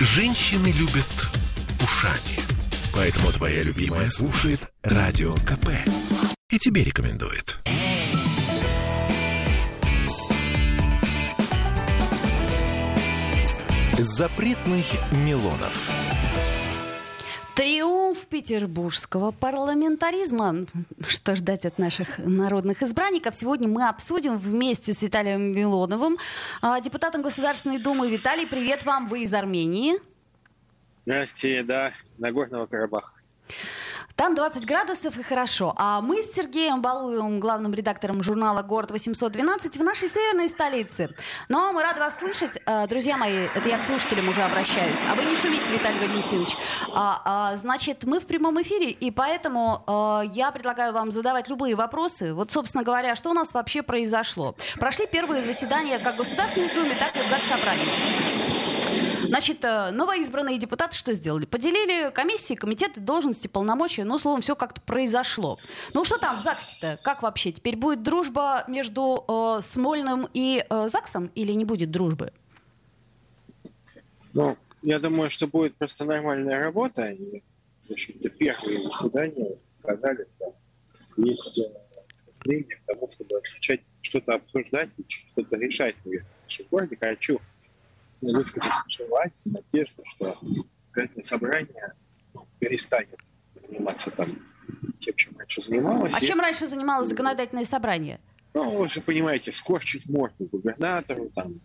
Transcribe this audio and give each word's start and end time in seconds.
Женщины 0.00 0.68
любят 0.68 1.28
ушами. 1.82 2.38
Поэтому 2.94 3.32
твоя 3.32 3.64
любимая 3.64 4.08
слушает 4.08 4.60
Радио 4.82 5.34
КП. 5.34 5.70
И 6.50 6.58
тебе 6.58 6.84
рекомендует. 6.84 7.58
Запретных 13.98 14.86
Милонов. 15.10 15.90
Триумф 17.56 17.97
петербургского 18.28 19.30
парламентаризма. 19.30 20.66
Что 21.06 21.34
ждать 21.34 21.64
от 21.64 21.78
наших 21.78 22.18
народных 22.18 22.82
избранников? 22.82 23.34
Сегодня 23.34 23.68
мы 23.68 23.88
обсудим 23.88 24.36
вместе 24.36 24.92
с 24.92 25.02
Виталием 25.02 25.52
Милоновым, 25.52 26.18
а, 26.60 26.80
депутатом 26.80 27.22
Государственной 27.22 27.78
Думы. 27.78 28.10
Виталий, 28.10 28.46
привет 28.46 28.84
вам, 28.84 29.08
вы 29.08 29.22
из 29.22 29.34
Армении. 29.34 29.94
Здравствуйте, 31.06 31.62
да, 31.62 31.92
Нагорного 32.18 32.66
Карабаха. 32.66 33.12
Там 34.18 34.34
20 34.34 34.66
градусов 34.66 35.16
и 35.16 35.22
хорошо. 35.22 35.74
А 35.76 36.00
мы 36.00 36.24
с 36.24 36.32
Сергеем 36.34 36.82
Балуевым, 36.82 37.38
главным 37.38 37.72
редактором 37.72 38.24
журнала 38.24 38.62
«Город 38.62 38.90
812» 38.90 39.78
в 39.78 39.82
нашей 39.84 40.08
северной 40.08 40.48
столице. 40.48 41.10
Но 41.48 41.72
мы 41.72 41.84
рады 41.84 42.00
вас 42.00 42.18
слышать. 42.18 42.60
Э, 42.66 42.88
друзья 42.88 43.16
мои, 43.16 43.46
это 43.54 43.68
я 43.68 43.78
к 43.78 43.84
слушателям 43.84 44.28
уже 44.28 44.42
обращаюсь. 44.42 44.98
А 45.08 45.14
вы 45.14 45.24
не 45.24 45.36
шумите, 45.36 45.72
Виталий 45.72 46.00
Валентинович. 46.00 46.56
А, 46.92 47.22
а, 47.24 47.56
значит, 47.56 48.02
мы 48.02 48.18
в 48.18 48.26
прямом 48.26 48.60
эфире, 48.60 48.90
и 48.90 49.12
поэтому 49.12 49.84
а, 49.86 50.22
я 50.22 50.50
предлагаю 50.50 50.92
вам 50.92 51.12
задавать 51.12 51.48
любые 51.48 51.76
вопросы. 51.76 52.34
Вот, 52.34 52.50
собственно 52.50 52.82
говоря, 52.82 53.14
что 53.14 53.30
у 53.30 53.34
нас 53.34 53.54
вообще 53.54 53.84
произошло? 53.84 54.56
Прошли 54.80 55.06
первые 55.06 55.44
заседания 55.44 56.00
как 56.00 56.14
в 56.14 56.18
Государственной 56.18 56.74
Думе, 56.74 56.96
так 56.98 57.14
и 57.14 57.24
в 57.24 57.28
ЗАГС 57.28 57.46
Собрании. 57.46 58.67
Значит, 59.28 59.62
э, 59.62 59.90
новоизбранные 59.90 60.58
депутаты 60.58 60.96
что 60.96 61.12
сделали? 61.12 61.44
Поделили 61.44 62.10
комиссии, 62.10 62.54
комитеты, 62.54 63.00
должности, 63.00 63.46
полномочия. 63.46 64.04
Ну, 64.04 64.18
словом, 64.18 64.40
все 64.40 64.56
как-то 64.56 64.80
произошло. 64.80 65.58
Ну, 65.92 66.04
что 66.04 66.18
там 66.18 66.38
в 66.38 66.40
ЗАГСе-то? 66.40 66.98
Как 67.02 67.22
вообще? 67.22 67.52
Теперь 67.52 67.76
будет 67.76 68.02
дружба 68.02 68.64
между 68.68 69.24
э, 69.28 69.62
Смольным 69.62 70.28
и 70.32 70.64
э, 70.68 70.88
ЗАГСом 70.88 71.30
или 71.34 71.52
не 71.52 71.64
будет 71.64 71.90
дружбы? 71.90 72.32
Ну, 74.32 74.56
я 74.82 74.98
думаю, 74.98 75.30
что 75.30 75.46
будет 75.46 75.76
просто 75.76 76.04
нормальная 76.04 76.60
работа. 76.60 77.10
И, 77.10 77.42
в 77.86 77.92
общем-то, 77.92 78.30
первые 78.30 78.82
заседания 78.84 79.56
сказали, 79.78 80.26
что 80.36 80.54
есть 81.18 81.60
время 82.44 82.64
к 82.64 82.86
тому, 82.86 83.08
чтобы 83.10 83.40
начать 83.54 83.80
что-то 84.00 84.34
обсуждать 84.34 84.88
и 84.96 85.04
что-то 85.06 85.56
решать, 85.56 85.96
в 86.04 86.10
нашем 86.44 86.66
городе. 86.70 86.96
Хочу 86.98 87.40
высказать 88.20 88.72
желание, 88.88 89.32
надежду, 89.44 90.02
что 90.04 90.38
это 90.94 91.22
собрание 91.22 91.92
перестанет 92.58 93.18
заниматься 93.68 94.10
там 94.10 94.38
тем, 95.00 95.14
чем 95.16 95.36
раньше 95.38 95.62
занималось. 95.62 96.12
А 96.14 96.20
чем 96.20 96.40
раньше 96.40 96.66
занималось 96.66 97.08
законодательное 97.08 97.64
собрание? 97.64 98.20
Ну, 98.54 98.76
вы 98.76 98.88
же 98.88 99.00
понимаете, 99.00 99.52
скорчить 99.52 100.08
морду 100.08 100.46
губернатору, 100.50 101.30
там, 101.34 101.60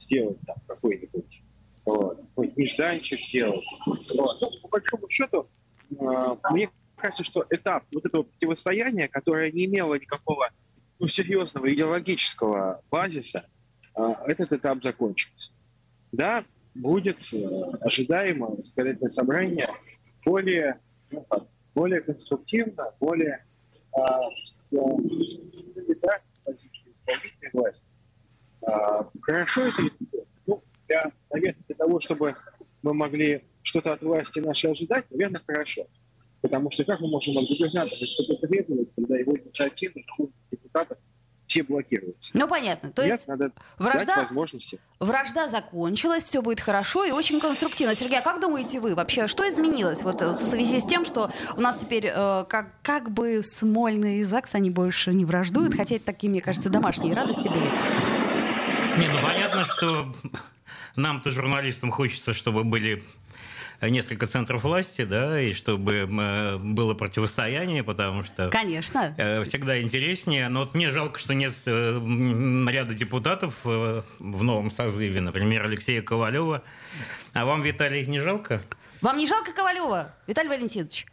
сделать 0.00 0.38
там 0.46 0.56
какой-нибудь 0.66 1.42
вот, 1.84 2.20
какой-нибудь 2.20 2.56
нежданчик 2.56 3.20
сделать. 3.20 3.64
Вот. 3.86 4.36
Ну, 4.40 4.48
по 4.62 4.68
большому 4.72 5.08
счету, 5.08 5.46
э, 5.90 6.36
мне 6.50 6.70
кажется, 6.96 7.24
что 7.24 7.46
этап 7.50 7.84
вот 7.92 8.04
этого 8.06 8.24
противостояния, 8.24 9.08
которое 9.08 9.50
не 9.52 9.66
имело 9.66 9.94
никакого 9.94 10.50
ну, 10.98 11.08
серьезного 11.08 11.72
идеологического 11.72 12.82
базиса, 12.90 13.46
э, 13.96 14.14
этот 14.26 14.52
этап 14.52 14.82
закончился 14.82 15.53
да, 16.16 16.44
будет 16.74 17.18
э, 17.32 17.46
ожидаемо 17.80 18.56
избирательное 18.60 19.10
собрание 19.10 19.68
более, 20.24 20.80
ну, 21.12 21.26
более 21.74 22.00
конструктивно, 22.00 22.92
более 23.00 23.44
а, 23.92 24.20
да, 24.72 26.20
позиции 26.44 26.92
исполнительной 26.92 27.50
власти. 27.52 27.84
А, 28.66 29.08
хорошо 29.22 29.62
это 29.62 29.82
ну, 30.46 30.62
для, 30.88 31.12
наверное, 31.30 31.62
для 31.66 31.76
того, 31.76 32.00
чтобы 32.00 32.36
мы 32.82 32.94
могли 32.94 33.44
что-то 33.62 33.92
от 33.92 34.02
власти 34.02 34.40
нашей 34.40 34.72
ожидать, 34.72 35.10
наверное, 35.10 35.42
хорошо. 35.46 35.86
Потому 36.40 36.70
что 36.70 36.84
как 36.84 37.00
мы 37.00 37.08
можем 37.08 37.38
от 37.38 37.44
губернатора 37.48 37.88
что-то 37.88 38.46
требовать, 38.46 38.88
когда 38.94 39.16
его 39.16 39.36
инициативы 39.36 40.04
депутатов 40.50 40.98
все 41.46 41.62
блокируются. 41.62 42.30
Ну, 42.32 42.48
понятно. 42.48 42.90
То 42.90 43.02
Нет, 43.02 43.14
есть 43.14 43.28
надо 43.28 43.52
вражда, 43.78 44.16
возможности. 44.22 44.78
вражда 44.98 45.48
закончилась, 45.48 46.24
все 46.24 46.42
будет 46.42 46.60
хорошо 46.60 47.04
и 47.04 47.10
очень 47.10 47.40
конструктивно. 47.40 47.94
Сергей, 47.94 48.18
а 48.18 48.22
как 48.22 48.40
думаете 48.40 48.80
вы 48.80 48.94
вообще, 48.94 49.26
что 49.28 49.48
изменилось 49.48 50.02
вот 50.02 50.20
в 50.20 50.40
связи 50.40 50.80
с 50.80 50.84
тем, 50.84 51.04
что 51.04 51.30
у 51.56 51.60
нас 51.60 51.76
теперь 51.76 52.06
э, 52.06 52.44
как, 52.48 52.68
как 52.82 53.10
бы 53.10 53.42
Смольный 53.42 54.18
и 54.18 54.24
ЗАГС, 54.24 54.54
они 54.54 54.70
больше 54.70 55.12
не 55.12 55.24
враждуют, 55.24 55.74
хотя 55.74 55.96
это 55.96 56.06
такие, 56.06 56.30
мне 56.30 56.40
кажется, 56.40 56.70
домашние 56.70 57.14
радости 57.14 57.48
были. 57.48 57.70
Не, 58.98 59.08
ну 59.08 59.18
понятно, 59.22 59.64
что 59.64 60.06
нам-то, 60.96 61.30
журналистам, 61.30 61.90
хочется, 61.90 62.32
чтобы 62.32 62.64
были 62.64 63.02
несколько 63.80 64.26
центров 64.26 64.64
власти, 64.64 65.04
да, 65.04 65.40
и 65.40 65.52
чтобы 65.52 65.92
э, 65.92 66.58
было 66.58 66.94
противостояние, 66.94 67.82
потому 67.82 68.22
что... 68.22 68.48
Конечно. 68.50 69.14
Э, 69.18 69.44
всегда 69.44 69.80
интереснее. 69.80 70.48
Но 70.48 70.60
вот 70.60 70.74
мне 70.74 70.90
жалко, 70.90 71.18
что 71.18 71.34
нет 71.34 71.54
э, 71.66 71.98
ряда 72.68 72.94
депутатов 72.94 73.54
в 73.64 74.04
новом 74.18 74.70
созыве, 74.70 75.20
например, 75.20 75.64
Алексея 75.64 76.02
Ковалева. 76.02 76.62
А 77.32 77.44
вам, 77.44 77.62
Виталий, 77.62 78.02
их 78.02 78.08
не 78.08 78.20
жалко? 78.20 78.62
Вам 79.00 79.18
не 79.18 79.26
жалко 79.26 79.52
Ковалева, 79.52 80.14
Виталий 80.26 80.48
Валентинович? 80.48 81.06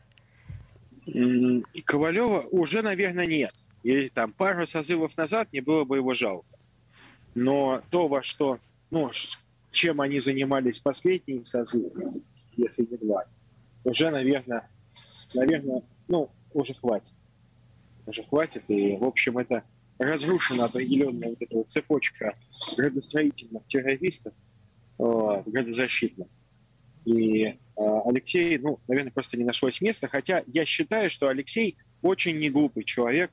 Ковалева 1.86 2.46
уже, 2.52 2.82
наверное, 2.82 3.26
нет. 3.26 3.54
И 3.84 4.10
там 4.10 4.32
пару 4.32 4.68
созывов 4.68 5.18
назад 5.18 5.50
не 5.52 5.62
было 5.62 5.84
бы 5.84 5.98
его 5.98 6.14
жалко. 6.14 6.46
Но 7.34 7.82
то, 7.90 8.08
во 8.08 8.22
что, 8.22 8.60
ну, 8.92 9.12
чем 9.72 10.02
они 10.02 10.20
занимались 10.20 10.80
последние 10.80 11.44
созывы, 11.44 11.90
если 12.64 12.88
не 12.90 12.98
два, 12.98 13.26
уже, 13.84 14.10
наверное, 14.10 14.70
наверное, 15.34 15.84
ну, 16.08 16.30
уже 16.54 16.74
хватит. 16.74 17.14
Уже 18.06 18.24
хватит. 18.24 18.64
И, 18.68 18.98
в 18.98 19.04
общем, 19.04 19.38
это 19.38 19.64
разрушена 19.98 20.66
определенная 20.66 21.30
вот 21.30 21.42
эта 21.42 21.56
вот 21.56 21.70
цепочка 21.70 22.36
градостроительных 22.78 23.66
террористов, 23.68 24.34
э, 25.00 25.44
градозащитных. 25.46 26.28
И 27.06 27.44
э, 27.44 27.56
Алексей, 27.76 28.58
ну, 28.58 28.80
наверное, 28.88 29.12
просто 29.12 29.38
не 29.38 29.44
нашлось 29.44 29.82
места. 29.82 30.08
Хотя 30.08 30.44
я 30.48 30.66
считаю, 30.66 31.10
что 31.10 31.28
Алексей 31.28 31.78
очень 32.02 32.38
неглупый 32.40 32.84
человек 32.84 33.32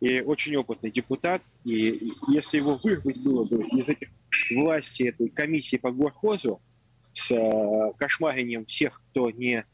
и 0.00 0.20
очень 0.20 0.56
опытный 0.56 0.90
депутат. 0.90 1.42
И 1.64 2.12
если 2.28 2.58
его 2.58 2.80
вырвать 2.82 3.22
было 3.22 3.44
бы 3.44 3.62
из 3.78 3.88
этих 3.88 4.08
власти 4.50 5.04
этой 5.04 5.28
комиссии 5.28 5.76
по 5.76 5.90
горхозу, 5.90 6.60
с 7.12 7.30
э, 7.30 7.92
кошмарением 7.98 8.66
всех, 8.66 9.02
кто 9.10 9.30
не, 9.30 9.64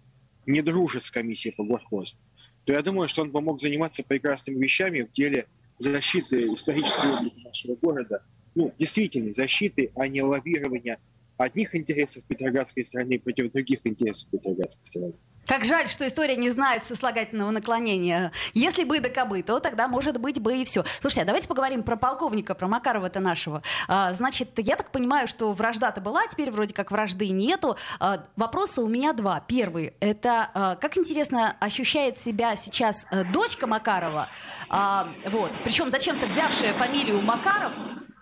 не 0.46 0.62
дружит 0.62 1.04
с 1.04 1.10
комиссией 1.10 1.54
по 1.54 1.64
горхозу, 1.64 2.16
то 2.64 2.72
я 2.72 2.82
думаю, 2.82 3.08
что 3.08 3.22
он 3.22 3.30
бы 3.30 3.40
мог 3.40 3.60
заниматься 3.60 4.02
прекрасными 4.02 4.62
вещами 4.62 5.02
в 5.02 5.12
деле 5.12 5.46
защиты 5.78 6.54
исторической 6.54 7.12
области 7.12 7.40
нашего 7.40 7.76
города, 7.76 8.24
ну, 8.54 8.74
действительной 8.78 9.34
защиты, 9.34 9.92
а 9.94 10.08
не 10.08 10.22
лоббирования 10.22 10.98
одних 11.36 11.74
интересов 11.74 12.24
Петроградской 12.24 12.84
страны 12.84 13.18
против 13.18 13.52
других 13.52 13.80
интересов 13.86 14.28
Петроградской 14.30 14.86
страны. 14.86 15.14
Как 15.46 15.64
жаль, 15.64 15.88
что 15.88 16.06
история 16.06 16.34
не 16.36 16.50
знает 16.50 16.82
сослагательного 16.84 17.52
наклонения. 17.52 18.32
Если 18.52 18.82
бы 18.82 18.98
да 18.98 19.08
кобы, 19.08 19.42
то 19.42 19.60
тогда, 19.60 19.86
может 19.86 20.18
быть, 20.20 20.40
бы 20.40 20.56
и 20.56 20.64
все. 20.64 20.84
Слушайте, 21.00 21.22
а 21.22 21.24
давайте 21.24 21.46
поговорим 21.46 21.84
про 21.84 21.96
полковника, 21.96 22.56
про 22.56 22.66
Макарова-то 22.66 23.20
нашего. 23.20 23.62
А, 23.86 24.12
значит, 24.12 24.50
я 24.56 24.74
так 24.74 24.90
понимаю, 24.90 25.28
что 25.28 25.52
вражда-то 25.52 26.00
была, 26.00 26.22
а 26.22 26.28
теперь 26.28 26.50
вроде 26.50 26.74
как 26.74 26.90
вражды 26.90 27.28
нету. 27.28 27.76
А, 28.00 28.26
вопросы 28.34 28.80
у 28.80 28.88
меня 28.88 29.12
два. 29.12 29.40
Первый— 29.46 29.94
это 30.00 30.50
а, 30.52 30.74
как 30.74 30.98
интересно 30.98 31.56
ощущает 31.60 32.18
себя 32.18 32.56
сейчас 32.56 33.06
а, 33.10 33.22
дочка 33.22 33.68
Макарова, 33.68 34.28
а, 34.68 35.08
вот, 35.26 35.52
причем 35.62 35.90
зачем-то 35.90 36.26
взявшая 36.26 36.72
фамилию 36.72 37.20
Макаров, 37.20 37.72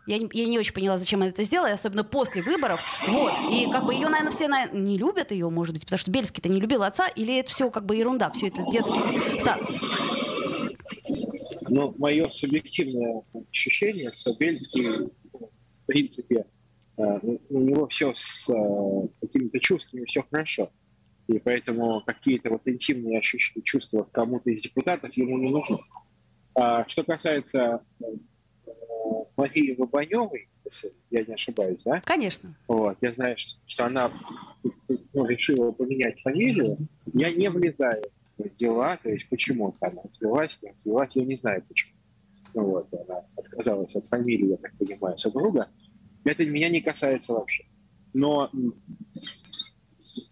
я 0.06 0.18
я 0.32 0.46
не 0.46 0.58
очень 0.58 0.74
поняла, 0.74 0.98
зачем 0.98 1.20
она 1.20 1.30
это 1.30 1.42
сделала, 1.42 1.70
особенно 1.70 2.04
после 2.04 2.42
выборов. 2.42 2.80
Вот. 3.06 3.32
И 3.50 3.68
как 3.70 3.86
бы 3.86 3.94
ее, 3.94 4.08
наверное, 4.08 4.30
все 4.30 4.48
на... 4.48 4.66
не 4.66 4.98
любят 4.98 5.30
ее, 5.30 5.48
может 5.50 5.74
быть, 5.74 5.84
потому 5.84 5.98
что 5.98 6.10
Бельский-то 6.10 6.48
не 6.48 6.60
любил 6.60 6.82
отца, 6.82 7.08
или 7.08 7.38
это 7.38 7.50
все 7.50 7.70
как 7.70 7.86
бы 7.86 7.96
ерунда, 7.96 8.30
все 8.30 8.48
это 8.48 8.62
детский 8.70 9.40
сад? 9.40 9.60
Ну, 11.68 11.94
мое 11.98 12.28
субъективное 12.28 13.22
ощущение, 13.50 14.12
что 14.12 14.34
Бельский, 14.38 15.08
в 15.32 15.86
принципе, 15.86 16.44
э, 16.98 17.02
у 17.48 17.60
него 17.60 17.88
все 17.88 18.12
с 18.14 18.48
э, 18.50 19.08
какими-то 19.20 19.58
чувствами, 19.60 20.04
все 20.04 20.24
хорошо. 20.30 20.70
И 21.26 21.38
поэтому 21.38 22.02
какие-то 22.04 22.50
вот 22.50 22.62
интимные 22.66 23.18
ощущения, 23.18 23.62
чувства 23.62 24.06
кому-то 24.12 24.50
из 24.50 24.62
депутатов 24.62 25.16
ему 25.16 25.38
не 25.38 25.50
нужны. 25.50 25.78
А 26.54 26.86
что 26.86 27.02
касается 27.02 27.82
э, 28.00 28.04
Марии 29.36 29.74
Лобаневой, 29.78 30.48
Волосы, 30.64 30.92
я 31.10 31.24
не 31.24 31.34
ошибаюсь, 31.34 31.80
да? 31.84 32.00
Конечно. 32.04 32.54
Вот, 32.68 32.96
я 33.00 33.12
знаю, 33.12 33.36
что 33.66 33.86
она 33.86 34.10
ну, 35.12 35.26
решила 35.26 35.72
поменять 35.72 36.20
фамилию. 36.20 36.76
Я 37.12 37.32
не 37.32 37.48
влезаю 37.48 38.02
в 38.38 38.56
дела, 38.56 38.98
то 39.02 39.10
есть 39.10 39.28
почему 39.28 39.74
она 39.80 40.02
свелась, 40.08 40.58
не 40.62 40.74
свелась, 40.76 41.14
я 41.14 41.24
не 41.24 41.36
знаю 41.36 41.62
почему. 41.68 41.92
Ну, 42.54 42.64
вот, 42.66 42.88
она 42.92 43.24
отказалась 43.36 43.94
от 43.96 44.06
фамилии, 44.06 44.50
я 44.50 44.56
так 44.56 44.76
понимаю, 44.78 45.18
супруга. 45.18 45.68
Это 46.24 46.44
меня 46.46 46.68
не 46.68 46.80
касается 46.80 47.32
вообще. 47.32 47.64
Но 48.12 48.50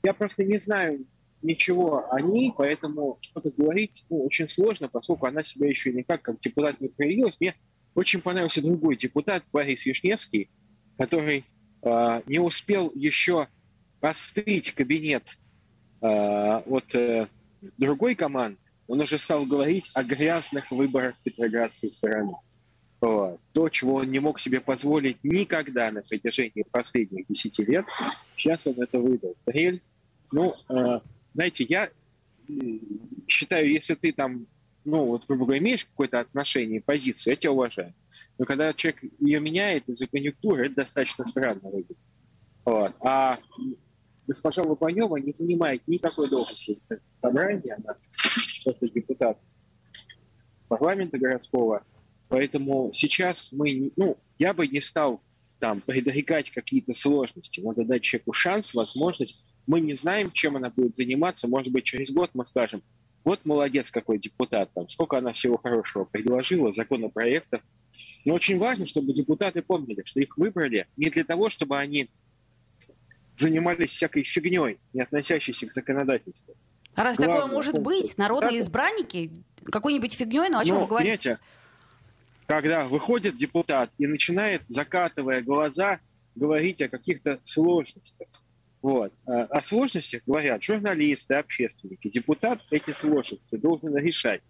я 0.02 0.14
просто 0.14 0.44
не 0.44 0.58
знаю 0.58 1.04
ничего 1.42 2.12
о 2.12 2.20
ней, 2.20 2.52
поэтому 2.56 3.18
что-то 3.20 3.50
говорить 3.56 4.04
ну, 4.08 4.24
очень 4.24 4.48
сложно, 4.48 4.88
поскольку 4.88 5.26
она 5.26 5.42
себя 5.42 5.68
еще 5.68 5.92
никак 5.92 6.22
как 6.22 6.40
депутат 6.40 6.80
не 6.80 6.88
проявилась. 6.88 7.36
Мне 7.40 7.56
очень 7.94 8.20
понравился 8.20 8.62
другой 8.62 8.96
депутат, 8.96 9.44
Борис 9.52 9.84
Вишневский, 9.84 10.50
который 10.98 11.44
э, 11.82 12.22
не 12.26 12.38
успел 12.38 12.90
еще 12.94 13.48
остыть 14.00 14.72
кабинет 14.72 15.38
э, 16.00 16.06
от 16.06 16.94
э, 16.94 17.28
другой 17.78 18.14
команды, 18.14 18.58
он 18.88 19.00
уже 19.00 19.18
стал 19.18 19.46
говорить 19.46 19.90
о 19.94 20.02
грязных 20.02 20.70
выборах 20.70 21.14
петроградской 21.22 21.90
стороны. 21.90 22.32
Вот. 23.00 23.40
То, 23.52 23.68
чего 23.68 23.96
он 23.96 24.10
не 24.10 24.20
мог 24.20 24.38
себе 24.38 24.60
позволить 24.60 25.18
никогда 25.24 25.90
на 25.90 26.02
протяжении 26.02 26.64
последних 26.70 27.26
десяти 27.26 27.64
лет, 27.64 27.84
сейчас 28.36 28.66
он 28.66 28.80
это 28.80 28.98
выдал. 28.98 29.34
Дрель, 29.46 29.82
ну, 30.30 30.54
э, 30.68 31.00
знаете, 31.34 31.64
я 31.64 31.90
считаю, 33.26 33.70
если 33.70 33.94
ты 33.94 34.12
там, 34.12 34.46
ну, 34.84 35.06
вот, 35.06 35.26
грубо 35.26 35.44
говоря, 35.44 35.60
имеешь 35.60 35.84
какое-то 35.84 36.20
отношение, 36.20 36.80
позицию, 36.80 37.32
я 37.32 37.36
тебя 37.36 37.52
уважаю. 37.52 37.94
Но 38.38 38.44
когда 38.44 38.72
человек 38.72 39.02
ее 39.20 39.40
меняет 39.40 39.88
из-за 39.88 40.06
конъюнктуры, 40.06 40.66
это 40.66 40.76
достаточно 40.76 41.24
странно 41.24 41.60
выглядит. 41.62 41.98
Вот. 42.64 42.94
А 43.00 43.38
госпожа 44.26 44.62
Лобанева 44.62 45.16
не 45.16 45.32
занимает 45.32 45.86
никакой 45.86 46.28
должности 46.28 46.78
в 46.88 46.98
собрании, 47.20 47.70
она 47.70 47.96
просто 48.64 48.88
депутат 48.88 49.38
парламента 50.68 51.18
городского, 51.18 51.84
поэтому 52.28 52.92
сейчас 52.94 53.50
мы, 53.52 53.92
ну, 53.96 54.16
я 54.38 54.54
бы 54.54 54.66
не 54.66 54.80
стал 54.80 55.20
там 55.58 55.80
предрекать 55.80 56.50
какие-то 56.50 56.94
сложности, 56.94 57.60
надо 57.60 57.84
дать 57.84 58.02
человеку 58.02 58.32
шанс, 58.32 58.74
возможность 58.74 59.46
мы 59.66 59.80
не 59.80 59.94
знаем, 59.94 60.32
чем 60.32 60.56
она 60.56 60.70
будет 60.70 60.96
заниматься. 60.96 61.46
Может 61.46 61.72
быть, 61.72 61.84
через 61.84 62.10
год 62.10 62.30
мы 62.34 62.44
скажем, 62.44 62.82
вот 63.24 63.44
молодец 63.44 63.90
какой 63.90 64.18
депутат, 64.18 64.70
там, 64.74 64.88
сколько 64.88 65.18
она 65.18 65.32
всего 65.32 65.56
хорошего 65.56 66.04
предложила, 66.04 66.72
законопроектов. 66.72 67.62
Но 68.24 68.34
очень 68.34 68.58
важно, 68.58 68.86
чтобы 68.86 69.12
депутаты 69.12 69.62
помнили, 69.62 70.02
что 70.04 70.20
их 70.20 70.36
выбрали 70.36 70.86
не 70.96 71.10
для 71.10 71.24
того, 71.24 71.50
чтобы 71.50 71.78
они 71.78 72.08
занимались 73.36 73.90
всякой 73.90 74.24
фигней, 74.24 74.78
не 74.92 75.00
относящейся 75.00 75.66
к 75.66 75.72
законодательству. 75.72 76.54
А 76.94 77.04
раз 77.04 77.16
Главное, 77.16 77.36
такое 77.40 77.52
может 77.52 77.78
быть, 77.78 78.18
народные 78.18 78.60
избранники 78.60 79.32
какой-нибудь 79.64 80.12
фигней, 80.12 80.50
ну 80.50 80.58
о 80.58 80.64
чем 80.64 80.76
ну, 80.76 80.80
вы 80.82 80.88
говорите? 80.88 81.16
Понимаете, 81.16 81.40
когда 82.46 82.84
выходит 82.84 83.38
депутат 83.38 83.90
и 83.98 84.06
начинает, 84.06 84.62
закатывая 84.68 85.42
глаза, 85.42 86.00
говорить 86.34 86.82
о 86.82 86.88
каких-то 86.88 87.40
сложностях, 87.44 88.28
вот. 88.82 89.12
А 89.26 89.44
о 89.44 89.62
сложностях 89.62 90.22
говорят 90.26 90.62
журналисты, 90.62 91.34
общественники. 91.34 92.10
Депутат 92.10 92.60
эти 92.70 92.90
сложности 92.90 93.56
должен 93.56 93.96
решать. 93.96 94.42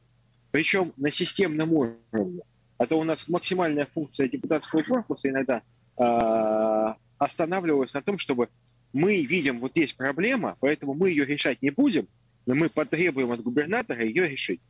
Причем 0.51 0.93
на 0.97 1.11
системном 1.11 1.73
уровне. 1.73 2.43
А 2.79 2.87
то 2.87 2.99
у 2.99 3.05
нас 3.05 3.29
максимальная 3.29 3.87
функция 3.87 4.29
депутатского 4.29 4.83
корпуса 4.83 5.29
иногда 5.29 5.63
э, 5.99 6.95
останавливалась 7.19 7.93
на 7.95 8.03
том, 8.03 8.19
чтобы 8.19 8.49
мы 8.93 9.23
видим, 9.23 9.61
вот 9.61 9.77
есть 9.77 9.97
проблема, 9.97 10.57
поэтому 10.61 10.95
мы 10.95 11.11
ее 11.11 11.25
решать 11.25 11.63
не 11.63 11.71
будем, 11.71 12.09
но 12.47 12.55
мы 12.55 12.69
потребуем 12.69 13.31
от 13.31 13.43
губернатора 13.43 14.05
ее 14.05 14.29
решить. 14.29 14.61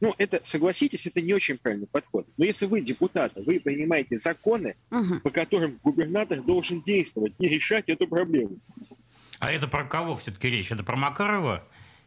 Ну, 0.00 0.14
это, 0.16 0.40
согласитесь, 0.44 1.06
это 1.06 1.20
не 1.20 1.34
очень 1.34 1.58
правильный 1.58 1.88
подход. 1.88 2.26
Но 2.36 2.44
если 2.44 2.66
вы 2.66 2.80
депутаты, 2.80 3.42
вы 3.42 3.58
принимаете 3.58 4.16
законы, 4.16 4.76
угу. 4.90 5.20
по 5.24 5.30
которым 5.30 5.80
губернатор 5.82 6.40
должен 6.42 6.80
действовать 6.82 7.34
и 7.38 7.48
решать 7.48 7.88
эту 7.88 8.06
проблему. 8.06 8.56
А 9.38 9.52
это 9.52 9.68
про 9.68 9.84
кого 9.84 10.16
все-таки 10.16 10.48
речь? 10.48 10.72
Это 10.72 10.82
про 10.82 10.96
Макарова 10.96 11.64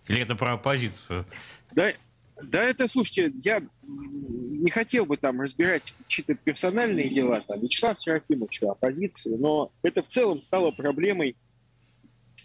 или 0.08 0.22
это 0.22 0.36
про 0.36 0.54
оппозицию? 0.54 1.26
Да, 1.72 1.94
да, 2.42 2.64
это, 2.64 2.88
слушайте, 2.88 3.32
я 3.44 3.62
не 3.84 4.70
хотел 4.70 5.06
бы 5.06 5.18
там 5.18 5.42
разбирать 5.42 5.94
чьи-то 6.08 6.36
персональные 6.36 7.10
дела, 7.10 7.42
там, 7.48 7.60
Вячеслав 7.62 8.00
Серафимовича, 8.00 8.72
оппозиции, 8.72 9.36
но 9.36 9.72
это 9.84 10.04
в 10.04 10.08
целом 10.08 10.40
стало 10.42 10.72
проблемой 10.72 11.36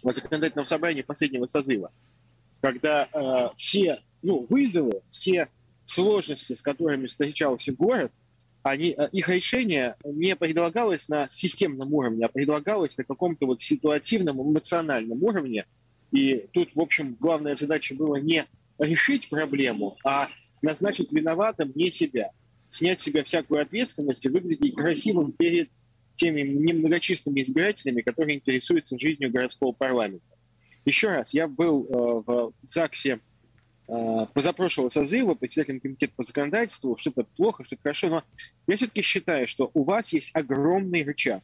в 0.03 0.13
законодательном 0.13 0.65
собрании 0.65 1.01
последнего 1.01 1.47
созыва, 1.47 1.91
когда 2.61 3.07
э, 3.11 3.49
все 3.57 4.01
ну, 4.21 4.45
вызовы, 4.49 5.01
все 5.09 5.49
сложности, 5.85 6.53
с 6.53 6.61
которыми 6.61 7.07
встречался 7.07 7.73
город– 7.73 8.11
они, 8.69 8.95
э, 8.97 9.09
их 9.11 9.29
решение 9.29 9.95
не 10.03 10.35
предлагалось 10.35 11.07
на 11.07 11.27
системном 11.27 11.93
уровне, 11.93 12.25
а 12.25 12.29
предлагалось 12.29 12.97
на 12.97 13.03
каком-то 13.03 13.45
вот 13.45 13.61
ситуативном, 13.61 14.41
эмоциональном 14.41 15.23
уровне. 15.23 15.65
И 16.11 16.47
тут, 16.53 16.69
в 16.75 16.79
общем, 16.79 17.15
главная 17.19 17.55
задача 17.55 17.95
была 17.95 18.19
не 18.19 18.45
решить 18.79 19.29
проблему, 19.29 19.97
а 20.05 20.29
назначить 20.61 21.11
виноватым 21.11 21.71
не 21.75 21.91
себя, 21.91 22.31
снять 22.69 22.99
с 22.99 23.03
себя 23.03 23.23
всякую 23.23 23.61
ответственность 23.61 24.25
и 24.25 24.29
выглядеть 24.29 24.75
красивым 24.75 25.31
перед 25.31 25.69
теми 26.15 26.41
немногочисленными 26.41 27.41
избирателями, 27.41 28.01
которые 28.01 28.37
интересуются 28.37 28.97
жизнью 28.97 29.31
городского 29.31 29.71
парламента. 29.71 30.25
Еще 30.85 31.09
раз, 31.09 31.33
я 31.33 31.47
был 31.47 31.85
э, 31.85 32.23
в 32.25 32.53
ЗАГСе 32.63 33.19
позапрошлого 33.87 34.89
созыва 34.89 35.33
председателем 35.33 35.79
комитета 35.79 36.13
по 36.15 36.23
законодательству, 36.23 36.97
что-то 36.97 37.23
плохо, 37.23 37.63
что-то 37.63 37.81
хорошо, 37.83 38.09
но 38.09 38.23
я 38.67 38.75
все-таки 38.75 39.01
считаю, 39.01 39.47
что 39.47 39.71
у 39.73 39.83
вас 39.83 40.11
есть 40.11 40.31
огромный 40.33 41.03
рычаг. 41.03 41.41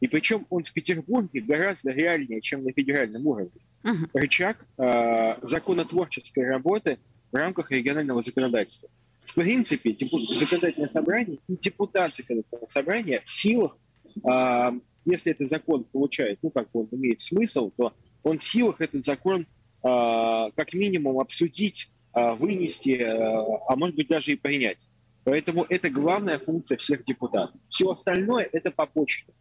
И 0.00 0.08
причем 0.08 0.46
он 0.50 0.64
в 0.64 0.72
Петербурге 0.72 1.42
гораздо 1.42 1.90
реальнее, 1.90 2.40
чем 2.40 2.64
на 2.64 2.72
федеральном 2.72 3.26
уровне. 3.26 3.60
Uh-huh. 3.82 4.08
Рычаг 4.14 4.64
э, 4.78 5.34
законотворческой 5.42 6.46
работы 6.46 6.98
в 7.32 7.36
рамках 7.36 7.70
регионального 7.70 8.22
законодательства. 8.22 8.88
В 9.24 9.34
принципе, 9.34 9.92
законодательное 9.92 10.88
собрание 10.88 11.38
и 11.48 11.56
депутат 11.56 12.14
законодательного 12.14 12.66
собрания 12.68 13.22
в 13.24 13.30
силах, 13.30 13.76
э, 14.24 14.72
если 15.04 15.32
этот 15.32 15.48
закон 15.48 15.84
получает, 15.84 16.38
ну, 16.42 16.50
как 16.50 16.70
бы 16.70 16.80
он 16.80 16.88
имеет 16.92 17.20
смысл, 17.20 17.70
то 17.76 17.92
он 18.22 18.38
в 18.38 18.44
силах 18.44 18.80
этот 18.80 19.04
закон 19.04 19.46
как 19.82 20.74
минимум 20.74 21.20
обсудить, 21.20 21.90
а, 22.12 22.34
вынести, 22.34 23.00
а, 23.02 23.44
а 23.68 23.76
может 23.76 23.94
быть 23.96 24.08
даже 24.08 24.32
и 24.32 24.36
принять. 24.36 24.86
Поэтому 25.24 25.64
это 25.68 25.90
главная 25.90 26.38
функция 26.38 26.76
всех 26.76 27.04
депутатов. 27.04 27.54
Все 27.68 27.90
остальное 27.90 28.48
это 28.52 28.70
по 28.70 28.86
почте, 28.86 29.32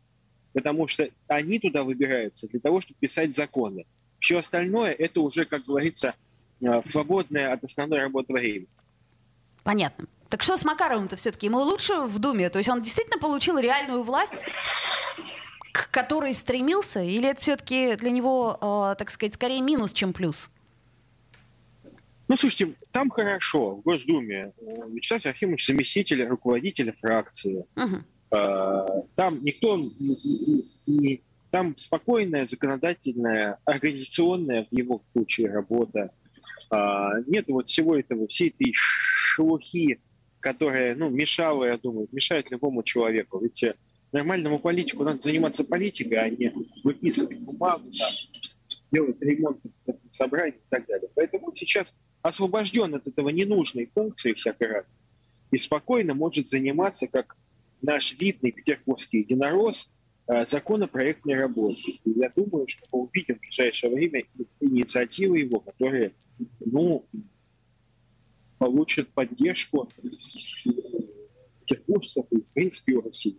потому 0.53 0.87
что 0.87 1.09
они 1.27 1.57
туда 1.59 1.83
выбираются 1.83 2.47
для 2.47 2.59
того, 2.59 2.79
чтобы 2.79 2.99
писать 2.99 3.35
законы. 3.35 3.85
Все 4.19 4.37
остальное 4.37 4.91
это 4.91 5.21
уже, 5.21 5.45
как 5.45 5.63
говорится, 5.63 6.13
свободное 6.85 7.53
от 7.53 7.63
основной 7.63 7.99
работы 7.99 8.33
время. 8.33 8.67
Понятно. 9.63 10.05
Так 10.29 10.43
что 10.43 10.57
с 10.57 10.65
Макаровым-то 10.65 11.15
все-таки? 11.15 11.47
Ему 11.47 11.59
лучше 11.59 12.01
в 12.01 12.19
Думе? 12.19 12.49
То 12.49 12.59
есть 12.59 12.69
он 12.69 12.81
действительно 12.81 13.19
получил 13.19 13.57
реальную 13.57 14.03
власть? 14.03 14.35
К 15.71 15.89
которой 15.91 16.33
стремился, 16.33 17.01
или 17.01 17.29
это 17.29 17.41
все-таки 17.41 17.95
для 17.95 18.11
него, 18.11 18.57
э, 18.59 18.95
так 18.97 19.09
сказать, 19.09 19.35
скорее 19.35 19.61
минус, 19.61 19.93
чем 19.93 20.13
плюс? 20.13 20.49
Ну, 22.27 22.37
слушайте, 22.37 22.75
там 22.91 23.09
хорошо, 23.09 23.75
в 23.75 23.81
Госдуме. 23.81 24.53
Вячеслав 24.61 25.23
Серафимович 25.23 25.65
заместитель 25.65 26.23
руководителя 26.25 26.93
фракции. 27.01 27.65
Угу. 27.75 29.07
Там 29.15 29.43
никто 29.43 29.83
Там 31.49 31.75
спокойная, 31.75 32.45
законодательная, 32.45 33.57
организационная 33.65 34.67
в 34.69 34.77
его 34.77 35.01
случае 35.11 35.51
работа. 35.51 36.11
А, 36.69 37.19
нет 37.25 37.45
вот 37.47 37.67
всего 37.67 37.95
этого, 37.95 38.27
всей 38.27 38.49
этой 38.49 38.71
шелухи, 38.75 39.99
которая 40.39 40.95
ну, 40.95 41.09
мешала, 41.09 41.65
я 41.65 41.77
думаю, 41.77 42.07
мешает 42.11 42.51
любому 42.51 42.83
человеку. 42.83 43.39
Ведь 43.39 43.63
нормальному 44.11 44.59
политику 44.59 45.03
надо 45.03 45.21
заниматься 45.21 45.63
политикой, 45.63 46.15
а 46.15 46.29
не 46.29 46.53
выписывать 46.83 47.43
бумагу, 47.45 47.85
там, 47.91 48.11
делать 48.91 49.21
ремонт 49.21 49.59
в 49.85 50.15
собрании 50.15 50.57
и 50.57 50.69
так 50.69 50.85
далее. 50.87 51.09
Поэтому 51.15 51.47
он 51.47 51.55
сейчас 51.55 51.93
освобожден 52.21 52.95
от 52.95 53.07
этого 53.07 53.29
ненужной 53.29 53.89
функции 53.93 54.33
всякой 54.33 54.67
раз 54.67 54.85
и 55.51 55.57
спокойно 55.57 56.13
может 56.13 56.49
заниматься, 56.49 57.07
как 57.07 57.37
наш 57.81 58.13
видный 58.19 58.51
петербургский 58.51 59.19
единорос, 59.19 59.89
э, 60.27 60.45
законопроектной 60.45 61.35
работой. 61.35 61.99
И 62.03 62.11
я 62.11 62.29
думаю, 62.29 62.67
что 62.67 62.85
мы 62.91 62.99
увидим 62.99 63.35
в 63.35 63.39
ближайшее 63.39 63.93
время 63.93 64.23
инициативы 64.59 65.39
его, 65.39 65.59
которые 65.59 66.13
ну, 66.59 67.05
получат 68.57 69.09
поддержку 69.09 69.89
петербуржцев 71.65 72.25
и, 72.31 72.41
в 72.41 72.53
принципе, 72.53 72.95
у 72.95 73.01
России. 73.01 73.37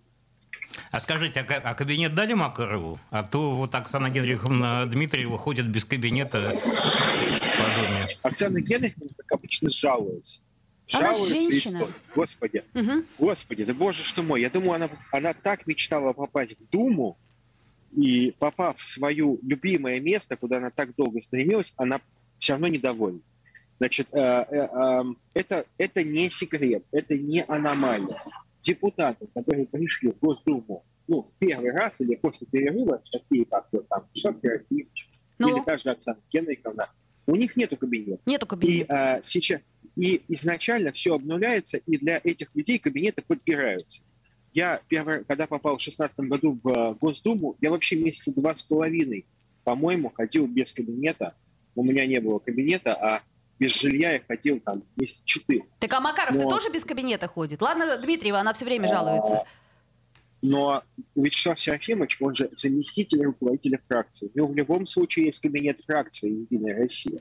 А 0.90 1.00
скажите, 1.00 1.40
а, 1.40 1.70
а 1.70 1.74
кабинет 1.74 2.14
дали 2.14 2.32
Макарову? 2.32 2.98
А 3.10 3.22
то 3.22 3.56
вот 3.56 3.74
Оксана 3.74 4.10
Генриховна 4.10 4.86
Дмитриева 4.86 5.38
ходит 5.38 5.68
без 5.68 5.84
кабинета 5.84 6.52
по 6.52 7.80
доме. 7.80 8.08
Оксана 8.22 8.60
Генриховна, 8.60 9.10
как 9.16 9.38
обычно, 9.38 9.70
жалуется. 9.70 10.40
Она 10.92 11.14
женщина. 11.14 11.86
Господи, 12.16 12.64
угу. 12.74 13.04
господи, 13.18 13.64
да 13.64 13.74
боже 13.74 14.02
что 14.02 14.22
мой. 14.22 14.40
Я 14.40 14.50
думаю, 14.50 14.72
она, 14.72 14.90
она 15.12 15.34
так 15.34 15.66
мечтала 15.66 16.12
попасть 16.12 16.56
в 16.58 16.70
Думу, 16.70 17.16
и 17.92 18.34
попав 18.38 18.78
в 18.78 18.84
свое 18.84 19.38
любимое 19.42 20.00
место, 20.00 20.36
куда 20.36 20.58
она 20.58 20.70
так 20.70 20.94
долго 20.94 21.20
стремилась, 21.20 21.72
она 21.76 22.00
все 22.38 22.52
равно 22.52 22.68
недовольна. 22.68 23.20
Значит, 23.78 24.08
э, 24.12 24.18
э, 24.18 24.68
э, 24.72 25.02
это, 25.34 25.66
это 25.78 26.04
не 26.04 26.30
секрет, 26.30 26.84
это 26.92 27.16
не 27.16 27.44
аномалия 27.44 28.20
депутаты, 28.60 29.26
которые 29.34 29.66
пришли 29.66 30.12
в 30.12 30.18
Госдуму, 30.18 30.84
ну, 31.08 31.30
первый 31.38 31.72
раз 31.72 32.00
или 32.00 32.14
после 32.16 32.46
перерыва, 32.46 33.02
такие 33.10 33.44
как 33.46 33.68
там 33.68 34.06
Шапки 34.14 34.46
Расимович, 34.46 35.08
ну. 35.38 35.56
или 35.56 35.64
даже 35.64 35.90
Оксана 35.90 36.20
Генриковна, 36.30 36.88
у 37.26 37.36
них 37.36 37.56
нету 37.56 37.76
кабинета. 37.76 38.22
Нету 38.26 38.46
кабинета. 38.46 38.94
И, 38.94 38.96
а, 38.96 39.20
сейчас, 39.22 39.60
и 39.96 40.22
изначально 40.28 40.92
все 40.92 41.14
обнуляется, 41.14 41.78
и 41.78 41.96
для 41.98 42.20
этих 42.22 42.54
людей 42.54 42.78
кабинеты 42.78 43.22
подбираются. 43.26 44.00
Я 44.52 44.80
первый, 44.88 45.24
когда 45.24 45.46
попал 45.46 45.76
в 45.76 45.78
2016 45.78 46.20
году 46.28 46.58
в 46.62 46.96
Госдуму, 47.00 47.56
я 47.60 47.70
вообще 47.70 47.96
месяца 47.96 48.34
два 48.34 48.54
с 48.54 48.62
половиной, 48.62 49.26
по-моему, 49.64 50.10
ходил 50.10 50.46
без 50.46 50.72
кабинета. 50.72 51.34
У 51.76 51.84
меня 51.84 52.06
не 52.06 52.20
было 52.20 52.40
кабинета, 52.40 52.94
а 52.94 53.20
без 53.60 53.78
жилья 53.78 54.14
я 54.14 54.20
ходил 54.26 54.58
там 54.58 54.82
месяца 54.96 55.20
четыре. 55.24 55.64
Так 55.78 55.92
а 55.92 56.00
Макаров, 56.00 56.34
Но... 56.34 56.42
ты 56.42 56.48
тоже 56.48 56.70
без 56.72 56.82
кабинета 56.82 57.28
ходит? 57.28 57.60
Ладно, 57.60 57.98
Дмитриева, 57.98 58.40
она 58.40 58.54
все 58.54 58.64
время 58.64 58.88
жалуется. 58.88 59.44
Но 60.42 60.82
Вячеслав 61.14 61.60
Серафимович, 61.60 62.16
он 62.20 62.34
же 62.34 62.48
заместитель 62.54 63.22
руководителя 63.22 63.78
фракции. 63.86 64.30
У 64.32 64.38
него 64.38 64.46
в 64.48 64.56
любом 64.56 64.86
случае 64.86 65.26
есть 65.26 65.40
кабинет 65.40 65.80
фракции 65.80 66.46
«Единая 66.50 66.78
Россия». 66.78 67.18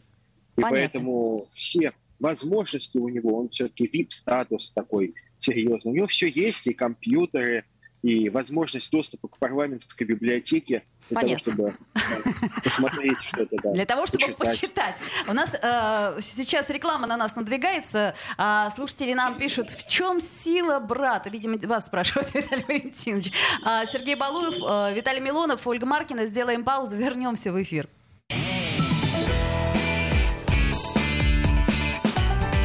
И 0.55 0.61
Понятно. 0.61 0.77
поэтому 0.77 1.47
все 1.51 1.91
возможности 2.19 2.97
у 2.97 3.09
него, 3.09 3.37
он 3.37 3.49
все-таки 3.49 3.85
VIP-статус 3.85 4.71
такой 4.71 5.15
серьезный. 5.37 5.91
У 5.91 5.95
него 5.95 6.07
все 6.07 6.29
есть, 6.29 6.67
и 6.67 6.73
компьютеры, 6.73 7.65
и 8.01 8.29
возможность 8.29 8.91
доступа 8.91 9.27
к 9.27 9.37
парламентской 9.37 10.03
библиотеке 10.03 10.83
для 11.09 11.19
Понятно. 11.21 11.55
того, 11.55 11.73
чтобы 11.73 12.61
посмотреть 12.63 13.21
что-то. 13.21 13.57
Да, 13.63 13.71
для 13.73 13.85
того, 13.85 14.05
чтобы 14.05 14.27
почитать. 14.33 14.59
почитать. 14.59 15.01
У 15.27 15.33
нас 15.33 15.53
э, 15.53 16.21
сейчас 16.21 16.69
реклама 16.69 17.07
на 17.07 17.17
нас 17.17 17.35
надвигается. 17.35 18.15
А 18.37 18.69
слушатели 18.71 19.13
нам 19.13 19.35
пишут, 19.35 19.69
в 19.69 19.89
чем 19.89 20.19
сила 20.19 20.79
брата? 20.79 21.29
Видимо, 21.29 21.57
вас 21.67 21.87
спрашивает 21.87 22.33
Виталий 22.33 22.65
Валентинович. 22.67 23.31
А, 23.63 23.85
Сергей 23.85 24.15
Балуев, 24.15 24.55
э, 24.55 24.93
Виталий 24.95 25.21
Милонов, 25.21 25.65
Ольга 25.67 25.85
Маркина. 25.85 26.25
Сделаем 26.25 26.63
паузу, 26.63 26.95
вернемся 26.95 27.51
в 27.51 27.61
эфир. 27.61 27.89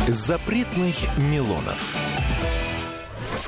Запретных 0.06 0.96
Милонов. 1.18 2.13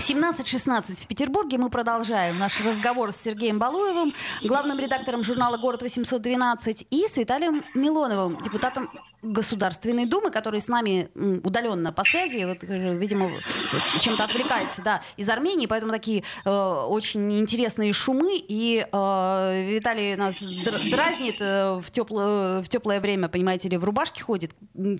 17.16 0.00 1.04
в 1.04 1.06
Петербурге. 1.06 1.58
Мы 1.58 1.68
продолжаем 1.68 2.38
наш 2.38 2.58
разговор 2.64 3.12
с 3.12 3.16
Сергеем 3.16 3.58
Балуевым, 3.58 4.14
главным 4.42 4.78
редактором 4.78 5.22
журнала 5.22 5.58
«Город 5.58 5.82
812», 5.82 6.86
и 6.90 7.06
с 7.06 7.18
Виталием 7.18 7.62
Милоновым, 7.74 8.40
депутатом 8.42 8.88
Государственной 9.22 10.06
Думы, 10.06 10.30
который 10.30 10.60
с 10.60 10.68
нами 10.68 11.10
удаленно 11.44 11.92
по 11.92 12.04
связи, 12.04 12.44
вот, 12.44 12.64
э, 12.64 12.94
видимо, 12.96 13.30
чем-то 14.00 14.24
отвлекается, 14.24 14.82
да, 14.82 15.02
из 15.16 15.28
Армении, 15.28 15.66
поэтому 15.66 15.92
такие 15.92 16.24
э, 16.44 16.50
очень 16.50 17.38
интересные 17.38 17.92
шумы, 17.92 18.36
и 18.36 18.86
э, 18.90 19.66
Виталий 19.68 20.16
нас 20.16 20.40
дразнит 20.90 21.36
э, 21.40 21.80
в, 21.82 21.90
теплое, 21.90 22.62
в 22.62 22.68
теплое 22.68 23.00
время, 23.00 23.28
понимаете 23.28 23.68
ли, 23.68 23.76
в 23.76 23.84
рубашке 23.84 24.22
ходит, 24.22 24.52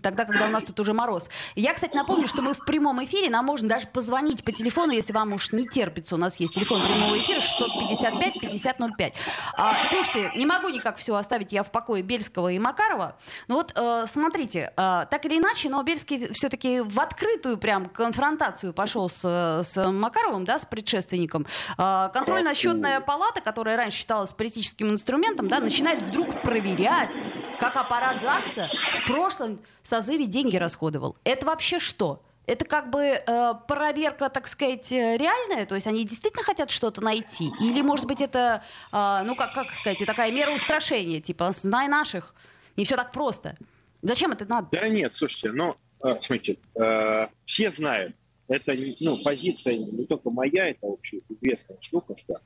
тогда, 0.02 0.24
когда 0.24 0.46
у 0.46 0.50
нас 0.50 0.64
тут 0.64 0.78
уже 0.80 0.92
мороз. 0.92 1.28
Я, 1.54 1.72
кстати, 1.72 1.96
напомню, 1.96 2.26
что 2.26 2.42
мы 2.42 2.52
в 2.54 2.64
прямом 2.64 3.02
эфире, 3.04 3.30
нам 3.30 3.46
можно 3.46 3.68
даже 3.68 3.86
позвонить 3.86 4.44
по 4.44 4.52
телефону, 4.52 4.92
если 4.92 5.12
вам 5.12 5.32
уж 5.32 5.52
не 5.52 5.66
терпится, 5.66 6.14
у 6.14 6.18
нас 6.18 6.36
есть 6.36 6.54
телефон 6.54 6.80
прямого 6.80 7.16
эфира 7.16 7.40
655-5005. 7.40 9.14
А, 9.56 9.76
слушайте, 9.88 10.32
не 10.36 10.46
могу 10.46 10.68
никак 10.68 10.96
все 10.96 11.14
оставить. 11.14 11.52
Я 11.52 11.62
в 11.62 11.70
покое 11.70 12.02
Бельского 12.02 12.48
и 12.48 12.58
Макарова, 12.58 13.16
но 13.48 13.56
вот 13.56 13.72
э, 13.74 14.04
смотрите, 14.10 14.72
э, 14.76 15.06
так 15.10 15.24
или 15.24 15.38
иначе, 15.38 15.68
но 15.68 15.82
Бельский 15.82 16.32
все-таки 16.32 16.80
в 16.80 16.98
открытую 17.00 17.58
прям 17.58 17.86
конфронтацию 17.86 18.72
пошел 18.72 19.08
с, 19.08 19.62
с 19.62 19.90
Макаровым, 19.90 20.44
да, 20.44 20.58
с 20.58 20.66
предшественником. 20.66 21.46
Э, 21.78 22.10
контрольно-счетная 22.12 23.00
палата, 23.00 23.40
которая 23.40 23.76
раньше 23.76 23.98
считалась 23.98 24.32
политическим 24.32 24.90
инструментом, 24.90 25.48
да, 25.48 25.60
начинает 25.60 26.02
вдруг 26.02 26.42
проверять, 26.42 27.14
как 27.58 27.76
аппарат 27.76 28.20
ЗАГСа 28.20 28.68
в 29.02 29.06
прошлом 29.06 29.60
созыве 29.82 30.26
деньги 30.26 30.56
расходовал. 30.56 31.16
Это 31.24 31.46
вообще 31.46 31.78
что? 31.78 32.22
Это 32.46 32.64
как 32.64 32.90
бы 32.90 33.00
э, 33.00 33.54
проверка, 33.68 34.28
так 34.28 34.48
сказать, 34.48 34.90
реальная, 34.90 35.66
то 35.66 35.76
есть 35.76 35.86
они 35.86 36.04
действительно 36.04 36.42
хотят 36.42 36.70
что-то 36.70 37.00
найти, 37.00 37.52
или, 37.60 37.80
может 37.80 38.06
быть, 38.06 38.20
это, 38.20 38.64
э, 38.90 39.22
ну 39.24 39.36
как, 39.36 39.54
как 39.54 39.72
сказать, 39.74 39.98
такая 40.04 40.32
мера 40.32 40.50
устрашения, 40.50 41.20
типа, 41.20 41.52
знай 41.52 41.86
наших, 41.86 42.34
не 42.76 42.84
все 42.84 42.96
так 42.96 43.12
просто. 43.12 43.56
Зачем 44.02 44.32
это 44.32 44.46
надо? 44.46 44.68
Да 44.72 44.88
нет, 44.88 45.14
слушайте, 45.14 45.52
ну, 45.52 45.76
э, 46.04 46.20
смотрите, 46.20 46.58
э, 46.74 47.26
все 47.44 47.70
знают, 47.70 48.14
это 48.48 48.74
ну, 48.98 49.22
позиция 49.22 49.76
не 49.76 50.06
только 50.06 50.30
моя, 50.30 50.70
это 50.70 50.88
общеизвестная 50.88 51.78
штука, 51.80 52.16
что 52.16 52.40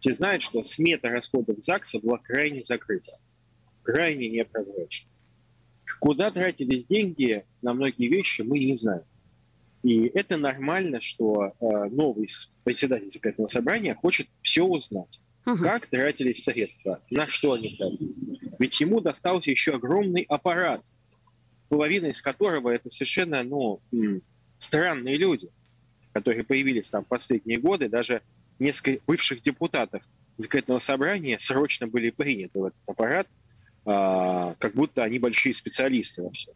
все 0.00 0.12
знают, 0.12 0.42
что 0.42 0.62
смета 0.62 1.08
расходов 1.08 1.58
ЗАГСа 1.58 1.98
была 2.00 2.18
крайне 2.18 2.62
закрыта, 2.62 3.12
крайне 3.82 4.28
непрозрачна. 4.28 5.08
Куда 6.00 6.30
тратились 6.30 6.84
деньги 6.84 7.46
на 7.62 7.72
многие 7.72 8.08
вещи, 8.08 8.42
мы 8.42 8.58
не 8.58 8.74
знаем. 8.74 9.04
И 9.82 10.08
это 10.08 10.36
нормально, 10.36 11.00
что 11.00 11.44
э, 11.46 11.84
новый 11.90 12.28
председатель 12.64 13.08
законодательного 13.08 13.48
собрания 13.48 13.94
хочет 13.94 14.28
все 14.42 14.62
узнать. 14.62 15.20
Угу. 15.46 15.58
Как 15.58 15.86
тратились 15.86 16.42
средства, 16.42 17.00
на 17.10 17.28
что 17.28 17.52
они 17.52 17.74
тратились. 17.76 18.58
Ведь 18.58 18.80
ему 18.80 19.00
достался 19.00 19.50
еще 19.50 19.76
огромный 19.76 20.22
аппарат, 20.28 20.82
половина 21.68 22.06
из 22.06 22.22
которого 22.22 22.70
это 22.70 22.90
совершенно 22.90 23.42
ну, 23.42 23.80
странные 24.58 25.16
люди, 25.16 25.48
которые 26.12 26.44
появились 26.44 26.88
там 26.90 27.04
в 27.04 27.08
последние 27.08 27.58
годы. 27.58 27.88
Даже 27.88 28.22
несколько 28.58 29.02
бывших 29.06 29.42
депутатов 29.42 30.02
законодательного 30.38 30.80
собрания 30.80 31.38
срочно 31.38 31.86
были 31.86 32.10
приняты 32.10 32.58
в 32.58 32.64
этот 32.64 32.80
аппарат, 32.86 33.28
а, 33.84 34.54
как 34.58 34.74
будто 34.74 35.02
они 35.04 35.18
большие 35.18 35.54
специалисты 35.54 36.22
во 36.22 36.30
всем. 36.30 36.54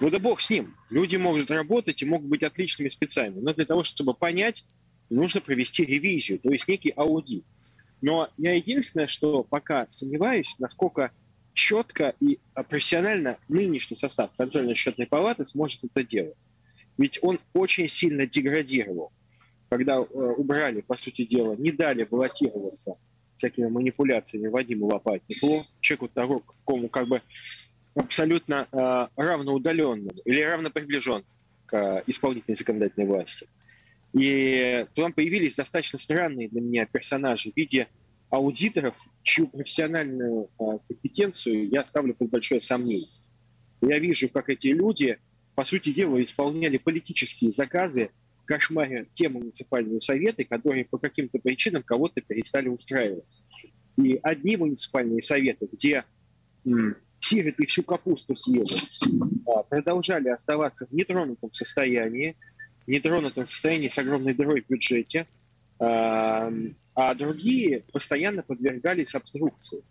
Ну 0.00 0.10
да 0.10 0.18
бог 0.18 0.40
с 0.40 0.50
ним. 0.50 0.76
Люди 0.90 1.16
могут 1.16 1.50
работать 1.50 2.02
и 2.02 2.06
могут 2.06 2.28
быть 2.28 2.42
отличными 2.42 2.88
специальными. 2.88 3.42
Но 3.42 3.52
для 3.52 3.66
того, 3.66 3.82
чтобы 3.82 4.14
понять, 4.14 4.64
нужно 5.10 5.40
провести 5.40 5.84
ревизию, 5.84 6.38
то 6.38 6.50
есть 6.50 6.68
некий 6.68 6.90
аудит. 6.90 7.44
Но 8.00 8.28
я 8.36 8.54
единственное, 8.54 9.06
что 9.06 9.44
пока 9.44 9.86
сомневаюсь, 9.90 10.54
насколько 10.58 11.12
четко 11.54 12.14
и 12.20 12.38
профессионально 12.54 13.38
нынешний 13.48 13.96
состав 13.96 14.30
контрольно-счетной 14.36 15.06
палаты 15.06 15.46
сможет 15.46 15.84
это 15.84 16.02
делать. 16.04 16.36
Ведь 16.98 17.18
он 17.22 17.40
очень 17.54 17.88
сильно 17.88 18.26
деградировал, 18.26 19.12
когда 19.68 19.96
э, 19.96 20.00
убрали, 20.00 20.82
по 20.82 20.96
сути 20.96 21.24
дела, 21.24 21.54
не 21.56 21.72
дали 21.72 22.04
баллотироваться 22.04 22.96
всякими 23.36 23.68
манипуляциями 23.68 24.48
Вадиму 24.48 24.86
Лопатникову, 24.86 25.66
человеку 25.80 26.08
того, 26.08 26.42
кому 26.66 26.88
как 26.88 27.08
бы 27.08 27.22
абсолютно 27.94 28.68
э, 28.70 29.06
равноудаленным 29.16 30.14
или 30.24 30.42
равно 30.42 30.70
к 30.70 31.74
э, 31.74 32.02
исполнительной 32.06 32.56
законодательной 32.56 33.06
власти. 33.06 33.48
И 34.12 34.86
там 34.94 35.12
появились 35.12 35.56
достаточно 35.56 35.98
странные 35.98 36.48
для 36.48 36.60
меня 36.60 36.86
персонажи 36.86 37.50
в 37.50 37.56
виде 37.56 37.88
аудиторов, 38.32 38.96
чью 39.22 39.46
профессиональную 39.46 40.48
э, 40.58 40.64
компетенцию 40.88 41.68
я 41.68 41.84
ставлю 41.84 42.14
под 42.14 42.30
большое 42.30 42.62
сомнение. 42.62 43.06
Я 43.82 43.98
вижу, 43.98 44.30
как 44.30 44.48
эти 44.48 44.68
люди, 44.68 45.18
по 45.54 45.64
сути 45.64 45.92
дела, 45.92 46.22
исполняли 46.24 46.78
политические 46.78 47.50
заказы, 47.50 48.08
кошмаря 48.46 49.04
те 49.12 49.28
муниципальные 49.28 50.00
советы, 50.00 50.44
которые 50.44 50.86
по 50.86 50.96
каким-то 50.96 51.40
причинам 51.40 51.82
кого-то 51.82 52.22
перестали 52.22 52.68
устраивать. 52.68 53.24
И 53.98 54.18
одни 54.22 54.56
муниципальные 54.56 55.20
советы, 55.20 55.68
где 55.70 56.04
сирот 57.20 57.60
и 57.60 57.66
всю 57.66 57.82
капусту 57.82 58.34
съели, 58.34 58.80
а, 59.46 59.62
продолжали 59.62 60.30
оставаться 60.30 60.86
в 60.86 60.92
нетронутом 60.92 61.52
состоянии, 61.52 62.38
нетронутом 62.86 63.46
состоянии 63.46 63.88
с 63.88 63.98
огромной 63.98 64.32
дырой 64.32 64.62
в 64.62 64.70
бюджете, 64.70 65.26
а, 65.82 66.52
а 66.94 67.14
другие 67.14 67.82
постоянно 67.92 68.44
подвергались 68.44 69.16
обструкции. 69.16 69.82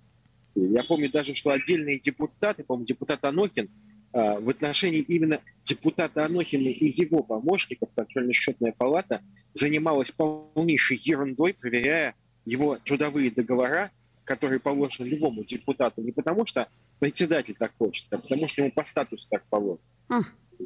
Я 0.56 0.84
помню 0.84 1.12
даже, 1.12 1.36
что 1.36 1.50
отдельные 1.50 2.00
депутаты, 2.00 2.64
по-моему, 2.64 2.86
депутат 2.86 3.26
Анохин, 3.26 3.70
а, 4.14 4.40
в 4.40 4.48
отношении 4.48 5.02
именно 5.02 5.42
депутата 5.66 6.24
Анохина 6.26 6.70
и 6.70 7.02
его 7.02 7.24
помощников, 7.24 7.90
контрольно-счетная 7.94 8.74
палата, 8.78 9.22
занималась 9.54 10.12
полнейшей 10.12 10.98
ерундой, 11.04 11.54
проверяя 11.54 12.16
его 12.46 12.78
трудовые 12.78 13.30
договора, 13.30 13.92
которые 14.24 14.62
положены 14.62 15.08
любому 15.08 15.44
депутату, 15.44 16.02
не 16.02 16.14
потому 16.14 16.46
что 16.46 16.70
председатель 17.00 17.56
так 17.60 17.74
хочет, 17.78 18.06
а 18.12 18.18
потому 18.18 18.48
что 18.48 18.62
ему 18.62 18.72
по 18.72 18.86
статусу 18.86 19.28
так 19.30 19.44
положено. 19.50 19.84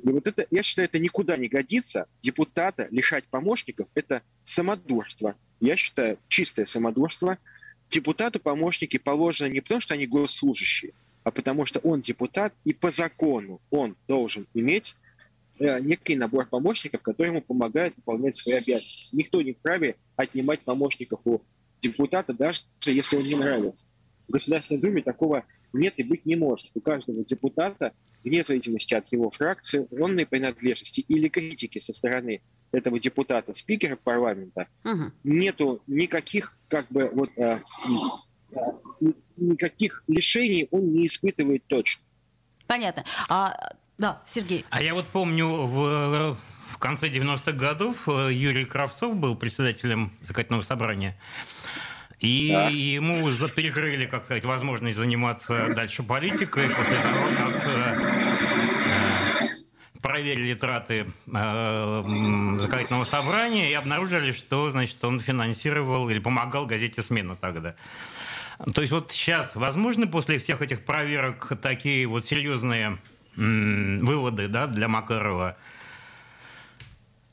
И 0.03 0.09
вот 0.09 0.27
это, 0.27 0.45
я 0.51 0.63
считаю, 0.63 0.87
это 0.87 0.99
никуда 0.99 1.37
не 1.37 1.47
годится. 1.47 2.07
Депутата 2.21 2.87
лишать 2.91 3.25
помощников– 3.25 3.87
это 3.95 4.21
самодурство. 4.43 5.35
Я 5.59 5.75
считаю, 5.75 6.17
чистое 6.27 6.65
самодурство. 6.65 7.37
Депутату 7.89 8.39
помощники 8.39 8.97
положены 8.97 9.49
не 9.49 9.61
потому, 9.61 9.81
что 9.81 9.93
они 9.93 10.07
госслужащие, 10.07 10.93
а 11.23 11.31
потому 11.31 11.65
что 11.65 11.79
он 11.79 12.01
депутат, 12.01 12.53
и 12.63 12.73
по 12.73 12.91
закону 12.91 13.61
он 13.69 13.95
должен 14.07 14.47
иметь 14.53 14.95
э, 15.59 15.79
некий 15.79 16.15
набор 16.15 16.47
помощников, 16.47 17.01
которые 17.01 17.31
ему 17.31 17.41
помогают 17.41 17.95
выполнять 17.95 18.35
свои 18.35 18.55
обязанности. 18.55 19.15
Никто 19.15 19.41
не 19.41 19.53
вправе 19.53 19.95
отнимать 20.15 20.61
помощников 20.61 21.21
у 21.25 21.41
депутата, 21.81 22.33
даже 22.33 22.61
если 22.85 23.17
он 23.17 23.23
не 23.23 23.35
нравится. 23.35 23.85
В 24.27 24.31
Государственной 24.31 24.81
Думе 24.81 25.01
такого 25.03 25.45
нет 25.75 25.93
и 25.97 26.03
быть 26.03 26.25
не 26.25 26.35
может. 26.35 26.71
У 26.73 26.81
каждого 26.81 27.23
депутата, 27.23 27.93
вне 28.23 28.43
зависимости 28.43 28.93
от 28.93 29.11
его 29.11 29.29
фракции, 29.29 29.87
онной 29.91 30.25
принадлежности 30.25 31.01
или 31.01 31.27
критики 31.27 31.79
со 31.79 31.93
стороны 31.93 32.41
этого 32.71 32.99
депутата, 32.99 33.53
спикера 33.53 33.95
парламента, 33.95 34.67
угу. 34.83 35.11
нету 35.23 35.81
никаких 35.87 36.57
как 36.67 36.87
бы 36.89 37.09
вот 37.13 37.37
а, 37.37 37.59
а, 38.55 38.59
никаких 39.37 40.03
лишений 40.07 40.67
он 40.71 40.91
не 40.93 41.07
испытывает 41.07 41.65
точно. 41.67 42.03
Понятно. 42.67 43.05
А, 43.29 43.55
да, 43.97 44.23
Сергей. 44.25 44.65
А 44.69 44.81
я 44.81 44.93
вот 44.93 45.05
помню 45.07 45.47
в 45.47 46.37
в 46.75 46.77
конце 46.77 47.07
90-х 47.07 47.53
годов 47.53 48.07
э, 48.09 48.33
Юрий 48.33 48.65
Кравцов 48.65 49.15
был 49.15 49.37
председателем 49.37 50.11
законодательного 50.21 50.61
собрания. 50.61 51.17
И 52.25 52.51
да. 52.51 52.69
ему 52.69 53.29
перекрыли, 53.55 54.07
как 54.07 54.25
сказать, 54.25 54.43
возможность 54.45 54.97
заниматься 54.97 55.75
дальше 55.75 56.01
политикой 56.01 56.67
после 56.69 56.97
того, 56.97 57.27
как 57.37 57.67
э, 57.67 57.95
э, 59.93 59.99
проверили 60.01 60.55
траты 60.55 61.05
э, 61.27 62.03
законодательного 62.59 63.03
собрания 63.03 63.69
и 63.69 63.73
обнаружили, 63.75 64.31
что, 64.31 64.71
значит, 64.71 65.03
он 65.03 65.19
финансировал 65.19 66.09
или 66.09 66.17
помогал 66.17 66.65
газете 66.65 67.03
«Смена» 67.03 67.35
тогда. 67.35 67.75
То 68.73 68.81
есть 68.81 68.91
вот 68.91 69.11
сейчас 69.11 69.55
возможны 69.55 70.07
после 70.07 70.39
всех 70.39 70.63
этих 70.63 70.83
проверок 70.83 71.53
такие 71.61 72.07
вот 72.07 72.25
серьезные 72.25 72.97
выводы 73.35 74.47
да, 74.47 74.65
для 74.65 74.87
Макарова, 74.87 75.57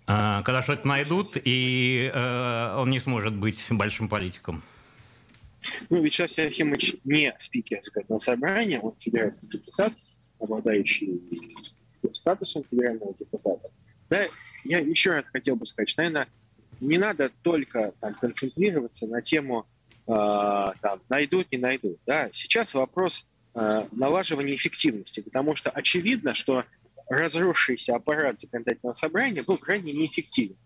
когда 0.04 0.60
что-то 0.62 0.86
найдут, 0.86 1.36
и 1.42 2.12
он 2.12 2.90
не 2.90 2.98
сможет 2.98 3.34
быть 3.34 3.64
большим 3.70 4.08
политиком? 4.08 4.64
Ну, 5.90 6.02
Вячеслав 6.02 6.30
Серафимович 6.30 6.96
не 7.04 7.34
спикер 7.38 7.80
законодательного 7.82 8.18
собрания, 8.18 8.80
он 8.80 8.92
федеральный 8.98 9.38
депутат, 9.40 9.92
обладающий 10.38 11.20
статусом 12.14 12.64
федерального 12.68 13.14
депутата. 13.14 13.68
Да, 14.10 14.26
я 14.64 14.78
еще 14.78 15.12
раз 15.12 15.24
хотел 15.32 15.56
бы 15.56 15.66
сказать, 15.66 15.88
что, 15.88 16.02
наверное, 16.02 16.28
не 16.80 16.98
надо 16.98 17.30
только 17.42 17.92
там, 18.00 18.12
концентрироваться 18.14 19.06
на 19.06 19.22
тему 19.22 19.66
э, 20.06 20.10
там, 20.10 21.00
найдут, 21.08 21.50
не 21.52 21.58
найдут. 21.58 21.98
Да? 22.06 22.28
Сейчас 22.32 22.74
вопрос 22.74 23.24
э, 23.54 23.86
налаживания 23.92 24.54
эффективности, 24.54 25.20
потому 25.20 25.54
что 25.54 25.70
очевидно, 25.70 26.34
что 26.34 26.64
разросшийся 27.08 27.94
аппарат 27.94 28.40
законодательного 28.40 28.94
собрания 28.94 29.42
был 29.42 29.58
крайне 29.58 29.92
неэффективен. 29.92 30.56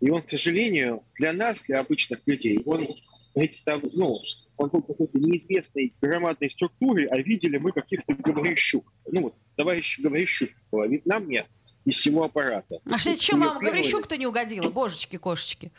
И 0.00 0.10
он, 0.10 0.22
к 0.22 0.30
сожалению, 0.30 1.04
для 1.14 1.32
нас, 1.32 1.62
для 1.62 1.80
обычных 1.80 2.20
людей, 2.26 2.60
он 2.64 2.88
представ... 3.34 3.82
ну, 3.92 4.16
он 4.56 4.68
был 4.68 4.82
какой-то 4.82 5.18
неизвестной 5.18 5.94
громадной 6.00 6.50
структурой, 6.50 7.06
а 7.06 7.16
видели 7.18 7.58
мы 7.58 7.72
каких-то 7.72 8.14
говорящух. 8.14 8.84
Ну 9.10 9.22
вот, 9.22 9.34
товарищ 9.56 9.98
говорящух 9.98 10.50
было, 10.70 10.86
видно 10.86 11.18
мне 11.20 11.46
из 11.84 11.96
всего 11.96 12.24
аппарата. 12.24 12.80
А 12.90 12.98
что, 12.98 13.16
что 13.20 13.36
мама 13.36 13.60
говорящук-то 13.60 14.16
не 14.16 14.26
угодила? 14.26 14.70
Божечки-кошечки. 14.70 15.72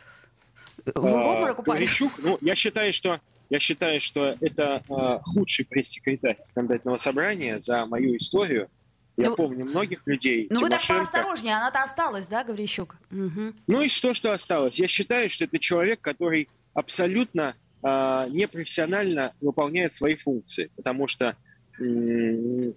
В 0.86 1.06
а, 1.06 1.34
обморок 1.34 1.60
упали. 1.60 1.78
Говорящук, 1.78 2.12
ну, 2.18 2.38
я 2.42 2.56
считаю, 2.56 2.92
что 2.92 3.22
я 3.50 3.60
считаю, 3.60 4.02
что 4.02 4.34
это 4.42 4.82
э, 4.89 5.20
худший 5.24 5.66
пресс-секретарь 5.66 6.38
законодательного 6.42 6.98
собрания 6.98 7.60
за 7.60 7.86
мою 7.86 8.18
историю. 8.18 8.70
Я 9.16 9.30
ну, 9.30 9.36
помню 9.36 9.66
многих 9.66 10.02
людей. 10.08 10.48
Ну 10.50 10.62
вы 10.62 10.70
так 10.70 10.82
поосторожнее, 10.88 11.56
она-то 11.56 11.84
осталась, 11.84 12.26
да, 12.26 12.44
Гаврищук? 12.44 12.96
Угу. 13.12 13.54
Ну 13.68 13.82
и 13.82 13.89
что, 13.89 14.16
что 14.16 14.34
осталось? 14.34 14.80
Я 14.80 14.88
считаю, 14.88 15.30
что 15.30 15.46
это 15.46 15.60
человек, 15.60 16.02
который 16.02 16.50
абсолютно 16.74 17.56
э, 17.84 18.26
непрофессионально 18.30 19.34
выполняет 19.42 19.94
свои 19.94 20.16
функции, 20.16 20.72
потому 20.76 21.08
что 21.08 21.38
э, 21.80 22.74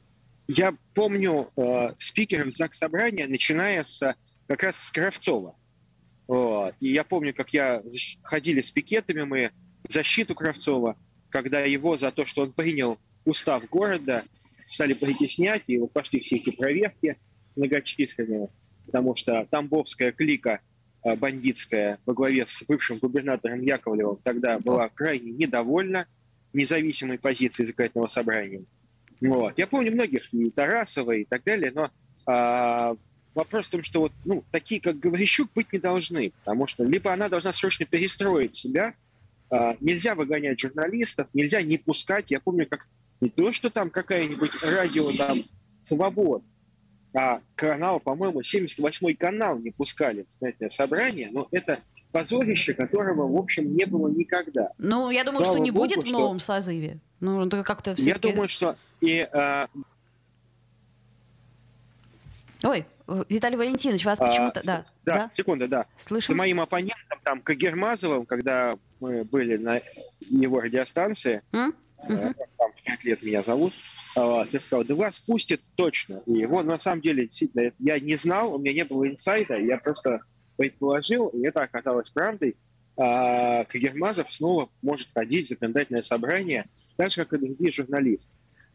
я 0.49 0.77
помню 0.95 1.51
э, 1.57 1.95
спикеров 1.99 2.55
ЗАГС 2.55 2.79
Собрания, 2.79 3.27
начиная 3.27 3.83
с 3.85 4.15
как 4.47 4.63
раз 4.63 4.77
с 4.79 4.93
Кравцова. 4.93 5.57
Вот. 6.29 6.75
И 6.81 6.93
я 6.93 7.05
помню, 7.05 7.35
как 7.35 7.53
я 7.53 7.83
ходили 8.23 8.61
с 8.61 8.71
пикетами 8.71 9.23
мы 9.23 9.51
в 9.89 9.93
защиту 9.93 10.35
Кравцова, 10.35 10.97
когда 11.31 11.61
его 11.61 11.97
за 11.97 12.11
то, 12.11 12.25
что 12.25 12.43
он 12.43 12.53
принял 12.53 12.99
устав 13.25 13.69
города, 13.69 14.25
стали 14.69 14.95
притеснять, 14.95 15.65
и 15.67 15.79
вот 15.79 15.93
пошли 15.93 16.21
все 16.21 16.37
эти 16.37 16.51
проверки 16.51 17.17
многочисленные, 17.55 18.49
потому 18.87 19.15
что 19.17 19.47
Тамбовская 19.51 20.13
клика 20.13 20.61
бандитская 21.15 21.99
во 22.05 22.15
главе 22.15 22.47
с 22.47 22.63
бывшим 22.67 22.99
губернатором 22.99 23.63
Яковлевым 23.63 24.17
тогда 24.25 24.59
была 24.59 24.89
крайне 24.89 25.31
недовольна 25.31 26.07
независимой 26.53 27.19
позицией 27.19 27.67
законодательного 27.67 28.09
собрания. 28.09 28.65
Вот. 29.21 29.55
Я 29.57 29.67
помню 29.67 29.93
многих, 29.93 30.33
и 30.33 30.51
Тарасова, 30.51 31.13
и 31.13 31.25
так 31.25 31.45
далее, 31.45 31.73
но 31.75 31.91
а, 32.27 32.97
вопрос 33.35 33.67
в 33.67 33.71
том, 33.71 33.83
что 33.83 34.01
вот, 34.01 34.13
ну, 34.25 34.45
такие, 34.51 34.81
как 34.81 34.99
Говорищук, 34.99 35.51
быть 35.55 35.73
не 35.73 35.79
должны, 35.79 36.33
потому 36.41 36.67
что 36.67 36.85
либо 36.85 37.13
она 37.13 37.29
должна 37.29 37.53
срочно 37.53 37.87
перестроить 37.87 38.55
себя, 38.55 38.95
а, 39.51 39.77
нельзя 39.81 40.15
выгонять 40.15 40.61
журналистов, 40.61 41.29
нельзя 41.33 41.63
не 41.63 41.79
пускать. 41.79 42.31
Я 42.31 42.41
помню, 42.41 42.67
как 42.67 42.89
не 43.21 43.31
то, 43.31 43.53
что 43.53 43.71
там 43.71 43.91
какая-нибудь 43.91 44.63
радио 44.63 45.13
там 45.13 45.39
«Свобод», 45.83 46.43
а 47.17 47.41
канал, 47.55 47.99
по-моему, 47.99 48.43
78-й 48.43 49.15
канал 49.15 49.59
не 49.59 49.71
пускали 49.71 50.27
в 50.39 50.45
это 50.45 50.69
собрание, 50.69 51.31
но 51.33 51.49
это 51.51 51.81
позорище, 52.13 52.75
которого, 52.75 53.27
в 53.27 53.37
общем, 53.37 53.75
не 53.75 53.87
было 53.87 54.09
никогда. 54.09 54.71
Ну, 54.77 55.11
я 55.11 55.25
думаю, 55.25 55.45
Слава 55.45 55.57
что 55.57 55.65
не 55.65 55.71
Богу, 55.71 55.87
будет 55.87 56.05
в 56.05 56.13
новом 56.13 56.41
что... 56.41 56.55
созыве. 56.55 56.99
Ну, 57.21 57.47
это 57.47 57.63
как-то 57.63 57.95
все 57.95 58.11
Я 58.11 58.17
думаю, 58.17 58.51
что 58.51 58.77
и... 59.01 59.27
А... 59.33 59.67
Ой, 62.63 62.85
Виталий 63.31 63.57
Валентинович, 63.57 64.05
вас 64.05 64.21
а, 64.21 64.27
почему-то... 64.27 64.61
Да, 64.67 64.85
да, 65.07 65.15
да, 65.15 65.31
секунда, 65.35 65.69
да. 65.69 65.87
Слышим? 65.97 66.35
С 66.35 66.37
моим 66.37 66.61
оппонентом, 66.61 67.19
там, 67.23 67.41
Кагермазовым, 67.41 68.27
когда 68.27 68.75
мы 69.01 69.25
были 69.25 69.57
на 69.57 69.81
его 70.21 70.61
радиостанции, 70.61 71.43
mm? 71.53 71.75
uh-huh. 72.09 72.35
там, 72.59 72.73
5 72.85 73.05
лет 73.05 73.23
меня 73.23 73.43
зовут, 73.43 73.73
вот, 74.25 74.53
я 74.53 74.61
сказал, 74.61 74.85
да 74.85 74.95
вас 74.95 75.21
пустят 75.21 75.61
точно. 75.75 76.23
И 76.27 76.33
его 76.33 76.63
на 76.63 76.79
самом 76.79 77.03
деле 77.03 77.27
действительно, 77.27 77.71
я 77.79 78.01
не 78.01 78.17
знал, 78.17 78.55
у 78.55 78.59
меня 78.59 78.73
не 78.73 78.85
было 78.85 79.07
инсайда, 79.07 79.57
я 79.57 79.77
просто 79.79 80.21
предположил, 80.57 81.29
и 81.29 81.47
это 81.47 81.63
оказалось 81.63 82.09
правдой. 82.11 82.57
А, 82.97 83.65
Кагермазов 83.65 84.33
снова 84.33 84.71
может 84.81 85.09
ходить 85.13 85.47
в 85.47 85.49
законодательное 85.51 86.03
собрание, 86.03 86.67
так 86.97 87.11
же, 87.11 87.25
как 87.25 87.35
и 87.35 87.47
другие 87.47 87.71
журналисты. 87.71 88.31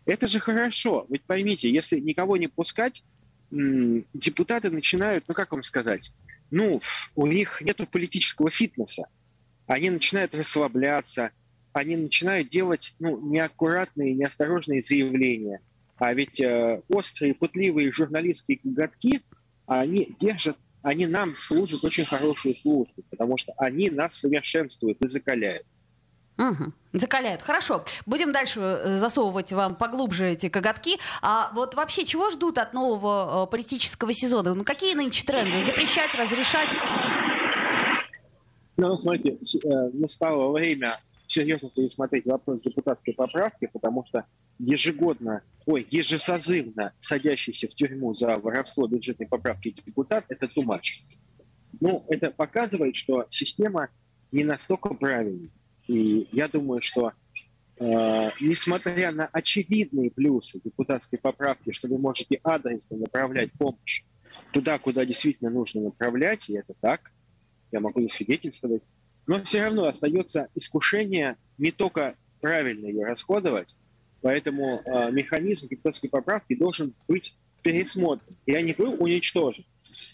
Это 0.05 0.27
же 0.27 0.39
хорошо. 0.39 1.07
Ведь 1.09 1.23
поймите, 1.23 1.71
если 1.71 1.99
никого 1.99 2.37
не 2.37 2.47
пускать, 2.47 3.03
депутаты 3.49 4.69
начинают, 4.69 5.25
ну 5.27 5.33
как 5.33 5.51
вам 5.51 5.63
сказать, 5.63 6.11
ну, 6.51 6.81
у 7.15 7.27
них 7.27 7.61
нет 7.61 7.77
политического 7.89 8.51
фитнеса. 8.51 9.07
Они 9.67 9.89
начинают 9.89 10.35
расслабляться, 10.35 11.31
они 11.73 11.95
начинают 11.95 12.49
делать 12.49 12.93
ну, 12.99 13.19
неаккуратные, 13.19 14.13
неосторожные 14.13 14.81
заявления. 14.83 15.61
А 15.97 16.13
ведь 16.13 16.39
э, 16.39 16.81
острые, 16.89 17.33
пытливые 17.33 17.91
журналистские 17.91 18.57
коготки, 18.57 19.21
они 19.67 20.15
держат, 20.19 20.57
они 20.81 21.05
нам 21.05 21.35
служат 21.35 21.83
очень 21.83 22.05
хорошую 22.05 22.55
службу, 22.55 23.03
потому 23.09 23.37
что 23.37 23.53
они 23.57 23.89
нас 23.89 24.15
совершенствуют 24.15 24.99
и 25.01 25.07
закаляют. 25.07 25.65
Угу. 26.37 26.73
Закаляют. 26.93 27.41
Хорошо. 27.41 27.85
Будем 28.05 28.31
дальше 28.31 28.59
э, 28.59 28.97
засовывать 28.97 29.53
вам 29.53 29.75
поглубже 29.75 30.29
эти 30.31 30.49
коготки. 30.49 30.97
А 31.21 31.51
вот 31.53 31.75
вообще 31.75 32.03
чего 32.03 32.31
ждут 32.31 32.57
от 32.57 32.73
нового 32.73 33.45
э, 33.45 33.51
политического 33.51 34.11
сезона? 34.11 34.55
Ну 34.55 34.63
какие 34.63 34.95
нынче 34.95 35.23
тренды? 35.23 35.61
Запрещать, 35.63 36.13
разрешать? 36.15 36.69
Ну, 38.77 38.97
смотрите, 38.97 39.37
э, 39.63 39.89
настало 39.93 40.51
время 40.51 40.99
серьезно 41.31 41.69
пересмотреть 41.69 42.25
вопрос 42.25 42.61
депутатской 42.61 43.13
поправки, 43.13 43.69
потому 43.71 44.05
что 44.05 44.25
ежегодно, 44.59 45.41
ой, 45.65 45.87
ежесозывно 45.89 46.93
садящийся 46.99 47.67
в 47.67 47.73
тюрьму 47.73 48.13
за 48.13 48.35
воровство 48.35 48.87
бюджетной 48.87 49.27
поправки 49.27 49.75
депутат– 49.85 50.25
это 50.29 50.47
тумач. 50.47 51.01
Ну, 51.79 52.03
это 52.09 52.31
показывает, 52.31 52.95
что 52.95 53.25
система 53.29 53.89
не 54.31 54.43
настолько 54.43 54.93
правильная. 54.93 55.49
И 55.87 56.27
я 56.31 56.47
думаю, 56.47 56.81
что 56.81 57.13
э, 57.79 58.29
несмотря 58.41 59.11
на 59.11 59.25
очевидные 59.27 60.11
плюсы 60.11 60.59
депутатской 60.63 61.17
поправки, 61.17 61.71
что 61.71 61.87
вы 61.87 61.97
можете 61.97 62.39
адресно 62.43 62.97
направлять 62.97 63.51
помощь 63.57 64.03
туда, 64.51 64.77
куда 64.79 65.05
действительно 65.05 65.49
нужно 65.49 65.81
направлять, 65.81 66.49
и 66.49 66.53
это 66.57 66.73
так, 66.79 67.11
я 67.71 67.79
могу 67.79 68.01
засвидетельствовать, 68.01 68.83
но 69.31 69.41
все 69.45 69.63
равно 69.63 69.85
остается 69.85 70.49
искушение 70.55 71.37
не 71.57 71.71
только 71.71 72.15
правильно 72.41 72.87
ее 72.87 73.05
расходовать, 73.05 73.77
поэтому 74.19 74.81
э, 74.83 75.09
механизм 75.13 75.69
депутатской 75.69 76.09
поправки 76.09 76.53
должен 76.53 76.93
быть 77.07 77.33
пересмотрен. 77.63 78.35
Я 78.45 78.61
не 78.61 78.73
говорю 78.73 78.97
уничтожен, 78.97 79.63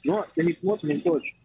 но 0.04 0.24
пересмотрен 0.36 1.02
точно. 1.02 1.36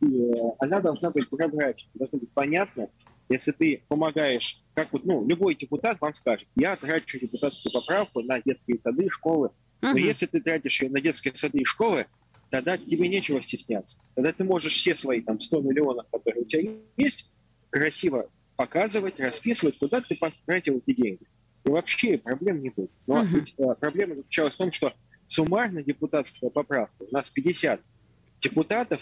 И, 0.00 0.06
э, 0.06 0.32
она 0.60 0.80
должна 0.80 1.10
быть 1.10 1.28
прозрачной, 1.28 1.90
должна 1.94 2.20
быть 2.20 2.30
понятна. 2.30 2.88
Если 3.28 3.50
ты 3.50 3.82
помогаешь, 3.88 4.62
как 4.74 4.92
вот, 4.92 5.04
ну, 5.04 5.26
любой 5.26 5.56
депутат 5.56 6.00
вам 6.00 6.14
скажет, 6.14 6.46
я 6.54 6.76
трачу 6.76 7.18
депутатскую 7.18 7.72
поправку 7.72 8.22
на 8.22 8.40
детские 8.40 8.78
сады, 8.78 9.10
школы. 9.10 9.50
Но 9.80 9.96
uh-huh. 9.96 10.00
если 10.00 10.26
ты 10.26 10.40
тратишь 10.40 10.80
ее 10.80 10.90
на 10.90 11.00
детские 11.00 11.34
сады 11.34 11.58
и 11.58 11.64
школы, 11.64 12.06
тогда 12.50 12.76
тебе 12.76 13.08
нечего 13.08 13.42
стесняться. 13.42 13.98
Тогда 14.14 14.32
ты 14.32 14.44
можешь 14.44 14.74
все 14.74 14.94
свои 14.96 15.20
там 15.20 15.40
100 15.40 15.60
миллионов, 15.60 16.06
которые 16.10 16.42
у 16.42 16.46
тебя 16.46 16.72
есть, 16.96 17.26
красиво 17.70 18.30
показывать, 18.56 19.20
расписывать, 19.20 19.78
куда 19.78 20.00
ты 20.00 20.16
потратил 20.16 20.82
эти 20.84 20.96
деньги. 20.96 21.22
И 21.64 21.70
вообще 21.70 22.18
проблем 22.18 22.60
не 22.62 22.70
будет. 22.70 22.90
Но 23.06 23.22
uh-huh. 23.22 23.26
ведь, 23.26 23.54
а, 23.58 23.74
проблема 23.74 24.16
заключалась 24.16 24.54
в 24.54 24.56
том, 24.56 24.72
что 24.72 24.92
суммарно 25.28 25.82
депутатская 25.82 26.50
поправка, 26.50 27.04
у 27.04 27.12
нас 27.12 27.28
50 27.28 27.80
депутатов, 28.40 29.00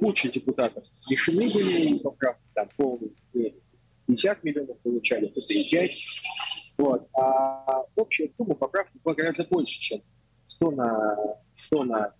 куча 0.00 0.28
депутатов 0.28 0.84
лишены 1.08 1.50
были 1.52 1.98
поправки, 2.02 2.42
там 2.54 2.68
полный 2.76 3.12
50 4.06 4.44
миллионов 4.44 4.78
получали, 4.78 5.26
и 5.26 5.70
5. 5.70 5.90
Вот. 6.78 7.08
А 7.14 7.84
общая 7.96 8.30
сумма 8.36 8.54
поправки 8.54 8.98
была 9.04 9.14
гораздо 9.14 9.44
больше, 9.44 9.78
чем 9.80 10.00
100 10.48 10.70
на, 10.72 11.16
100 11.56 11.84
на 11.84 12.14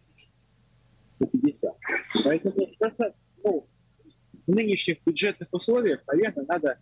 150. 1.18 1.76
Поэтому 2.24 2.66
просто 2.78 3.14
ну, 3.44 3.66
в 4.46 4.50
нынешних 4.50 4.98
бюджетных 5.04 5.48
условиях, 5.52 6.00
наверное, 6.06 6.44
надо 6.46 6.78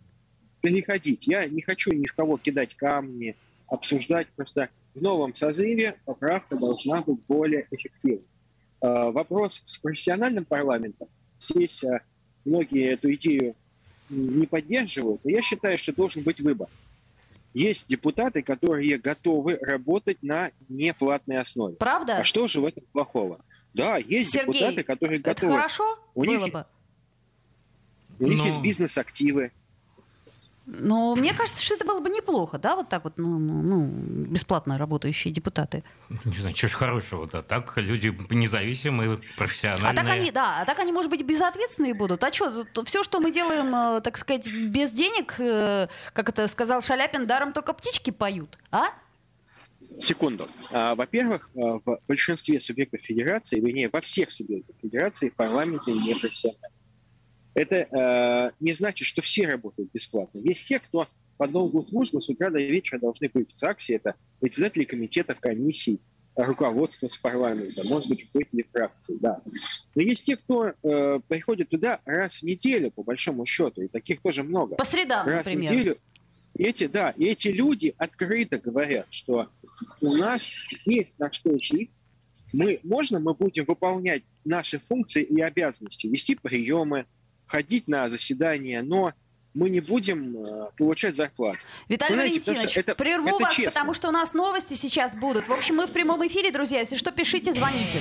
переходить. 0.61 1.27
Я 1.27 1.47
не 1.47 1.61
хочу 1.61 1.91
ни 1.91 2.07
в 2.07 2.13
кого 2.13 2.37
кидать 2.37 2.75
камни, 2.75 3.35
обсуждать. 3.67 4.27
Просто 4.35 4.69
в 4.95 5.01
новом 5.01 5.35
созыве 5.35 5.95
поправка 6.05 6.57
должна 6.57 7.01
быть 7.01 7.19
более 7.27 7.67
эффективной. 7.71 8.25
А, 8.81 9.11
вопрос 9.11 9.61
с 9.65 9.77
профессиональным 9.77 10.45
парламентом. 10.45 11.07
Здесь 11.39 11.83
а, 11.83 12.01
многие 12.45 12.93
эту 12.93 13.13
идею 13.13 13.55
не 14.09 14.45
поддерживают, 14.47 15.21
но 15.23 15.31
я 15.31 15.41
считаю, 15.41 15.77
что 15.77 15.93
должен 15.93 16.23
быть 16.23 16.39
выбор. 16.39 16.69
Есть 17.53 17.87
депутаты, 17.87 18.41
которые 18.41 18.97
готовы 18.97 19.55
работать 19.55 20.21
на 20.21 20.51
неплатной 20.69 21.39
основе. 21.39 21.75
Правда? 21.75 22.17
А 22.17 22.23
что 22.23 22.47
же 22.47 22.61
в 22.61 22.65
этом 22.65 22.83
плохого? 22.91 23.39
Да, 23.77 23.97
есть 23.97 24.31
Сергей, 24.31 24.53
депутаты, 24.53 24.83
которые 24.83 25.19
готовы. 25.19 25.51
Это 25.51 25.59
хорошо 25.59 25.99
у 26.15 26.23
было 26.23 26.45
них, 26.45 26.53
бы? 26.53 26.65
У 28.19 28.27
них 28.27 28.37
Но... 28.37 28.45
есть 28.45 28.59
бизнес-активы. 28.61 29.51
Но 30.69 31.15
мне 31.15 31.33
кажется, 31.33 31.63
что 31.63 31.75
это 31.75 31.85
было 31.85 32.01
бы 32.01 32.09
неплохо, 32.09 32.59
да, 32.59 32.75
вот 32.75 32.89
так 32.89 33.05
вот, 33.05 33.17
ну, 33.17 33.39
ну, 33.39 33.61
ну 33.61 33.87
бесплатно 34.25 34.77
работающие 34.77 35.33
депутаты. 35.33 35.81
Не 36.25 36.37
знаю, 36.39 36.57
что 36.57 36.67
ж 36.67 36.73
хорошего, 36.73 37.25
да, 37.25 37.41
так 37.41 37.77
люди 37.77 38.13
независимые, 38.29 39.21
профессиональные. 39.37 39.91
А 39.91 39.95
так 39.95 40.09
они, 40.09 40.29
да, 40.29 40.61
а 40.61 40.65
так 40.65 40.77
они, 40.79 40.91
может 40.91 41.09
быть, 41.09 41.23
безответственные 41.23 41.93
будут. 41.93 42.21
А 42.21 42.33
что, 42.33 42.65
все, 42.83 43.03
что 43.03 43.21
мы 43.21 43.31
делаем, 43.31 43.73
э, 43.73 44.01
так 44.01 44.17
сказать, 44.17 44.45
без 44.45 44.91
денег, 44.91 45.35
э, 45.39 45.87
как 46.11 46.27
это 46.27 46.49
сказал 46.49 46.81
Шаляпин, 46.81 47.27
даром 47.27 47.53
только 47.53 47.71
птички 47.71 48.11
поют, 48.11 48.57
а? 48.69 48.87
Секунду. 49.99 50.47
А, 50.71 50.95
во-первых, 50.95 51.49
а, 51.55 51.79
в 51.83 51.99
большинстве 52.07 52.59
субъектов 52.59 53.01
федерации, 53.01 53.59
вернее, 53.59 53.89
во 53.91 54.01
всех 54.01 54.31
субъектах 54.31 54.75
федерации 54.81 55.29
парламенты 55.29 55.91
не 55.91 56.13
профессиональны. 56.13 56.67
Это 57.53 57.75
э, 57.75 58.51
не 58.59 58.73
значит, 58.73 59.07
что 59.07 59.23
все 59.23 59.47
работают 59.47 59.89
бесплатно. 59.91 60.37
Есть 60.37 60.67
те, 60.67 60.79
кто 60.79 61.07
по 61.37 61.47
долгу 61.47 61.83
службы 61.83 62.21
с 62.21 62.29
утра 62.29 62.51
до 62.51 62.59
вечера 62.59 62.99
должны 62.99 63.29
быть 63.33 63.51
в 63.51 63.57
ЗАГСе. 63.57 63.95
Это 63.95 64.13
председатели 64.39 64.83
комитетов, 64.83 65.39
комиссий, 65.39 65.99
руководство 66.35 67.07
с 67.07 67.17
парламента, 67.17 67.83
может 67.83 68.07
быть, 68.09 68.21
руководители 68.25 68.65
фракции, 68.71 69.17
да. 69.19 69.41
Но 69.95 70.01
есть 70.01 70.25
те, 70.25 70.37
кто 70.37 70.67
э, 70.67 71.19
приходит 71.27 71.69
туда 71.69 71.99
раз 72.05 72.35
в 72.35 72.43
неделю, 72.43 72.91
по 72.91 73.03
большому 73.03 73.45
счету, 73.45 73.81
и 73.81 73.87
таких 73.87 74.21
тоже 74.21 74.43
много. 74.43 74.75
По 74.75 74.85
средам, 74.85 75.25
раз 75.27 75.45
например. 75.45 75.71
В 75.71 75.73
неделю. 75.73 75.97
Эти, 76.57 76.87
да, 76.87 77.13
эти 77.17 77.49
люди 77.49 77.93
открыто 77.97 78.57
говорят, 78.57 79.07
что 79.11 79.47
у 80.01 80.15
нас 80.15 80.49
есть 80.85 81.17
на 81.19 81.31
что 81.31 81.57
жить, 81.59 81.91
мы, 82.51 82.79
можно 82.83 83.19
мы 83.19 83.33
будем 83.33 83.65
выполнять 83.65 84.23
наши 84.43 84.79
функции 84.79 85.21
и 85.21 85.39
обязанности, 85.41 86.07
вести 86.07 86.35
приемы, 86.35 87.05
ходить 87.45 87.87
на 87.87 88.09
заседания, 88.09 88.81
но 88.81 89.13
мы 89.53 89.69
не 89.69 89.79
будем 89.79 90.37
э, 90.37 90.69
получать 90.77 91.15
зарплату. 91.15 91.59
Виталий 91.87 92.15
Знаете, 92.15 92.39
Валентинович, 92.39 92.77
это, 92.77 92.95
прерву 92.95 93.27
это 93.27 93.43
вас, 93.43 93.53
честно. 93.53 93.71
потому 93.71 93.93
что 93.93 94.09
у 94.09 94.11
нас 94.11 94.33
новости 94.33 94.73
сейчас 94.73 95.15
будут. 95.15 95.47
В 95.47 95.53
общем, 95.53 95.75
мы 95.75 95.87
в 95.87 95.91
прямом 95.91 96.25
эфире, 96.27 96.51
друзья. 96.51 96.79
Если 96.79 96.95
что, 96.95 97.11
пишите, 97.11 97.53
звоните. 97.53 97.99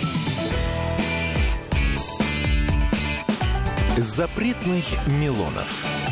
Запретных 3.98 4.84
Милонов. 5.06 6.05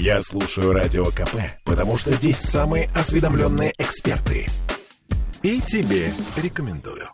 Я 0.00 0.22
слушаю 0.22 0.72
Радио 0.72 1.06
КП, 1.06 1.34
потому 1.64 1.98
что 1.98 2.12
здесь 2.12 2.38
самые 2.38 2.88
осведомленные 2.94 3.74
эксперты. 3.78 4.46
И 5.42 5.60
тебе 5.60 6.12
рекомендую. 6.36 7.08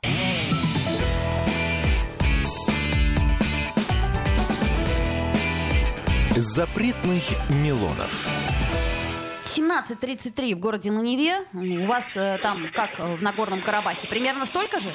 Запретных 6.33 7.23
Милонов. 7.49 8.29
17.33 9.47 10.55
в 10.55 10.59
городе 10.59 10.91
на 10.91 11.01
Неве. 11.01 11.39
У 11.55 11.87
вас 11.87 12.17
э, 12.17 12.39
там, 12.43 12.67
как 12.75 12.99
в 12.99 13.23
Нагорном 13.23 13.63
Карабахе, 13.63 14.07
примерно 14.09 14.45
столько 14.45 14.81
же? 14.81 14.93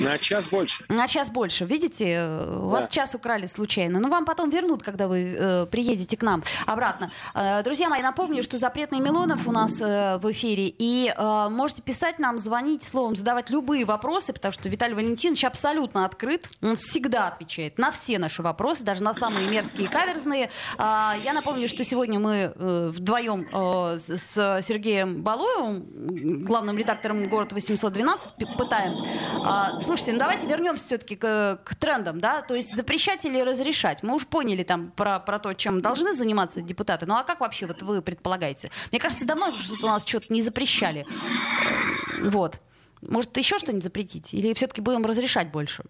На 0.00 0.18
час 0.18 0.48
больше. 0.48 0.84
На 0.88 1.08
час 1.08 1.30
больше. 1.30 1.64
Видите, 1.64 2.04
э, 2.04 2.58
у 2.58 2.68
вас 2.68 2.84
да. 2.84 2.90
час 2.90 3.14
украли 3.14 3.46
случайно. 3.46 3.98
Но 4.00 4.08
вам 4.08 4.24
потом 4.24 4.50
вернут, 4.50 4.82
когда 4.82 5.08
вы 5.08 5.36
э, 5.38 5.66
приедете 5.66 6.16
к 6.16 6.22
нам 6.22 6.42
обратно. 6.66 7.10
Э, 7.34 7.62
друзья 7.62 7.88
мои, 7.88 8.02
напомню, 8.02 8.42
что 8.42 8.58
запретный 8.58 9.00
Милонов 9.00 9.46
у 9.48 9.52
нас 9.52 9.80
э, 9.80 10.18
в 10.18 10.30
эфире. 10.30 10.72
И 10.78 11.12
э, 11.16 11.48
можете 11.50 11.82
писать 11.82 12.18
нам, 12.18 12.38
звонить, 12.38 12.82
словом, 12.82 13.16
задавать 13.16 13.50
любые 13.50 13.84
вопросы, 13.84 14.32
потому 14.32 14.52
что 14.52 14.68
Виталий 14.68 14.94
Валентинович 14.94 15.44
абсолютно 15.44 16.04
открыт. 16.04 16.50
Он 16.62 16.76
всегда 16.76 17.28
отвечает 17.28 17.78
на 17.78 17.90
все 17.90 18.18
наши 18.18 18.42
вопросы, 18.42 18.84
даже 18.84 19.02
на 19.02 19.14
самые 19.14 19.48
мерзкие 19.48 19.86
и 19.86 19.90
каверзные. 19.90 20.50
Э, 20.78 21.10
я 21.24 21.32
напомню, 21.34 21.68
что 21.68 21.84
сегодня 21.84 22.18
мы 22.20 22.52
э, 22.54 22.90
вдвоем 22.94 23.48
э, 23.52 23.98
с 23.98 24.62
Сергеем 24.62 25.22
Балуевым, 25.22 26.44
главным 26.44 26.78
редактором 26.78 27.28
«Город 27.28 27.52
812», 27.52 28.56
пытаем 28.56 28.92
э, 28.92 29.80
Слушайте, 29.88 30.12
ну 30.12 30.18
давайте 30.18 30.46
вернемся 30.46 30.84
все-таки 30.84 31.16
к, 31.16 31.62
к 31.64 31.74
трендам, 31.76 32.20
да, 32.20 32.42
то 32.42 32.54
есть 32.54 32.76
запрещать 32.76 33.24
или 33.24 33.40
разрешать. 33.40 34.02
Мы 34.02 34.16
уж 34.16 34.26
поняли 34.26 34.62
там 34.62 34.90
про, 34.90 35.18
про 35.18 35.38
то, 35.38 35.54
чем 35.54 35.80
должны 35.80 36.12
заниматься 36.12 36.60
депутаты, 36.60 37.06
ну 37.06 37.14
а 37.14 37.24
как 37.24 37.40
вообще 37.40 37.64
вот 37.64 37.80
вы 37.80 38.02
предполагаете? 38.02 38.70
Мне 38.92 39.00
кажется, 39.00 39.24
давно 39.24 39.50
что-то 39.50 39.86
у 39.86 39.88
нас 39.88 40.04
что-то 40.04 40.30
не 40.30 40.42
запрещали. 40.42 41.06
Вот. 42.20 42.60
Может, 43.00 43.34
еще 43.38 43.58
что-нибудь 43.58 43.82
запретить? 43.82 44.34
Или 44.34 44.52
все-таки 44.52 44.82
будем 44.82 45.06
разрешать 45.06 45.50
больше? 45.50 45.84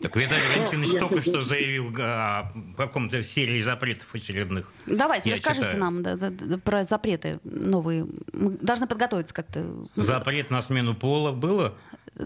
Так 0.00 0.14
Виталий 0.14 0.44
Валентинович 0.54 0.92
ну, 0.92 0.98
только 1.00 1.20
что 1.20 1.42
заявил 1.42 1.92
о 1.98 2.52
каком-то 2.76 3.24
серии 3.24 3.60
запретов 3.60 4.14
очередных. 4.14 4.72
Давайте, 4.86 5.30
Я 5.30 5.34
расскажите 5.34 5.66
читаю. 5.66 5.80
нам 5.80 6.02
да, 6.04 6.14
да, 6.14 6.30
да, 6.30 6.58
про 6.58 6.84
запреты 6.84 7.40
новые. 7.42 8.06
Мы 8.32 8.52
должны 8.52 8.86
подготовиться 8.86 9.34
как-то. 9.34 9.84
Запрет 9.96 10.50
на 10.50 10.62
смену 10.62 10.94
пола 10.94 11.32
было? 11.32 11.74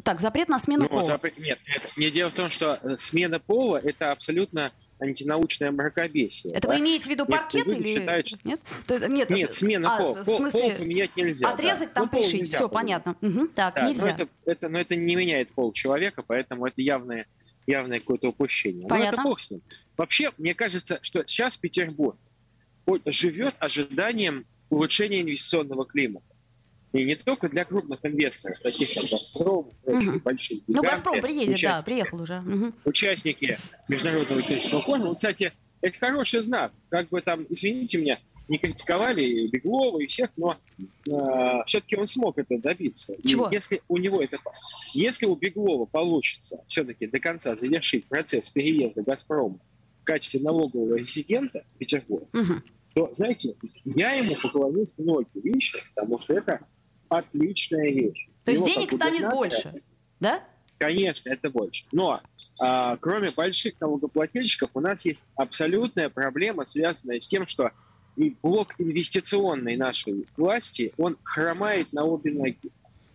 Так, 0.04 0.20
запрет 0.20 0.48
на 0.48 0.58
смену 0.58 0.82
ну, 0.82 0.88
пола. 0.88 1.04
Запрет, 1.04 1.38
нет, 1.38 1.58
нет, 1.66 1.90
не 1.96 2.10
дело 2.10 2.30
в 2.30 2.34
том, 2.34 2.50
что 2.50 2.78
э, 2.82 2.96
смена 2.98 3.38
пола– 3.38 3.80
это 3.84 4.12
абсолютно 4.12 4.70
антинаучное 5.00 5.70
мракобесие. 5.70 6.52
Это 6.52 6.68
да? 6.68 6.74
вы 6.74 6.80
имеете 6.80 7.04
в 7.04 7.08
виду 7.08 7.24
паркет 7.24 7.66
или 7.66 7.98
считают, 7.98 8.28
что... 8.28 8.38
нет? 8.44 8.60
Нет, 9.08 9.30
нет 9.30 9.54
смена 9.54 9.94
а, 9.94 9.98
пола. 9.98 10.24
В 10.24 10.30
смысле, 10.30 10.60
пол 10.60 10.72
поменять 10.72 11.16
нельзя. 11.16 11.48
Отрезать 11.48 11.88
да. 11.88 11.94
там, 11.94 12.10
ну, 12.12 12.18
пришить, 12.18 12.52
все 12.52 12.68
понятно. 12.68 13.16
Угу, 13.20 13.48
так, 13.48 13.76
да, 13.76 13.88
нельзя. 13.88 14.04
Но 14.04 14.08
это, 14.10 14.28
это, 14.44 14.68
но 14.68 14.80
это 14.80 14.96
не 14.96 15.16
меняет 15.16 15.52
пол 15.52 15.72
человека, 15.72 16.22
поэтому 16.26 16.66
это 16.66 16.82
явное, 16.82 17.26
явное 17.66 18.00
какое-то 18.00 18.28
упущение. 18.28 18.88
Понятно. 18.88 19.16
Но 19.16 19.22
это 19.22 19.28
бог 19.28 19.40
с 19.40 19.50
ним. 19.50 19.62
Вообще, 19.96 20.32
мне 20.36 20.54
кажется, 20.54 20.98
что 21.02 21.24
сейчас 21.26 21.56
Петербург 21.56 22.16
живет 23.06 23.54
ожиданием 23.58 24.46
улучшения 24.70 25.22
инвестиционного 25.22 25.86
климата. 25.86 26.26
И 26.92 27.04
не 27.04 27.16
только 27.16 27.48
для 27.48 27.64
крупных 27.64 28.00
инвесторов, 28.02 28.58
таких 28.60 28.94
как 28.94 29.04
«Газпром», 29.10 29.72
угу. 29.84 30.20
большие 30.24 30.60
Ну, 30.68 30.82
«Газпром» 30.82 31.20
приедет, 31.20 31.60
да, 31.60 31.82
приехал 31.82 32.22
уже. 32.22 32.40
Угу. 32.40 32.72
Участники 32.86 33.58
Международного 33.88 34.40
экономического 34.40 34.80
форума. 34.82 35.14
кстати, 35.14 35.52
это 35.80 35.98
хороший 35.98 36.40
знак. 36.40 36.72
Как 36.88 37.08
бы 37.10 37.20
там, 37.20 37.46
извините 37.50 37.98
меня, 37.98 38.18
не 38.48 38.56
критиковали 38.56 39.22
и 39.22 39.48
Беглова, 39.48 40.00
и 40.00 40.06
всех, 40.06 40.30
но 40.36 40.56
э, 40.78 41.62
все-таки 41.66 41.96
он 41.96 42.06
смог 42.06 42.38
это 42.38 42.58
добиться. 42.58 43.14
Чего? 43.22 43.48
И 43.48 43.54
если 43.54 43.82
у 43.88 43.98
него 43.98 44.22
это... 44.22 44.38
Если 44.94 45.26
у 45.26 45.36
Беглова 45.36 45.84
получится 45.84 46.64
все-таки 46.68 47.06
до 47.06 47.20
конца 47.20 47.54
завершить 47.54 48.06
процесс 48.06 48.48
переезда 48.48 49.02
«Газпрома» 49.02 49.58
в 50.00 50.04
качестве 50.04 50.40
налогового 50.40 50.94
резидента 50.94 51.64
в 51.74 51.78
Петербург, 51.78 52.26
угу. 52.32 52.62
то, 52.94 53.12
знаете, 53.12 53.54
я 53.84 54.12
ему 54.12 54.34
поклонюсь 54.34 54.88
ночью 54.96 55.42
лично, 55.44 55.80
потому 55.94 56.18
что 56.18 56.34
это 56.34 56.66
отличная 57.08 57.90
вещь. 57.90 58.28
То 58.44 58.52
есть 58.52 58.64
денег 58.64 58.92
станет 58.92 59.30
больше, 59.30 59.82
да? 60.20 60.42
Конечно, 60.78 61.28
это 61.28 61.50
больше. 61.50 61.84
Но 61.92 62.20
а, 62.60 62.96
кроме 62.96 63.30
больших 63.30 63.80
налогоплательщиков, 63.80 64.70
у 64.74 64.80
нас 64.80 65.04
есть 65.04 65.24
абсолютная 65.36 66.08
проблема, 66.08 66.66
связанная 66.66 67.20
с 67.20 67.28
тем, 67.28 67.46
что 67.46 67.70
и 68.16 68.34
блок 68.42 68.74
инвестиционной 68.78 69.76
нашей 69.76 70.26
власти, 70.36 70.92
он 70.98 71.16
хромает 71.22 71.92
на 71.92 72.04
обе 72.04 72.32
ноги. 72.32 72.70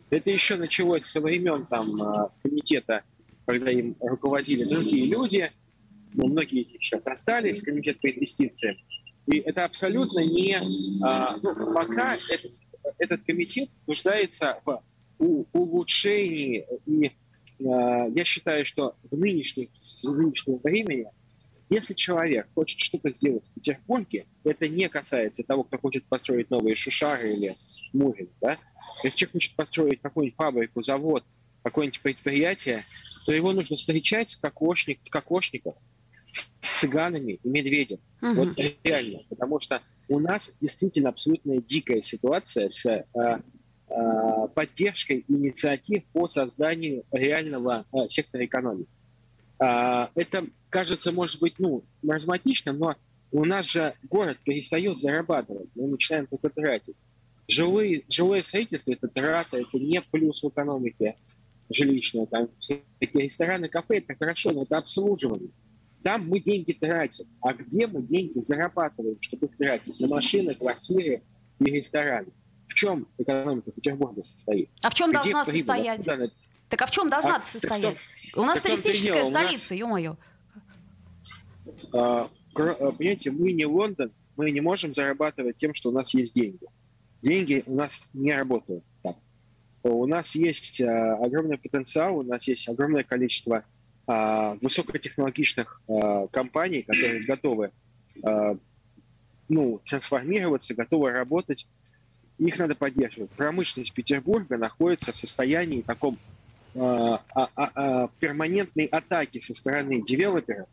Это 0.10 0.30
еще 0.30 0.56
началось 0.56 1.06
со 1.06 1.20
времен 1.20 1.66
там, 1.66 1.86
а, 2.02 2.30
комитета, 2.42 3.04
когда 3.46 3.72
им 3.72 3.96
руководили 4.00 4.64
другие 4.64 5.08
люди, 5.08 5.52
но 6.14 6.28
многие 6.28 6.62
из 6.62 6.72
них 6.72 6.82
сейчас 6.82 7.06
остались, 7.08 7.62
комитет 7.62 8.00
по 8.00 8.10
инвестициям. 8.10 8.78
И 9.26 9.40
это 9.40 9.66
абсолютно 9.66 10.20
не... 10.20 10.58
А, 11.04 11.36
ну, 11.42 11.74
пока 11.74 12.16
этот 12.16 12.62
этот 12.98 13.24
комитет 13.24 13.70
нуждается 13.88 14.60
в 14.66 14.82
улучшении 15.20 16.66
и 16.86 17.06
э, 17.08 17.12
я 17.60 18.26
считаю, 18.26 18.66
что 18.66 18.96
в, 19.10 19.18
нынешнем 19.18 19.70
в 20.04 20.18
нынешнем 20.18 20.58
времени, 20.58 21.08
если 21.70 21.94
человек 21.94 22.48
хочет 22.56 22.80
что-то 22.80 23.12
сделать 23.14 23.44
в 23.46 23.54
Петербурге, 23.54 24.26
это 24.44 24.68
не 24.68 24.90
касается 24.90 25.44
того, 25.44 25.64
кто 25.64 25.78
хочет 25.78 26.06
построить 26.06 26.50
новые 26.50 26.76
Шушары 26.76 27.34
или 27.34 27.54
Мурин. 27.94 28.30
Да? 28.42 28.58
Если 29.04 29.18
человек 29.18 29.34
хочет 29.34 29.56
построить 29.56 30.02
какую-нибудь 30.02 30.38
фабрику, 30.38 30.82
завод, 30.82 31.24
какое-нибудь 31.64 32.02
предприятие, 32.02 32.84
то 33.26 33.34
его 33.34 33.54
нужно 33.54 33.78
встречать 33.78 34.36
как 34.36 34.54
кокошник, 34.54 35.00
кокошников 35.10 35.76
с 36.62 36.80
цыганами 36.80 37.40
и 37.44 37.48
медведем. 37.48 38.00
Угу. 38.22 38.34
Вот 38.34 38.60
реально. 38.84 39.20
Потому 39.30 39.60
что 39.60 39.82
у 40.08 40.20
нас 40.20 40.52
действительно 40.60 41.10
абсолютно 41.10 41.62
дикая 41.62 42.02
ситуация 42.02 42.70
с 42.70 42.86
э, 42.86 43.06
э, 43.16 44.48
поддержкой 44.54 45.26
инициатив 45.28 46.04
по 46.14 46.28
созданию 46.28 47.04
реального 47.12 47.86
э, 47.94 48.08
сектора 48.08 48.46
экономики. 48.46 48.90
Э, 49.60 50.08
это 50.16 50.48
кажется, 50.70 51.12
может 51.12 51.40
быть, 51.40 51.60
ну, 51.60 51.84
маразматичным, 52.02 52.80
но 52.80 52.96
у 53.32 53.46
нас 53.46 53.66
же 53.66 53.96
город 54.04 54.38
перестает 54.44 54.98
зарабатывать, 54.98 55.70
мы 55.76 55.88
начинаем 55.88 56.28
только 56.28 56.50
тратить. 56.50 56.96
Жилые, 57.48 58.04
жилое 58.08 58.42
строительство– 58.42 58.92
это 58.94 59.08
трата, 59.08 59.58
это 59.58 59.78
не 59.78 60.02
плюс 60.02 60.44
в 60.44 60.50
экономике 60.50 61.16
жилищная. 61.70 62.26
Там 62.26 62.50
такие 63.00 63.24
рестораны, 63.26 63.68
кафе– 63.68 63.98
это 64.08 64.16
хорошо, 64.16 64.52
но 64.52 64.64
это 64.64 64.78
обслуживание. 64.78 65.50
Там 66.04 66.28
мы 66.28 66.40
деньги 66.40 66.74
тратим. 66.74 67.26
А 67.42 67.54
где 67.54 67.88
мы 67.88 68.02
деньги 68.02 68.40
зарабатываем, 68.40 69.18
чтобы 69.22 69.48
их 69.48 69.58
тратить? 69.58 70.00
На 70.00 70.08
машины, 70.08 70.54
квартиры 70.54 71.24
и 71.60 71.64
рестораны. 71.66 72.28
В 72.68 72.74
чем 72.74 73.08
экономика 73.18 73.72
Петербурга 73.72 74.24
состоит? 74.24 74.70
А 74.82 74.90
в 74.90 74.94
чем 74.94 75.12
где 75.12 75.20
должна 75.20 75.46
прибыль? 75.46 75.60
состоять? 75.60 76.00
Откуда 76.08 76.32
так 76.70 76.82
а 76.82 76.86
в 76.88 76.92
чем 76.92 77.10
должна 77.10 77.38
а, 77.38 77.44
состоять? 77.44 77.98
Том, 78.34 78.44
У 78.44 78.48
нас 78.48 78.60
туристическая 78.60 79.26
столица, 79.26 79.76
ё-моё. 79.76 80.18
А, 81.94 82.30
а, 82.56 82.92
понимаете, 82.98 83.30
мы 83.30 83.52
не 83.52 83.66
Лондон, 83.66 84.12
мы 84.36 84.50
не 84.50 84.60
можем 84.60 84.94
зарабатывать 84.94 85.58
тем, 85.58 85.76
что 85.76 85.90
у 85.90 85.92
нас 85.92 86.16
есть 86.16 86.34
деньги. 86.34 86.66
Деньги 87.22 87.64
у 87.68 87.76
нас 87.76 88.02
не 88.14 88.36
работают 88.36 88.84
так. 89.04 89.18
У 89.84 90.06
нас 90.08 90.34
есть 90.34 90.82
а, 90.82 91.16
огромный 91.18 91.60
потенциал, 91.60 92.18
у 92.18 92.24
нас 92.24 92.48
есть 92.48 92.68
огромное 92.68 93.04
количество 93.04 93.64
высокотехнологичных 94.06 95.82
а, 95.88 96.28
компаний, 96.28 96.82
которые 96.82 97.24
готовы 97.24 97.72
а, 98.22 98.58
ну, 99.48 99.80
трансформироваться, 99.86 100.74
готовы 100.74 101.12
работать, 101.12 101.68
их 102.38 102.58
надо 102.58 102.76
поддерживать. 102.76 103.30
Промышленность 103.32 103.94
Петербурга 103.94 104.58
находится 104.58 105.12
в 105.12 105.18
состоянии 105.18 105.82
таком 105.82 106.18
а, 106.76 107.22
а, 107.36 107.50
а, 107.56 108.10
перманентной 108.20 108.86
атаки 108.86 109.40
со 109.40 109.54
стороны 109.54 110.02
девелоперов, 110.02 110.68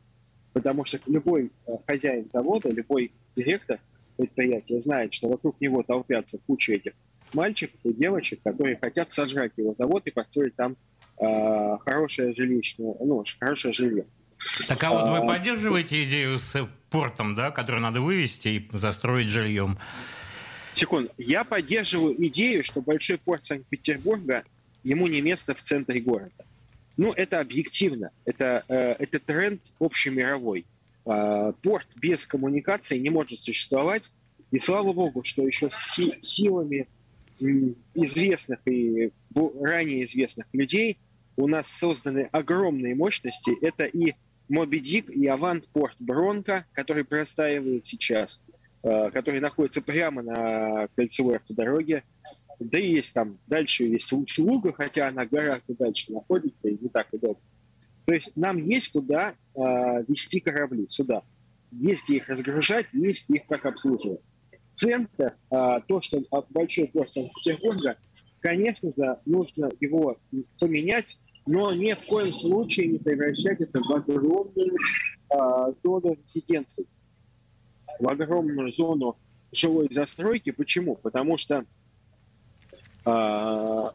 потому 0.52 0.84
что 0.84 0.98
любой 1.06 1.52
хозяин 1.86 2.28
завода, 2.30 2.70
любой 2.70 3.12
директор 3.36 3.78
предприятия 4.16 4.80
знает, 4.80 5.12
что 5.12 5.28
вокруг 5.28 5.60
него 5.60 5.82
толпятся 5.82 6.38
куча 6.46 6.72
этих 6.72 6.92
мальчиков 7.34 7.78
и 7.84 7.92
девочек, 7.92 8.40
которые 8.42 8.76
хотят 8.76 9.10
сожрать 9.12 9.52
его 9.56 9.74
завод 9.74 10.06
и 10.06 10.10
построить 10.10 10.56
там 10.56 10.76
э, 11.20 11.78
хорошее 11.85 12.35
жилищное, 12.35 12.94
ну, 13.00 13.24
хорошее 13.38 13.72
жилье. 13.72 14.06
Так 14.66 14.83
а 14.85 14.90
вот 14.90 15.11
вы 15.11 15.18
а, 15.18 15.26
поддерживаете 15.26 16.04
идею 16.04 16.38
с 16.38 16.66
портом, 16.88 17.35
да, 17.35 17.50
который 17.50 17.80
надо 17.80 18.00
вывести 18.00 18.48
и 18.48 18.68
застроить 18.72 19.28
жильем? 19.28 19.78
Секунду. 20.74 21.11
Я 21.18 21.44
поддерживаю 21.44 22.14
идею, 22.26 22.64
что 22.64 22.80
большой 22.80 23.18
порт 23.18 23.44
Санкт-Петербурга, 23.44 24.44
ему 24.83 25.09
не 25.09 25.20
место 25.20 25.54
в 25.54 25.62
центре 25.62 26.00
города. 26.00 26.33
Ну, 26.96 27.12
это 27.12 27.40
объективно. 27.40 28.11
Это, 28.24 28.64
э, 28.68 28.92
это 28.98 29.18
тренд 29.18 29.62
общемировой. 29.78 30.64
Э, 31.04 31.52
порт 31.62 31.87
без 31.96 32.26
коммуникации 32.26 32.98
не 32.98 33.11
может 33.11 33.40
существовать. 33.40 34.11
И 34.52 34.59
слава 34.59 34.92
богу, 34.92 35.22
что 35.22 35.46
еще 35.46 35.70
си 35.70 36.14
силами 36.22 36.88
известных 37.94 38.59
и 38.66 39.12
ранее 39.35 40.04
известных 40.04 40.46
людей– 40.52 40.98
у 41.40 41.48
нас 41.48 41.68
созданы 41.68 42.29
огромные 42.33 42.94
мощности. 42.94 43.53
Это 43.64 43.85
и 43.85 44.14
Моби 44.48 44.81
Дик, 44.81 45.11
и 45.11 45.26
Авант-Порт 45.26 45.96
Бронко, 46.00 46.66
который 46.72 47.05
простаивает 47.05 47.87
сейчас, 47.87 48.40
э, 48.83 49.11
который 49.11 49.40
находится 49.40 49.81
прямо 49.81 50.22
на 50.22 50.88
кольцевой 50.96 51.37
автодороге. 51.37 52.03
Да 52.59 52.79
и 52.79 52.90
есть 52.90 53.12
там, 53.14 53.38
дальше 53.46 53.85
есть 53.85 54.12
Луга, 54.38 54.72
хотя 54.72 55.09
она 55.09 55.24
гораздо 55.24 55.74
дальше 55.76 56.12
находится 56.12 56.68
и 56.68 56.76
не 56.79 56.88
так 56.88 57.07
удобно. 57.12 57.42
То 58.07 58.14
есть 58.14 58.33
нам 58.35 58.57
есть 58.59 58.90
куда 58.90 59.31
э, 59.31 59.35
вести 60.09 60.40
корабли 60.40 60.88
сюда. 60.88 61.22
Есть 61.70 62.11
их 62.11 62.29
разгружать, 62.29 62.87
есть 62.92 63.31
их 63.31 63.46
как 63.46 63.64
обслуживать. 63.66 64.20
Центр, 64.74 65.37
э, 65.50 65.81
то, 65.87 66.00
что 66.00 66.22
большой 66.50 66.88
порт 66.88 67.12
Санкт-Петербурга, 67.12 67.96
конечно 68.40 68.92
же, 68.92 69.18
нужно 69.26 69.70
его 69.81 70.18
поменять 70.59 71.16
но 71.46 71.72
ни 71.72 71.92
в 71.92 72.07
коем 72.07 72.33
случае 72.33 72.88
не 72.88 72.98
превращать 72.98 73.61
это 73.61 73.81
в 73.81 73.90
огромную 73.92 74.72
а, 75.31 75.72
зону 75.83 76.16
резиденции, 76.22 76.87
в 77.98 78.09
огромную 78.09 78.72
зону 78.72 79.16
жилой 79.53 79.88
застройки. 79.90 80.50
Почему? 80.50 80.96
Потому 80.96 81.38
что 81.38 81.64
а, 83.05 83.92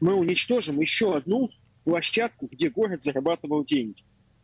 мы 0.00 0.14
уничтожим 0.14 0.80
еще 0.80 1.14
одну 1.14 1.50
площадку, 1.84 2.48
где 2.50 2.70
город 2.70 3.02
зарабатывал 3.02 3.64
деньги. 3.64 4.02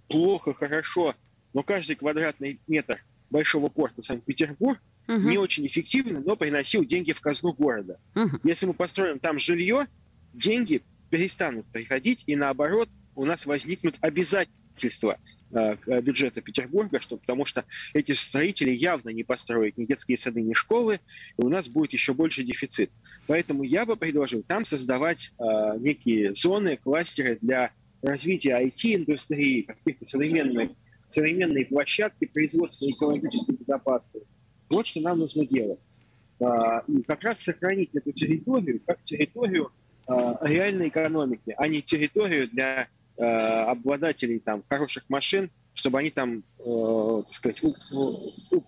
Плохо, 0.09 0.55
хорошо, 0.55 1.15
но 1.55 1.63
каждый 1.63 1.97
квадратный 1.97 2.61
метр 2.67 3.03
большого 3.31 3.69
порта 3.69 4.03
Санкт-Петербург 4.03 4.79
угу. 5.09 5.17
не 5.17 5.39
очень 5.39 5.67
эффективно, 5.67 6.21
но 6.21 6.37
приносил 6.37 6.85
деньги 6.85 7.13
в 7.13 7.21
казну 7.21 7.53
города. 7.53 7.99
Угу. 8.15 8.41
Если 8.45 8.67
мы 8.67 8.75
построим 8.75 9.19
там 9.19 9.39
жилье, 9.39 9.87
деньги 10.33 10.83
перестанут 11.13 11.67
приходить, 11.67 12.25
и 12.27 12.35
наоборот, 12.37 12.89
у 13.15 13.27
нас 13.27 13.45
возникнут 13.45 13.99
обязательства 14.01 15.19
э, 15.51 15.77
э, 15.87 16.01
бюджета 16.01 16.41
Петербурга, 16.41 17.03
что, 17.03 17.19
потому 17.19 17.45
что 17.45 17.67
эти 17.93 18.13
строители 18.13 18.71
явно 18.71 19.11
не 19.11 19.23
построят 19.23 19.77
ни 19.77 19.85
детские 19.85 20.17
сады, 20.17 20.41
ни 20.41 20.55
школы, 20.55 21.01
и 21.37 21.43
у 21.43 21.51
нас 21.51 21.69
будет 21.69 21.93
еще 21.93 22.15
больше 22.15 22.43
дефицит. 22.43 22.91
Поэтому 23.27 23.63
я 23.63 23.85
бы 23.85 23.97
предложил 23.97 24.43
там 24.43 24.65
создавать 24.65 25.33
э, 25.39 25.43
некие 25.81 26.35
зоны, 26.35 26.79
кластеры 26.79 27.37
для 27.43 27.73
развития 28.01 28.59
IT-индустрии, 28.65 29.63
каких-то 29.63 30.07
современных 30.07 30.71
современные 31.11 31.67
площадки 31.67 32.25
производства 32.25 32.89
экологически 32.89 33.51
безопасные. 33.51 34.25
Вот 34.71 34.87
что 34.87 35.03
нам 35.03 35.19
нужно 35.19 35.45
делать. 35.47 35.79
А, 36.41 36.83
и 36.89 37.03
как 37.03 37.23
раз 37.23 37.43
сохранить 37.43 37.91
эту 37.93 38.13
территорию 38.13 38.81
как 38.87 39.05
территорию 39.05 39.71
реальной 40.09 40.89
экономики, 40.89 41.55
а 41.57 41.69
не 41.69 41.83
территорию 41.83 42.49
для 42.49 42.89
а, 43.19 43.71
обладателей 43.71 44.41
там 44.41 44.63
хороших 44.69 45.05
машин, 45.09 45.51
чтобы 45.75 45.99
они 46.01 46.11
там, 46.11 46.43
э, 46.59 47.23
так 47.27 47.35
сказать, 47.35 47.63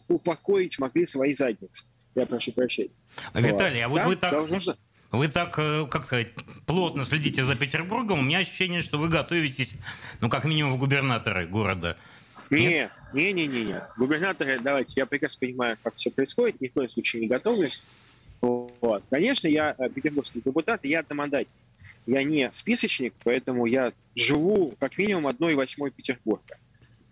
упокоить 0.08 0.78
могли 0.78 1.06
свои 1.06 1.34
задницы. 1.34 1.84
Я 2.14 2.26
прошу 2.26 2.52
прощения. 2.52 2.90
Виталий, 3.34 3.80
а 3.82 3.88
вот 3.88 3.98
да? 3.98 4.06
вы 4.06 4.16
так... 4.16 4.50
Нужно... 4.50 4.76
Вы 5.10 5.28
так, 5.28 5.58
э, 5.58 5.86
как 5.88 6.04
сказать, 6.04 6.28
плотно 6.66 7.04
следите 7.04 7.44
за 7.44 7.56
Петербургом. 7.56 8.20
У 8.20 8.22
меня 8.22 8.38
ощущение, 8.38 8.82
что 8.82 8.98
вы 8.98 9.08
готовитесь, 9.08 9.74
ну, 10.20 10.28
как 10.28 10.44
минимум, 10.44 10.74
в 10.74 10.78
губернаторы 10.78 11.46
города. 11.46 11.96
Нет, 12.50 12.92
не, 13.12 13.32
не, 13.32 13.46
не, 13.46 13.64
не. 13.64 13.82
Губернаторы, 13.96 14.60
давайте, 14.60 14.92
я 14.96 15.06
прекрасно 15.06 15.40
понимаю, 15.40 15.76
как 15.82 15.94
все 15.94 16.10
происходит, 16.10 16.60
ни 16.60 16.68
в 16.68 16.72
коем 16.72 16.90
случае 16.90 17.22
не 17.22 17.28
готовлюсь. 17.28 17.82
Вот. 18.40 19.02
Конечно, 19.10 19.48
я 19.48 19.74
э, 19.78 19.88
петербургский 19.88 20.42
депутат, 20.44 20.84
я 20.84 21.00
одномандатник. 21.00 21.52
Я 22.06 22.22
не 22.22 22.50
списочник, 22.52 23.14
поэтому 23.24 23.66
я 23.66 23.92
живу 24.14 24.74
как 24.78 24.98
минимум 24.98 25.26
одной 25.26 25.54
восьмой 25.54 25.90
Петербурга. 25.90 26.56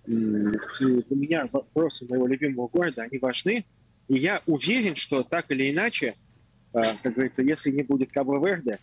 И 0.07 0.13
для 0.15 1.17
меня 1.17 1.49
вопросы 1.51 2.07
моего 2.09 2.27
любимого 2.27 2.69
города, 2.69 3.03
они 3.03 3.19
важны. 3.19 3.65
И 4.09 4.15
я 4.17 4.43
уверен, 4.47 4.97
что 4.97 5.23
так 5.23 5.51
или 5.51 5.71
иначе, 5.71 6.15
э, 6.75 6.83
как 7.03 7.15
говорится, 7.15 7.43
если 7.43 7.71
не 7.71 7.83
будет 7.83 8.11
Кабло-Верде, 8.13 8.79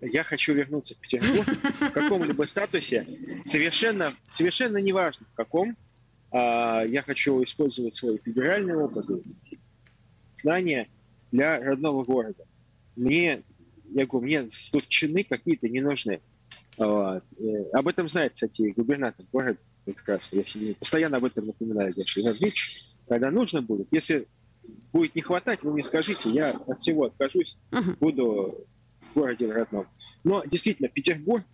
я 0.00 0.22
хочу 0.24 0.54
вернуться 0.54 0.94
в 0.94 0.98
Петербург 0.98 1.46
в 1.46 1.90
каком-либо 1.90 2.44
статусе, 2.44 3.06
совершенно, 3.44 4.14
совершенно 4.34 4.78
неважно 4.78 5.26
в 5.30 5.34
каком, 5.34 5.76
а, 6.30 6.84
я 6.84 7.02
хочу 7.02 7.42
использовать 7.42 7.94
свой 7.94 8.18
федеральный 8.24 8.76
опыт, 8.76 9.04
знания 10.34 10.88
для 11.32 11.60
родного 11.60 12.04
города. 12.04 12.44
Мне, 12.96 13.42
я 13.90 14.06
говорю, 14.06 14.26
мне 14.26 14.48
тут 14.72 14.86
чины 14.88 15.24
какие-то 15.24 15.68
не 15.68 15.80
нужны. 15.80 16.20
Вот. 16.76 17.22
Об 17.72 17.88
этом 17.88 18.08
знает, 18.08 18.34
кстати, 18.34 18.72
губернатор 18.76 19.26
города 19.32 19.58
прекрасно. 19.84 20.36
Я 20.36 20.44
себе 20.44 20.74
постоянно 20.74 21.18
об 21.18 21.24
этом 21.24 21.46
напоминаю, 21.46 21.94
Гаша 21.94 22.20
Иванович. 22.20 22.86
Когда 23.08 23.30
нужно 23.30 23.60
будет, 23.62 23.88
если 23.90 24.26
будет 24.92 25.14
не 25.14 25.22
хватать, 25.22 25.62
вы 25.62 25.72
мне 25.72 25.84
скажите, 25.84 26.28
я 26.30 26.50
от 26.50 26.78
всего 26.78 27.06
откажусь, 27.06 27.56
uh-huh. 27.72 27.96
буду 27.98 28.66
в 29.10 29.14
городе 29.14 29.50
родном. 29.50 29.86
Но 30.22 30.44
действительно, 30.44 30.88
Петербург 30.88 31.44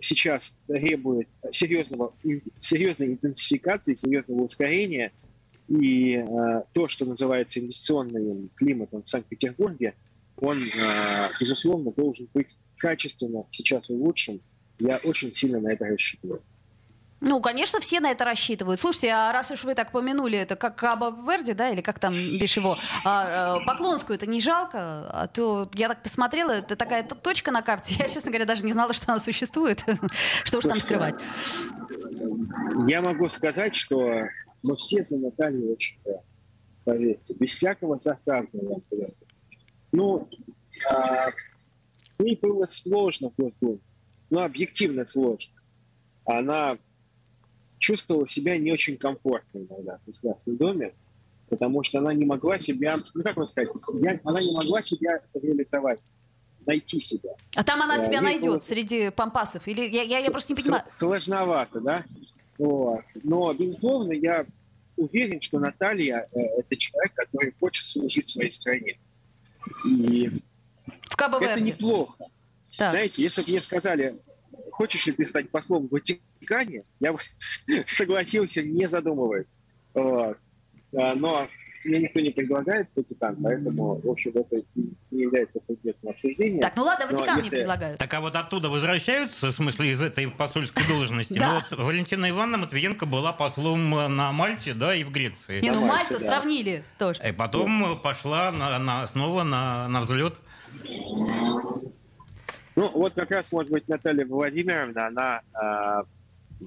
сейчас 0.00 0.52
требует 0.66 1.28
серьезного, 1.50 2.14
серьезной 2.60 3.08
интенсификации, 3.08 3.94
серьезного 3.94 4.42
ускорения. 4.42 5.12
И 5.68 6.14
э, 6.14 6.62
то, 6.72 6.88
что 6.88 7.04
называется 7.04 7.60
инвестиционным 7.60 8.50
климатом 8.54 9.02
в 9.02 9.08
Санкт-Петербурге, 9.08 9.94
он, 10.40 10.62
э, 10.62 11.28
безусловно, 11.40 11.92
должен 11.92 12.28
быть 12.34 12.56
качественно 12.76 13.44
сейчас 13.50 13.88
улучшен. 13.88 14.40
Я 14.78 14.98
очень 14.98 15.32
сильно 15.32 15.60
на 15.60 15.72
это 15.72 15.86
рассчитываю. 15.86 16.42
Ну, 17.20 17.40
конечно, 17.40 17.80
все 17.80 18.00
на 18.00 18.10
это 18.10 18.24
рассчитывают. 18.26 18.78
Слушайте, 18.78 19.08
а 19.08 19.32
раз 19.32 19.50
уж 19.50 19.64
вы 19.64 19.74
так 19.74 19.90
помянули, 19.90 20.38
это 20.38 20.54
как 20.54 20.76
Каба 20.76 21.16
Верди, 21.26 21.54
да, 21.54 21.70
или 21.70 21.80
как 21.80 21.98
там 21.98 22.12
бишь 22.12 22.56
его, 22.56 22.76
а, 23.04 23.56
а, 23.56 23.60
Поклонскую 23.64 24.16
это 24.16 24.26
не 24.26 24.40
жалко, 24.40 25.08
а 25.10 25.26
то 25.26 25.68
я 25.74 25.88
так 25.88 26.02
посмотрела, 26.02 26.50
это 26.50 26.76
такая 26.76 27.02
точка 27.02 27.50
на 27.52 27.62
карте, 27.62 27.94
я, 27.98 28.08
честно 28.08 28.30
говоря, 28.30 28.44
даже 28.44 28.64
не 28.64 28.72
знала, 28.72 28.92
что 28.92 29.10
она 29.10 29.20
существует. 29.20 29.82
что 30.44 30.58
уж 30.58 30.64
там 30.64 30.78
скрывать. 30.78 31.14
Я 32.86 33.00
могу 33.00 33.28
сказать, 33.30 33.74
что 33.74 34.20
мы 34.66 34.76
все 34.76 35.02
за 35.02 35.16
Наталью 35.16 35.72
очень 35.72 35.96
рады, 36.04 36.20
поверьте, 36.84 37.34
без 37.34 37.54
всякого 37.54 37.98
сарказма. 37.98 38.82
Ну, 39.92 40.28
а, 40.90 41.28
ей 42.18 42.36
было 42.36 42.66
сложно 42.66 43.32
в 43.36 43.78
ну, 44.28 44.40
объективно 44.40 45.06
сложно. 45.06 45.52
Она 46.24 46.78
чувствовала 47.78 48.26
себя 48.26 48.58
не 48.58 48.72
очень 48.72 48.96
комфортно 48.96 49.58
иногда 49.58 49.98
в 49.98 50.06
государственном 50.06 50.58
доме, 50.58 50.94
потому 51.48 51.84
что 51.84 51.98
она 51.98 52.12
не 52.12 52.24
могла 52.24 52.58
себя, 52.58 52.98
ну 53.14 53.22
как 53.22 53.36
вам 53.36 53.48
сказать, 53.48 53.70
я, 54.02 54.20
она 54.24 54.40
не 54.40 54.52
могла 54.56 54.82
себя 54.82 55.20
реализовать, 55.34 56.00
найти 56.66 56.98
себя. 56.98 57.30
А 57.54 57.62
там 57.62 57.80
она 57.82 57.98
себя 57.98 58.18
Ей 58.18 58.24
найдет 58.24 58.44
было... 58.46 58.58
среди 58.58 59.10
пампасов? 59.10 59.68
Или 59.68 59.82
я, 59.82 60.02
я, 60.02 60.18
я 60.18 60.30
просто 60.32 60.52
не 60.52 60.60
понимаю. 60.60 60.82
Сложновато, 60.90 61.80
да? 61.80 62.04
Вот. 62.58 63.02
Но, 63.24 63.52
безусловно, 63.52 64.12
я 64.12 64.46
уверен, 64.96 65.40
что 65.40 65.58
Наталья 65.58 66.28
э, 66.32 66.40
это 66.58 66.76
человек, 66.76 67.14
который 67.14 67.54
хочет 67.58 67.86
служить 67.86 68.28
своей 68.28 68.50
стране. 68.50 68.98
И 69.84 70.28
в. 70.28 71.42
Это 71.42 71.60
неплохо. 71.60 72.26
Так. 72.76 72.92
Знаете, 72.92 73.22
если 73.22 73.42
бы 73.42 73.48
мне 73.48 73.60
сказали, 73.60 74.20
хочешь 74.70 75.06
ли 75.06 75.12
ты 75.12 75.26
стать 75.26 75.50
послом 75.50 75.88
в 75.88 75.92
Ватикане, 75.92 76.84
я 77.00 77.12
бы 77.12 77.18
согласился, 77.86 78.62
не 78.62 78.86
задумываясь. 78.88 79.56
Вот. 79.94 80.38
А, 80.96 81.14
но 81.14 81.48
мне 81.86 82.00
никто 82.00 82.20
не 82.20 82.30
предлагает 82.30 82.88
Ватикан, 82.94 83.36
поэтому, 83.42 84.00
в 84.00 84.10
общем, 84.10 84.32
это 84.34 84.56
не 84.74 85.22
является 85.22 85.60
предметом 85.60 86.10
обсуждения. 86.10 86.60
Так, 86.60 86.76
ну 86.76 86.82
ладно, 86.82 87.06
Ватикан 87.06 87.38
если... 87.38 87.42
не 87.42 87.50
предлагают. 87.50 87.98
Так 87.98 88.14
а 88.14 88.20
вот 88.20 88.36
оттуда 88.36 88.68
возвращаются, 88.68 89.48
в 89.48 89.52
смысле, 89.52 89.90
из 89.90 90.02
этой 90.02 90.28
посольской 90.28 90.86
должности? 90.86 91.34
Ну 91.34 91.38
да. 91.40 91.64
Ну 91.70 91.76
вот 91.76 91.86
Валентина 91.86 92.28
Ивановна 92.28 92.58
Матвиенко 92.58 93.06
была 93.06 93.32
послом 93.32 93.90
на 93.90 94.32
Мальте, 94.32 94.74
да, 94.74 94.94
и 94.94 95.04
в 95.04 95.10
Греции. 95.10 95.60
Не, 95.60 95.70
ну 95.70 95.86
Мальту 95.86 96.18
сравнили 96.18 96.84
тоже. 96.98 97.20
И 97.26 97.32
потом 97.32 97.98
пошла 98.00 98.52
на, 98.52 98.78
на, 98.78 99.06
снова 99.08 99.42
на, 99.42 99.88
на 99.88 100.00
взлет. 100.00 100.34
Ну, 102.76 102.90
вот 102.90 103.14
как 103.14 103.30
раз, 103.30 103.50
может 103.52 103.72
быть, 103.72 103.88
Наталья 103.88 104.26
Владимировна, 104.26 105.06
она 105.06 105.40
э, 106.60 106.66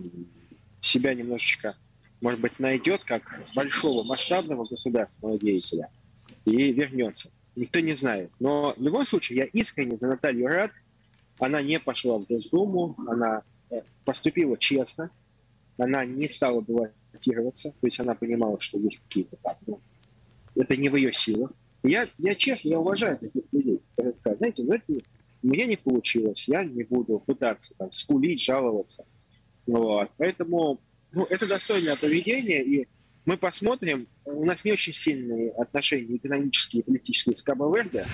себя 0.82 1.13
немножечко, 1.13 1.75
может 2.21 2.39
быть, 2.39 2.60
найдет 2.60 3.03
как 3.03 3.41
большого 3.55 4.03
масштабного 4.03 4.65
государственного 4.65 5.39
деятеля 5.39 5.89
и 6.45 6.71
вернется. 6.71 7.32
Никто 7.55 7.79
не 7.79 7.93
знает. 7.93 8.32
Но 8.39 8.73
в 8.77 8.82
любом 8.82 9.05
случае, 9.05 9.39
я 9.39 9.45
искренне 9.45 9.97
за 9.97 10.08
Наталью 10.08 10.47
рад. 10.47 10.71
Она 11.39 11.62
не 11.62 11.79
пошла 11.79 12.17
в 12.17 12.25
Госдуму, 12.25 12.95
она 13.08 13.43
э, 13.69 13.82
поступила 14.03 14.58
честно, 14.58 15.10
она 15.77 16.03
не 16.03 16.27
стала 16.27 16.60
баллотироваться, 16.60 17.71
то 17.71 17.88
есть 17.88 17.97
она 18.01 18.13
понимала, 18.13 18.60
что 18.60 18.77
есть 18.77 18.99
какие-то 18.99 19.38
там, 19.38 19.55
ну, 19.65 19.79
это 20.55 20.75
не 20.75 20.89
в 20.89 20.97
ее 20.97 21.13
силах. 21.13 21.53
Я, 21.84 22.10
я 22.17 22.36
честно, 22.36 22.69
я 22.69 22.79
уважаю 22.79 23.17
таких 23.17 23.43
людей, 23.53 23.82
которые 23.91 24.15
скажут, 24.15 24.39
знаете, 24.39 24.63
ну 24.63 24.73
это 24.73 25.01
у 25.41 25.47
меня 25.47 25.65
не 25.65 25.77
получилось, 25.77 26.45
я 26.49 26.65
не 26.65 26.84
буду 26.84 27.19
пытаться 27.19 27.73
там 27.77 27.91
скулить, 27.93 28.43
жаловаться. 28.43 29.05
Вот. 29.65 30.10
Поэтому 30.17 30.82
ну, 31.12 31.26
это 31.30 31.48
достойное 31.48 31.95
поведение, 31.95 32.63
и 32.63 32.88
мы 33.26 33.38
посмотрим. 33.38 34.08
У 34.26 34.45
нас 34.45 34.63
не 34.63 34.72
очень 34.72 34.93
сильные 34.93 35.52
отношения 35.52 36.15
экономические 36.17 36.82
и 36.82 36.86
политические 36.86 37.36
с 37.36 37.43
Кабо-Верде. 37.43 38.06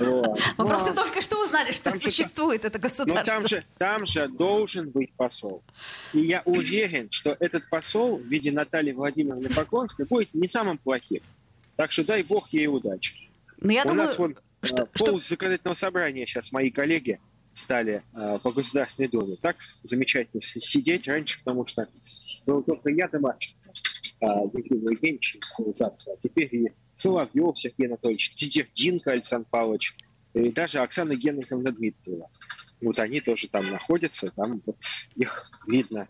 Мы 0.00 0.66
просто 0.66 0.94
только 0.94 1.20
что 1.20 1.44
узнали, 1.44 1.70
что 1.70 1.96
существует 1.96 2.64
это 2.64 2.78
государство. 2.78 3.62
Там 3.78 4.06
же 4.06 4.28
должен 4.28 4.90
быть 4.90 5.12
посол. 5.12 5.62
И 6.12 6.20
я 6.20 6.42
уверен, 6.44 7.08
что 7.10 7.36
этот 7.38 7.68
посол 7.70 8.18
в 8.18 8.24
виде 8.24 8.50
Натальи 8.50 8.92
Владимировны 8.92 9.48
Поклонской 9.48 10.06
будет 10.06 10.34
не 10.34 10.48
самым 10.48 10.78
плохим. 10.78 11.22
Так 11.76 11.92
что 11.92 12.04
дай 12.04 12.22
бог 12.24 12.48
ей 12.48 12.66
удачи. 12.66 13.14
Но 13.60 13.72
я 13.72 13.84
У 13.84 13.88
думаю... 13.88 14.06
нас 14.08 14.18
вон 14.18 14.36
что, 14.62 14.86
Пол 14.86 15.20
что... 15.20 15.30
законодательного 15.30 15.76
собрания 15.76 16.26
сейчас 16.26 16.50
мои 16.50 16.70
коллеги 16.70 17.20
стали 17.54 18.02
э, 18.14 18.38
по 18.42 18.52
Государственной 18.52 19.08
Думе. 19.08 19.36
Так 19.40 19.56
замечательно 19.84 20.40
сидеть 20.42 21.06
раньше, 21.06 21.38
потому 21.38 21.66
что 21.66 21.86
был 22.48 22.62
только 22.62 22.88
я 22.90 23.06
домашний, 23.08 23.56
э, 24.20 24.26
Дмитрий 24.52 24.78
Евгеньевич 24.78 25.36
а 25.80 26.16
теперь 26.18 26.48
и 26.54 26.72
Соловьев 26.96 27.58
Сергей 27.58 27.86
Анатольевич, 27.86 28.34
Тидердинко 28.34 29.12
Александр 29.12 29.46
Павлович, 29.50 29.94
и 30.32 30.50
даже 30.50 30.78
Оксана 30.78 31.14
Генриховна 31.14 31.70
Дмитриева. 31.72 32.30
Вот 32.80 32.98
они 32.98 33.20
тоже 33.20 33.48
там 33.48 33.70
находятся, 33.70 34.30
там 34.34 34.62
вот 34.64 34.76
их 35.14 35.50
видно 35.66 36.08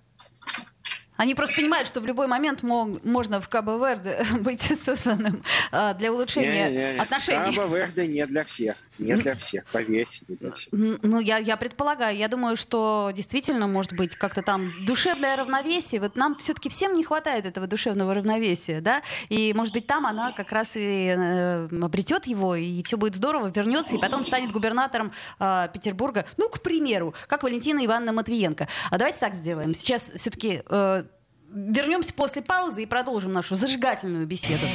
они 1.19 1.35
просто 1.35 1.57
понимают, 1.57 1.89
что 1.89 2.01
в 2.01 2.07
любой 2.07 2.29
момент 2.29 2.63
мог, 2.63 3.05
можно 3.05 3.41
в 3.41 3.49
Верде 3.49 4.23
быть 4.41 4.61
созданным 4.61 5.43
а, 5.73 5.93
для 5.95 6.13
улучшения 6.13 6.71
не, 6.71 6.77
не, 6.77 6.93
не. 6.95 7.01
отношений. 7.01 7.51
Верде 7.75 8.07
не 8.07 8.25
для 8.25 8.45
всех. 8.45 8.77
Не 8.99 9.17
для 9.17 9.37
всех. 9.37 9.65
Не 9.75 10.37
для 10.37 10.51
всех. 10.53 10.69
Ну, 10.73 11.21
я, 11.21 11.39
я 11.39 11.57
предполагаю, 11.57 12.17
я 12.17 12.29
думаю, 12.29 12.57
что 12.57 13.11
действительно 13.15 13.67
может 13.67 13.93
быть 13.93 14.17
как-то 14.17 14.43
там 14.43 14.73
душевное 14.85 15.37
равновесие. 15.37 16.01
Вот 16.01 16.17
нам 16.17 16.37
все-таки 16.37 16.69
всем 16.69 16.95
не 16.95 17.05
хватает 17.05 17.47
этого 17.47 17.67
душевного 17.67 18.15
равновесия, 18.15 18.81
да? 18.81 19.03
И, 19.29 19.53
может 19.55 19.73
быть, 19.75 19.87
там 19.87 20.07
она 20.07 20.33
как 20.33 20.53
раз 20.53 20.77
и 20.77 21.15
э, 21.17 21.69
обретет 21.81 22.27
его, 22.27 22.55
и 22.55 22.83
все 22.83 22.97
будет 22.97 23.15
здорово, 23.15 23.49
вернется, 23.49 23.95
и 23.95 23.99
потом 23.99 24.25
станет 24.25 24.53
губернатором 24.53 25.13
э, 25.39 25.69
Петербурга. 25.73 26.25
Ну, 26.37 26.49
к 26.49 26.61
примеру, 26.61 27.15
как 27.27 27.43
Валентина 27.43 27.85
Ивановна 27.85 28.13
Матвиенко. 28.13 28.69
А 28.91 28.99
давайте 28.99 29.19
так 29.19 29.35
сделаем. 29.35 29.75
Сейчас 29.75 30.11
все-таки 30.15 30.63
э, 30.69 31.05
вернемся 31.51 32.13
после 32.15 32.43
паузы 32.43 32.83
и 32.83 32.87
продолжим 32.87 33.33
нашу 33.33 33.55
зажигательную 33.55 34.27
беседу. 34.27 34.67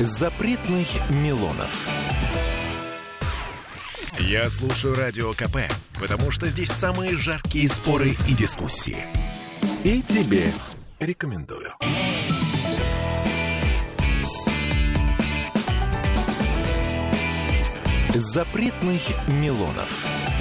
Запретных 0.00 0.88
Милонов. 1.10 1.86
Я 4.18 4.50
слушаю 4.50 4.94
Радио 4.94 5.32
КП, 5.32 5.58
потому 6.00 6.30
что 6.30 6.48
здесь 6.48 6.70
самые 6.70 7.16
жаркие 7.16 7.68
споры 7.68 8.16
и 8.28 8.34
дискуссии. 8.34 9.04
И 9.84 10.02
тебе 10.02 10.52
рекомендую. 10.98 11.72
Запретных 18.14 19.02
Милонов. 19.28 20.31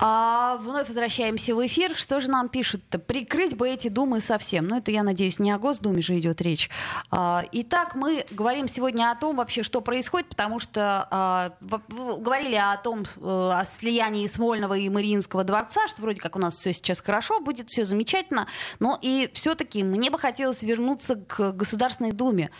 А 0.00 0.58
вновь 0.58 0.86
возвращаемся 0.86 1.56
в 1.56 1.66
эфир. 1.66 1.96
Что 1.96 2.20
же 2.20 2.30
нам 2.30 2.48
пишут-то? 2.48 3.00
Прикрыть 3.00 3.56
бы 3.56 3.68
эти 3.68 3.88
думы 3.88 4.20
совсем. 4.20 4.68
Ну, 4.68 4.76
это, 4.76 4.92
я 4.92 5.02
надеюсь, 5.02 5.40
не 5.40 5.50
о 5.50 5.58
Госдуме 5.58 6.00
же 6.02 6.16
идет 6.18 6.40
речь. 6.40 6.70
А, 7.10 7.44
итак, 7.50 7.96
мы 7.96 8.24
говорим 8.30 8.68
сегодня 8.68 9.10
о 9.10 9.16
том 9.16 9.36
вообще, 9.36 9.64
что 9.64 9.80
происходит, 9.80 10.28
потому 10.28 10.60
что 10.60 11.08
а, 11.10 11.52
говорили 11.60 12.54
о 12.54 12.76
том, 12.76 13.02
э, 13.02 13.50
о 13.54 13.64
слиянии 13.64 14.26
Смольного 14.28 14.74
и 14.74 14.88
Мариинского 14.88 15.42
дворца, 15.42 15.88
что 15.88 16.02
вроде 16.02 16.20
как 16.20 16.36
у 16.36 16.38
нас 16.38 16.56
все 16.56 16.72
сейчас 16.72 17.00
хорошо, 17.00 17.40
будет 17.40 17.68
все 17.68 17.84
замечательно. 17.84 18.46
Но 18.78 19.00
и 19.02 19.28
все-таки 19.34 19.82
мне 19.82 20.10
бы 20.10 20.18
хотелось 20.18 20.62
вернуться 20.62 21.16
к 21.16 21.52
Государственной 21.52 22.12
Думе. 22.12 22.50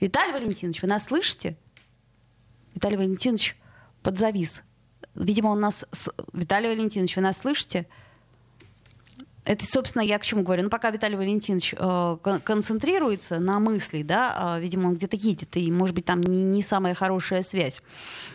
Виталий 0.00 0.32
Валентинович, 0.32 0.80
вы 0.80 0.88
нас 0.88 1.04
слышите? 1.04 1.58
Виталий 2.74 2.96
Валентинович 2.96 3.54
подзавис. 4.02 4.62
Видимо, 5.16 5.48
он 5.48 5.60
нас... 5.60 5.84
Виталий 6.32 6.68
Валентинович, 6.68 7.16
вы 7.16 7.22
нас 7.22 7.38
слышите? 7.38 7.86
Это, 9.44 9.64
собственно, 9.64 10.02
я 10.02 10.18
к 10.18 10.24
чему 10.24 10.42
говорю. 10.42 10.64
Ну, 10.64 10.70
пока 10.70 10.90
Виталий 10.90 11.16
Валентинович 11.16 11.74
э, 11.78 12.16
концентрируется 12.42 13.38
на 13.38 13.60
мысли, 13.60 14.02
да, 14.02 14.56
э, 14.56 14.60
видимо, 14.60 14.88
он 14.88 14.94
где-то 14.94 15.16
едет, 15.16 15.56
и, 15.56 15.70
может 15.70 15.94
быть, 15.94 16.04
там 16.04 16.20
не, 16.20 16.42
не 16.42 16.62
самая 16.62 16.94
хорошая 16.94 17.42
связь. 17.42 17.80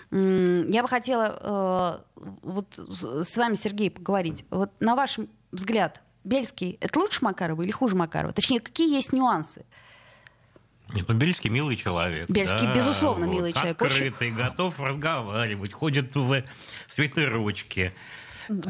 Я 0.09 0.81
бы 0.81 0.87
хотела 0.87 2.03
э, 2.15 2.25
вот 2.43 2.67
с 2.77 3.35
вами, 3.35 3.55
Сергей, 3.55 3.91
поговорить. 3.91 4.45
Вот 4.49 4.71
на 4.79 4.95
ваш 4.95 5.17
взгляд, 5.51 6.01
Бельский— 6.23 6.77
это 6.81 6.97
лучше 6.97 7.23
Макарова 7.23 7.61
или 7.61 7.71
хуже 7.71 7.97
Макарова? 7.97 8.33
Точнее, 8.33 8.61
какие 8.61 8.93
есть 8.93 9.11
нюансы? 9.11 9.65
Нет, 10.93 11.07
ну 11.07 11.15
Бельский 11.15 11.49
милый 11.49 11.75
человек. 11.75 12.29
Бельский, 12.29 12.67
да, 12.67 12.75
безусловно, 12.75 13.27
вот, 13.27 13.35
милый 13.35 13.53
человек. 13.53 13.81
Открытый, 13.81 14.27
Очень... 14.27 14.35
готов 14.37 14.79
разговаривать, 14.79 15.73
ходит 15.73 16.15
в 16.15 16.43
свитерочке. 16.87 17.93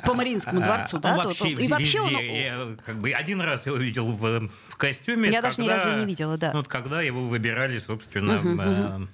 По 0.05 0.13
Мариинскому 0.13 0.61
дворцу, 0.61 0.97
а, 0.97 0.99
да? 0.99 1.15
Вообще, 1.15 1.55
тут, 1.55 1.59
и 1.59 1.67
вообще 1.67 2.01
он... 2.01 2.09
я, 2.09 2.77
как 2.85 2.99
бы, 2.99 3.11
один 3.11 3.41
раз 3.41 3.65
я 3.65 3.73
увидел 3.73 4.11
в, 4.11 4.49
в 4.69 4.75
костюме. 4.75 5.29
Я 5.29 5.41
когда, 5.41 5.49
даже 5.49 5.61
ни 5.61 5.67
разу 5.67 5.99
не 5.99 6.05
видела, 6.05 6.37
да. 6.37 6.51
Вот 6.51 6.67
когда 6.67 7.01
его 7.01 7.27
выбирали, 7.27 7.79
собственно, 7.79 8.37
угу, 8.39 8.61
э, 8.61 8.95
угу. 8.97 9.07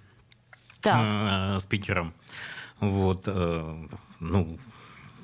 Э, 0.83 1.59
спикером. 1.61 2.13
Вот, 2.79 3.23
э, 3.27 3.87
ну, 4.19 4.59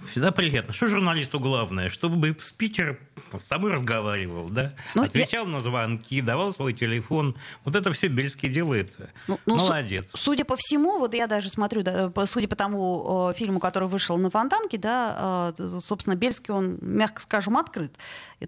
всегда 0.10 0.32
приятно. 0.32 0.74
Что 0.74 0.88
журналисту 0.88 1.39
главное? 1.39 1.89
Чтобы 1.89 2.36
спикер 2.41 2.99
с 3.39 3.47
тобой 3.47 3.72
разговаривал, 3.72 4.49
да? 4.49 4.74
Ну, 4.95 5.04
Отвечал 5.04 5.45
я... 5.45 5.51
на 5.51 5.62
звонки, 5.62 6.22
давал 6.22 6.54
свой 6.54 6.74
телефон. 6.74 7.36
Вот 7.64 7.76
это 7.76 7.91
все 7.93 8.08
Бельский 8.08 8.49
делает. 8.49 8.95
Ну, 9.28 9.39
ну, 9.45 9.56
Молодец. 9.56 10.10
Су- 10.12 10.18
судя 10.18 10.45
по 10.45 10.56
всему, 10.56 10.99
вот 10.99 11.14
я 11.14 11.28
даже 11.28 11.49
смотрю, 11.49 11.84
да, 11.84 12.12
судя 12.26 12.47
по 12.47 12.56
тому 12.56 13.30
э, 13.32 13.38
фильму, 13.38 13.60
который 13.60 13.88
вышел 13.88 14.18
на 14.18 14.30
Фонтанке, 14.30 14.78
да, 14.78 15.54
э, 15.58 15.80
собственно, 15.80 16.16
Бельский, 16.16 16.54
он, 16.54 16.78
мягко 16.82 17.22
скажем, 17.22 17.58
открыт. 17.58 17.95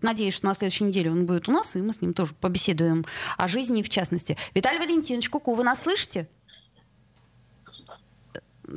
Надеюсь, 0.02 0.34
что 0.34 0.46
на 0.46 0.54
следующей 0.54 0.84
неделе 0.84 1.12
он 1.12 1.26
будет 1.26 1.48
у 1.48 1.52
нас, 1.52 1.76
и 1.76 1.82
мы 1.82 1.94
с 1.94 2.02
ним 2.02 2.14
тоже 2.14 2.34
побеседуем 2.34 3.06
о 3.38 3.48
жизни 3.48 3.82
в 3.82 3.90
частности. 3.90 4.38
Виталий 4.54 4.80
Валентинович 4.80 5.30
Куку, 5.30 5.54
вы 5.54 5.64
нас 5.64 5.82
слышите? 5.82 6.28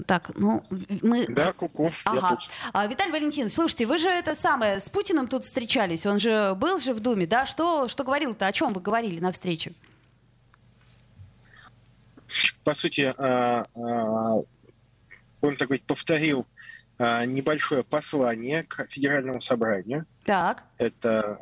Так, 0.07 0.30
ну, 0.34 0.62
мы... 1.03 1.26
Да, 1.28 1.53
куку. 1.53 1.93
Ага. 2.05 2.39
А, 2.72 2.86
Виталий 2.86 3.12
Валентинович, 3.12 3.53
слушайте, 3.53 3.86
вы 3.86 3.99
же 3.99 4.09
это 4.09 4.34
самое, 4.34 4.80
с 4.80 4.91
Путиным 4.91 5.28
тут 5.28 5.45
встречались, 5.45 6.05
он 6.07 6.20
же 6.20 6.55
был 6.57 6.78
же 6.78 6.93
в 6.93 7.01
Думе, 7.01 7.26
да? 7.26 7.47
Что, 7.47 7.89
что 7.89 8.05
говорил-то, 8.05 8.47
о 8.47 8.53
чем 8.53 8.72
вы 8.72 8.80
говорили 8.80 9.20
на 9.20 9.32
встрече? 9.32 9.72
По 12.64 12.74
сути, 12.74 13.14
а, 13.16 13.66
а, 13.74 14.34
он 15.41 15.57
такой 15.57 15.78
повторил 15.78 16.47
а, 16.99 17.24
небольшое 17.24 17.82
послание 17.82 18.64
к 18.64 18.86
Федеральному 18.91 19.41
собранию. 19.41 20.05
Так. 20.24 20.64
Это 20.76 21.39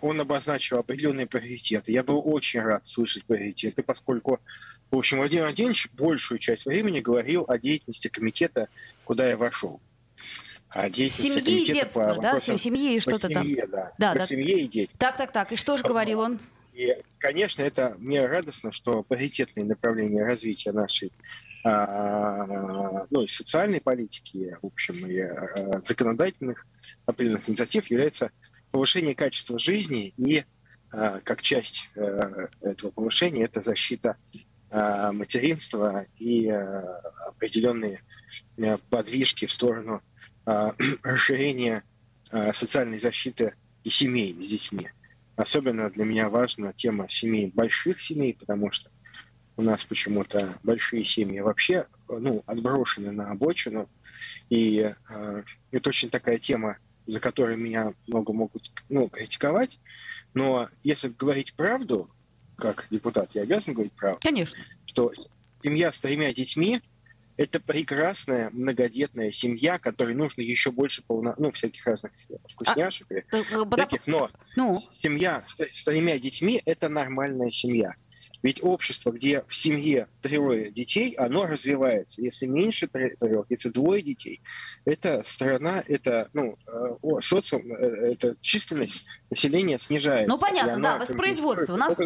он 0.00 0.20
обозначил 0.20 0.78
определенные 0.78 1.26
приоритеты. 1.26 1.90
Я 1.90 2.04
был 2.04 2.22
очень 2.24 2.60
рад 2.60 2.86
слышать 2.86 3.24
приоритеты, 3.24 3.82
поскольку 3.82 4.38
в 4.94 4.98
общем, 4.98 5.18
Владимир 5.18 5.44
Владимирович 5.44 5.88
большую 5.92 6.38
часть 6.38 6.66
времени 6.66 7.00
говорил 7.00 7.44
о 7.48 7.58
деятельности 7.58 8.08
комитета, 8.08 8.68
куда 9.04 9.28
я 9.28 9.36
вошел. 9.36 9.80
О 10.68 10.88
деятельности 10.88 11.40
семьи 11.40 11.62
и 11.62 11.72
детства, 11.72 12.18
да? 12.20 12.40
Семьи 12.40 12.96
и 12.96 13.00
что-то 13.00 13.28
там. 13.28 13.46
Да, 13.54 13.92
да, 13.98 14.14
да. 14.14 14.26
семье 14.26 14.60
и 14.60 14.68
дети. 14.68 14.92
Так, 14.98 15.16
так, 15.16 15.32
так. 15.32 15.52
И 15.52 15.56
что 15.56 15.76
же 15.76 15.82
говорил 15.82 16.20
он? 16.20 16.38
И, 16.72 16.96
конечно, 17.18 17.62
это 17.62 17.96
мне 17.98 18.26
радостно, 18.26 18.72
что 18.72 19.02
приоритетные 19.02 19.64
направления 19.64 20.24
развития 20.24 20.72
нашей 20.72 21.12
а, 21.64 23.06
ну, 23.10 23.22
и 23.22 23.28
социальной 23.28 23.80
политики, 23.80 24.56
в 24.60 24.66
общем, 24.66 25.06
и 25.06 25.20
а, 25.20 25.80
законодательных 25.82 26.66
определенных 27.06 27.48
инициатив 27.48 27.86
является 27.90 28.30
повышение 28.70 29.14
качества 29.14 29.58
жизни 29.58 30.12
и 30.16 30.44
а, 30.90 31.20
как 31.20 31.42
часть 31.42 31.88
а, 31.96 32.48
этого 32.60 32.90
повышения 32.90 33.44
это 33.44 33.60
защита 33.60 34.16
Э, 34.34 34.38
материнства 35.12 36.06
и 36.18 36.48
э, 36.48 36.82
определенные 37.28 38.02
э, 38.56 38.78
подвижки 38.90 39.46
в 39.46 39.52
сторону 39.52 40.02
расширения 41.02 41.84
социальной 42.52 42.98
защиты 42.98 43.54
и 43.84 43.90
семей 43.90 44.36
с 44.42 44.46
детьми. 44.48 44.90
Особенно 45.36 45.90
для 45.90 46.04
меня 46.04 46.28
важна 46.28 46.72
тема 46.72 47.08
семей, 47.08 47.50
больших 47.54 48.00
семей, 48.00 48.34
потому 48.34 48.70
что 48.70 48.90
у 49.56 49.62
нас 49.62 49.84
почему-то 49.84 50.58
большие 50.62 51.04
семьи 51.04 51.40
вообще 51.40 51.86
ну, 52.08 52.42
отброшены 52.46 53.12
на 53.12 53.30
обочину. 53.30 53.88
И 54.48 54.94
э, 55.08 55.42
это 55.70 55.88
очень 55.88 56.10
такая 56.10 56.38
тема, 56.38 56.78
за 57.06 57.20
которую 57.20 57.58
меня 57.58 57.94
много 58.06 58.32
могут 58.32 58.70
ну, 58.88 59.08
критиковать. 59.08 59.80
Но 60.34 60.68
если 60.82 61.08
говорить 61.08 61.54
правду, 61.54 62.10
как 62.56 62.86
депутат, 62.90 63.34
я 63.34 63.42
обязан 63.42 63.74
говорить 63.74 63.92
правду. 63.92 64.20
Конечно. 64.22 64.62
Что 64.86 65.12
семья 65.62 65.90
с 65.90 65.98
тремя 65.98 66.32
детьми– 66.32 66.80
это 67.36 67.58
прекрасная 67.58 68.50
многодетная 68.50 69.30
семья, 69.32 69.78
которой 69.78 70.14
нужно 70.14 70.42
еще 70.42 70.70
больше 70.70 71.02
полно, 71.02 71.34
ну, 71.36 71.50
всяких 71.50 71.84
разных 71.86 72.12
вкусняшек, 72.48 73.08
а, 73.10 73.66
всяких, 73.76 74.06
но 74.06 74.30
ну. 74.56 74.78
семья 75.02 75.42
с, 75.46 75.56
с 75.58 75.84
тремя 75.84 76.18
детьми– 76.18 76.62
это 76.64 76.88
нормальная 76.88 77.50
семья. 77.50 77.94
Ведь 78.44 78.62
общество, 78.62 79.10
где 79.10 79.42
в 79.48 79.54
семье 79.54 80.06
трое 80.20 80.70
детей, 80.70 81.14
оно 81.14 81.46
развивается. 81.46 82.20
Если 82.20 82.44
меньше 82.44 82.86
трех, 82.86 83.46
если 83.48 83.70
двое 83.70 84.02
детей, 84.02 84.42
это 84.84 85.22
страна, 85.24 85.82
это 85.88 86.28
ну, 86.34 86.58
э, 86.66 87.20
социум, 87.22 87.72
э, 87.72 88.12
это 88.12 88.36
численность 88.42 89.06
населения 89.30 89.78
снижается. 89.78 90.28
Ну 90.28 90.38
понятно, 90.38 90.78
да, 90.78 90.98
воспроизводство. 90.98 91.72
У 91.72 91.78
нас... 91.78 91.96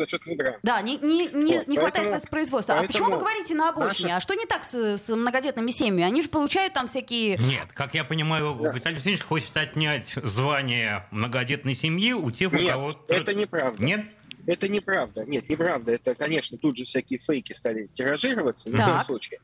Да, 0.62 0.80
не, 0.80 0.98
не, 0.98 1.26
не, 1.26 1.58
вот, 1.58 1.66
не 1.66 1.76
хватает 1.76 1.94
поэтому, 1.94 2.14
воспроизводства. 2.14 2.78
А 2.78 2.84
почему 2.84 3.10
вы 3.10 3.18
говорите 3.18 3.56
на 3.56 3.70
обочине? 3.70 4.14
Наша... 4.14 4.16
А 4.18 4.20
что 4.20 4.34
не 4.34 4.46
так 4.46 4.62
с, 4.62 4.74
с 4.74 5.08
многодетными 5.08 5.72
семьями? 5.72 6.04
Они 6.04 6.22
же 6.22 6.28
получают 6.28 6.72
там 6.72 6.86
всякие... 6.86 7.36
Нет, 7.38 7.72
как 7.74 7.94
я 7.94 8.04
понимаю, 8.04 8.56
да. 8.62 8.70
Виталий 8.70 8.98
Васильевич 8.98 9.24
хочет 9.24 9.56
отнять 9.56 10.14
звание 10.14 11.04
многодетной 11.10 11.74
семьи 11.74 12.12
у 12.12 12.30
тех, 12.30 12.52
Нет, 12.52 12.62
у 12.62 12.68
кого... 12.68 13.04
это 13.08 13.34
неправда. 13.34 13.84
Нет? 13.84 14.06
Это 14.48 14.66
неправда. 14.66 15.26
Нет, 15.26 15.46
неправда. 15.50 15.92
Это, 15.92 16.14
конечно, 16.14 16.56
тут 16.56 16.78
же 16.78 16.84
всякие 16.84 17.18
фейки 17.18 17.52
стали 17.52 17.86
тиражироваться. 17.92 18.70
В 18.70 18.72
любом 18.72 19.04
случае. 19.04 19.40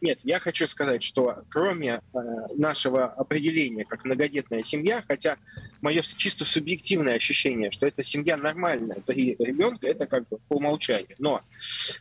Нет, 0.00 0.18
я 0.24 0.40
хочу 0.40 0.66
сказать, 0.66 1.04
что 1.04 1.44
кроме 1.48 2.00
э, 2.12 2.18
нашего 2.56 3.04
определения 3.04 3.84
как 3.84 4.04
многодетная 4.04 4.62
семья, 4.62 5.04
хотя 5.06 5.36
мое 5.80 6.02
чисто 6.02 6.44
субъективное 6.44 7.14
ощущение, 7.14 7.70
что 7.70 7.86
эта 7.86 8.02
семья 8.02 8.36
нормальная, 8.36 9.00
три 9.06 9.36
ребенка, 9.38 9.86
это 9.86 10.06
как 10.06 10.28
бы 10.28 10.38
по 10.48 10.54
умолчанию. 10.54 11.14
Но 11.20 11.40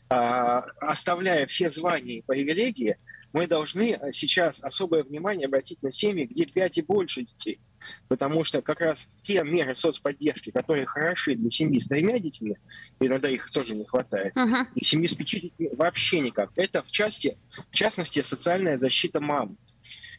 э, 0.09 0.15
оставляя 0.15 1.45
все 1.45 1.69
звания 1.69 2.15
и 2.15 2.23
привилегии, 2.25 2.97
мы 3.33 3.45
должны 3.45 3.99
сейчас 4.13 4.59
особое 4.63 5.03
внимание 5.03 5.45
обратить 5.45 5.83
на 5.83 5.91
семьи, 5.91 6.25
где 6.25 6.47
пять 6.47 6.79
и 6.79 6.81
больше 6.81 7.21
детей. 7.21 7.59
Потому 8.07 8.43
что 8.43 8.61
как 8.61 8.81
раз 8.81 9.07
те 9.21 9.41
меры 9.43 9.75
соцподдержки, 9.75 10.51
которые 10.51 10.85
хороши 10.85 11.35
для 11.35 11.49
семьи 11.49 11.79
с 11.79 11.87
тремя 11.87 12.19
детьми, 12.19 12.57
иногда 12.99 13.29
их 13.29 13.51
тоже 13.51 13.75
не 13.75 13.85
хватает, 13.85 14.35
uh-huh. 14.35 14.67
и 14.75 14.83
семьи 14.83 15.07
с 15.07 15.13
пятью 15.13 15.41
детьми 15.41 15.69
вообще 15.73 16.19
никак. 16.19 16.51
Это 16.55 16.83
в 16.83 16.91
части, 16.91 17.37
в 17.71 17.75
частности, 17.75 18.21
социальная 18.21 18.77
защита 18.77 19.19
мам. 19.19 19.57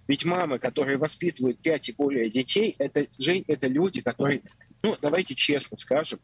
Ведь 0.07 0.25
мамы, 0.25 0.59
которые 0.59 0.97
воспитывают 0.97 1.59
5 1.59 1.91
и 1.91 1.93
более 1.93 2.31
детей, 2.31 2.75
это, 2.79 3.07
это 3.47 3.67
люди, 3.67 4.01
которые, 4.01 4.43
ну, 4.83 4.97
давайте 5.01 5.35
честно 5.35 5.77
скажем, 5.77 6.19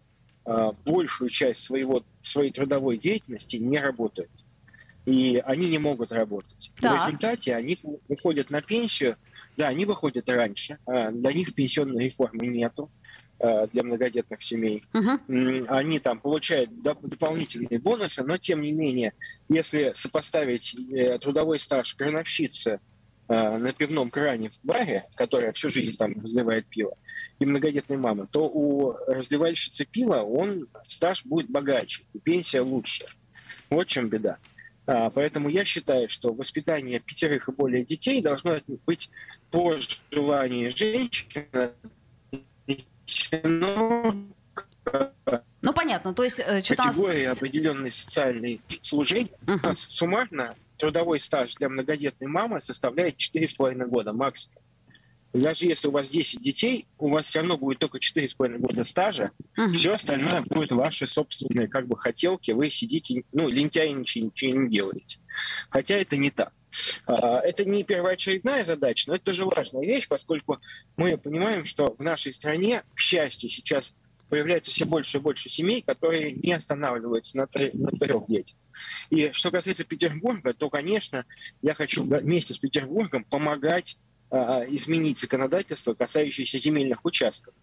а, 0.46 0.72
большую 0.72 1.30
часть 1.30 1.62
своего, 1.62 2.04
своей 2.22 2.50
трудовой 2.50 2.98
деятельности 2.98 3.56
не 3.56 3.78
работают. 3.78 4.30
И 5.06 5.42
они 5.44 5.68
не 5.68 5.78
могут 5.78 6.12
работать. 6.12 6.72
Так. 6.80 6.92
В 6.92 7.06
результате 7.06 7.54
они 7.54 7.78
выходят 8.08 8.50
на 8.50 8.62
пенсию, 8.62 9.16
да, 9.56 9.68
они 9.68 9.84
выходят 9.84 10.28
раньше, 10.28 10.78
а 10.86 11.10
для 11.10 11.32
них 11.32 11.54
пенсионной 11.54 12.06
реформы 12.06 12.46
нету 12.46 12.90
а, 13.38 13.66
для 13.66 13.84
многодетных 13.84 14.42
семей. 14.42 14.82
Угу. 14.94 15.66
Они 15.68 15.98
там 15.98 16.20
получают 16.20 16.70
дополнительные 16.80 17.78
бонусы, 17.78 18.24
но 18.24 18.38
тем 18.38 18.62
не 18.62 18.72
менее, 18.72 19.12
если 19.50 19.92
сопоставить 19.94 20.74
э, 20.74 21.18
трудовой 21.18 21.58
стаж 21.58 21.94
крановщицы 21.94 22.80
Э, 23.26 23.56
на 23.56 23.72
пивном 23.72 24.10
кране 24.10 24.50
в 24.50 24.58
баре, 24.62 25.06
которая 25.14 25.52
всю 25.52 25.70
жизнь 25.70 25.96
там 25.96 26.12
разливает 26.20 26.66
пиво, 26.66 26.94
и 27.38 27.46
многодетной 27.46 27.96
мамы, 27.96 28.26
то 28.30 28.46
у 28.46 28.92
разливальщицы 29.06 29.86
пива 29.86 30.16
он 30.16 30.66
стаж 30.86 31.24
будет 31.24 31.48
богаче, 31.48 32.04
и 32.12 32.18
пенсия 32.18 32.60
лучше. 32.60 33.06
Вот 33.70 33.86
в 33.86 33.90
чем 33.90 34.10
беда. 34.10 34.36
А, 34.86 35.10
поэтому 35.10 35.48
я 35.48 35.64
считаю, 35.64 36.08
что 36.08 36.32
воспитание 36.32 37.00
пятерых 37.00 37.48
и 37.48 37.52
более 37.52 37.84
детей 37.84 38.20
должно 38.20 38.58
быть 38.86 39.10
по 39.50 39.76
желанию 40.10 40.70
женщины, 40.70 41.72
ну, 45.62 45.72
понятно, 45.72 46.12
то 46.12 46.24
есть... 46.24 46.40
Э, 46.40 46.60
категория 46.62 47.28
нас... 47.28 47.38
определенной 47.38 47.90
социальной 47.90 48.60
служения 48.82 49.30
uh-huh. 49.46 49.74
суммарно 49.74 50.54
трудовой 50.76 51.20
стаж 51.20 51.54
для 51.54 51.70
многодетной 51.70 52.28
мамы 52.28 52.60
составляет 52.60 53.16
4,5 53.16 53.86
года 53.86 54.12
максимум. 54.12 54.58
Даже 55.34 55.66
если 55.66 55.88
у 55.88 55.90
вас 55.90 56.08
10 56.10 56.40
детей, 56.40 56.86
у 56.96 57.08
вас 57.08 57.26
все 57.26 57.40
равно 57.40 57.58
будет 57.58 57.80
только 57.80 57.98
4,5 57.98 58.58
года 58.58 58.84
стажа, 58.84 59.32
uh-huh. 59.58 59.72
все 59.72 59.94
остальное 59.94 60.42
будет 60.42 60.70
ваши 60.70 61.08
собственные 61.08 61.66
как 61.66 61.88
бы 61.88 61.98
хотелки, 61.98 62.52
вы 62.52 62.70
сидите, 62.70 63.24
ну, 63.32 63.48
лентяй 63.48 63.90
ничего, 63.90 64.26
ничего 64.26 64.62
не 64.62 64.70
делаете. 64.70 65.18
Хотя 65.70 65.96
это 65.96 66.16
не 66.16 66.30
так. 66.30 66.52
А, 67.06 67.40
это 67.40 67.64
не 67.64 67.82
первоочередная 67.82 68.64
задача, 68.64 69.10
но 69.10 69.16
это 69.16 69.24
тоже 69.24 69.44
важная 69.44 69.84
вещь, 69.84 70.06
поскольку 70.06 70.60
мы 70.96 71.18
понимаем, 71.18 71.64
что 71.64 71.96
в 71.98 72.00
нашей 72.00 72.32
стране, 72.32 72.84
к 72.94 73.00
счастью, 73.00 73.50
сейчас 73.50 73.92
появляется 74.28 74.70
все 74.70 74.84
больше 74.84 75.18
и 75.18 75.20
больше 75.20 75.48
семей, 75.48 75.82
которые 75.82 76.32
не 76.32 76.52
останавливаются 76.52 77.36
на, 77.36 77.48
на 77.72 77.90
трех 77.98 78.26
детях. 78.28 78.56
И 79.10 79.30
что 79.32 79.50
касается 79.50 79.84
Петербурга, 79.84 80.54
то, 80.54 80.70
конечно, 80.70 81.24
я 81.60 81.74
хочу 81.74 82.04
вместе 82.04 82.54
с 82.54 82.58
Петербургом 82.58 83.24
помогать 83.24 83.98
изменить 84.30 85.18
законодательство, 85.18 85.94
касающееся 85.94 86.58
земельных 86.58 87.04
участков 87.04 87.54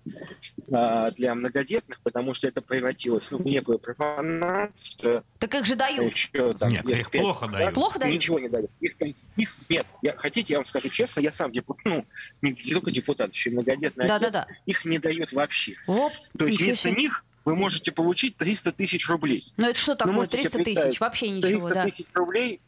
а, 0.72 1.12
для 1.12 1.36
многодетных, 1.36 2.00
потому 2.02 2.34
что 2.34 2.48
это 2.48 2.62
превратилось 2.62 3.30
ну, 3.32 3.40
в 3.40 3.46
некую 3.46 3.80
профанацию. 3.80 5.24
Так 5.40 5.54
их 5.56 5.66
же 5.66 5.76
дают. 5.76 6.14
Еще, 6.14 6.54
там, 6.54 6.70
нет, 6.70 6.90
их 6.90 7.12
5, 7.12 7.22
плохо 7.22 7.48
дают. 7.48 7.74
Плохо 7.74 8.00
дают? 8.00 8.16
Ничего 8.16 8.40
не 8.40 8.48
дают. 8.48 8.72
Их, 8.80 8.96
их 9.36 9.56
нет. 9.70 9.86
Я, 10.02 10.16
хотите, 10.16 10.54
я 10.54 10.60
вам 10.60 10.66
скажу 10.66 10.90
честно, 10.90 11.20
я 11.20 11.32
сам 11.32 11.52
депутат, 11.52 11.84
ну, 11.86 12.06
не 12.42 12.54
только 12.54 12.92
депутат, 12.92 13.34
еще 13.34 13.50
и 13.50 13.54
многодетный 13.54 14.08
да, 14.08 14.16
отец, 14.16 14.32
да, 14.32 14.46
да. 14.48 14.54
их 14.66 14.86
не 14.86 15.00
дают 15.00 15.34
вообще. 15.34 15.76
Оп, 15.88 16.14
То 16.38 16.46
есть 16.46 16.62
вместо 16.62 16.90
себе. 16.90 17.02
них 17.02 17.26
вы 17.44 17.56
можете 17.56 17.92
получить 17.92 18.38
300 18.38 18.72
тысяч 18.72 19.10
рублей. 19.10 19.44
Ну 19.58 19.68
это 19.68 19.80
что 19.80 19.96
такое, 19.96 20.28
300 20.28 20.64
тысяч? 20.64 21.00
Вообще 21.00 21.30
ничего, 21.30 21.68
300 21.68 21.70
да. 21.70 21.84
300 21.84 21.98
тысяч 21.98 22.08
рублей, 22.14 22.62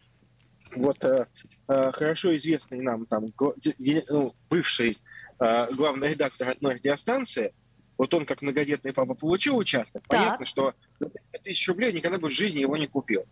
вот 0.76 1.03
э, 1.03 1.28
э, 1.67 1.91
хорошо 1.91 2.36
известный 2.36 2.82
нам 2.82 3.05
там 3.05 3.34
ну, 3.38 4.36
бывший 4.49 4.97
э, 5.39 5.67
главный 5.71 6.09
редактор 6.09 6.49
одной 6.49 6.76
радиостанции, 6.76 7.53
вот 7.97 8.13
он 8.13 8.26
как 8.26 8.41
многодетный 8.41 8.93
папа 8.93 9.13
получил 9.13 9.57
участок, 9.57 10.03
так. 10.07 10.19
понятно, 10.19 10.45
что 10.45 10.74
за 10.99 11.09
300 11.09 11.39
тысяч 11.43 11.67
рублей 11.67 11.93
никогда 11.93 12.17
бы 12.17 12.30
в 12.30 12.34
жизни 12.34 12.59
его 12.59 12.78
не 12.78 12.88
купил. 12.88 13.26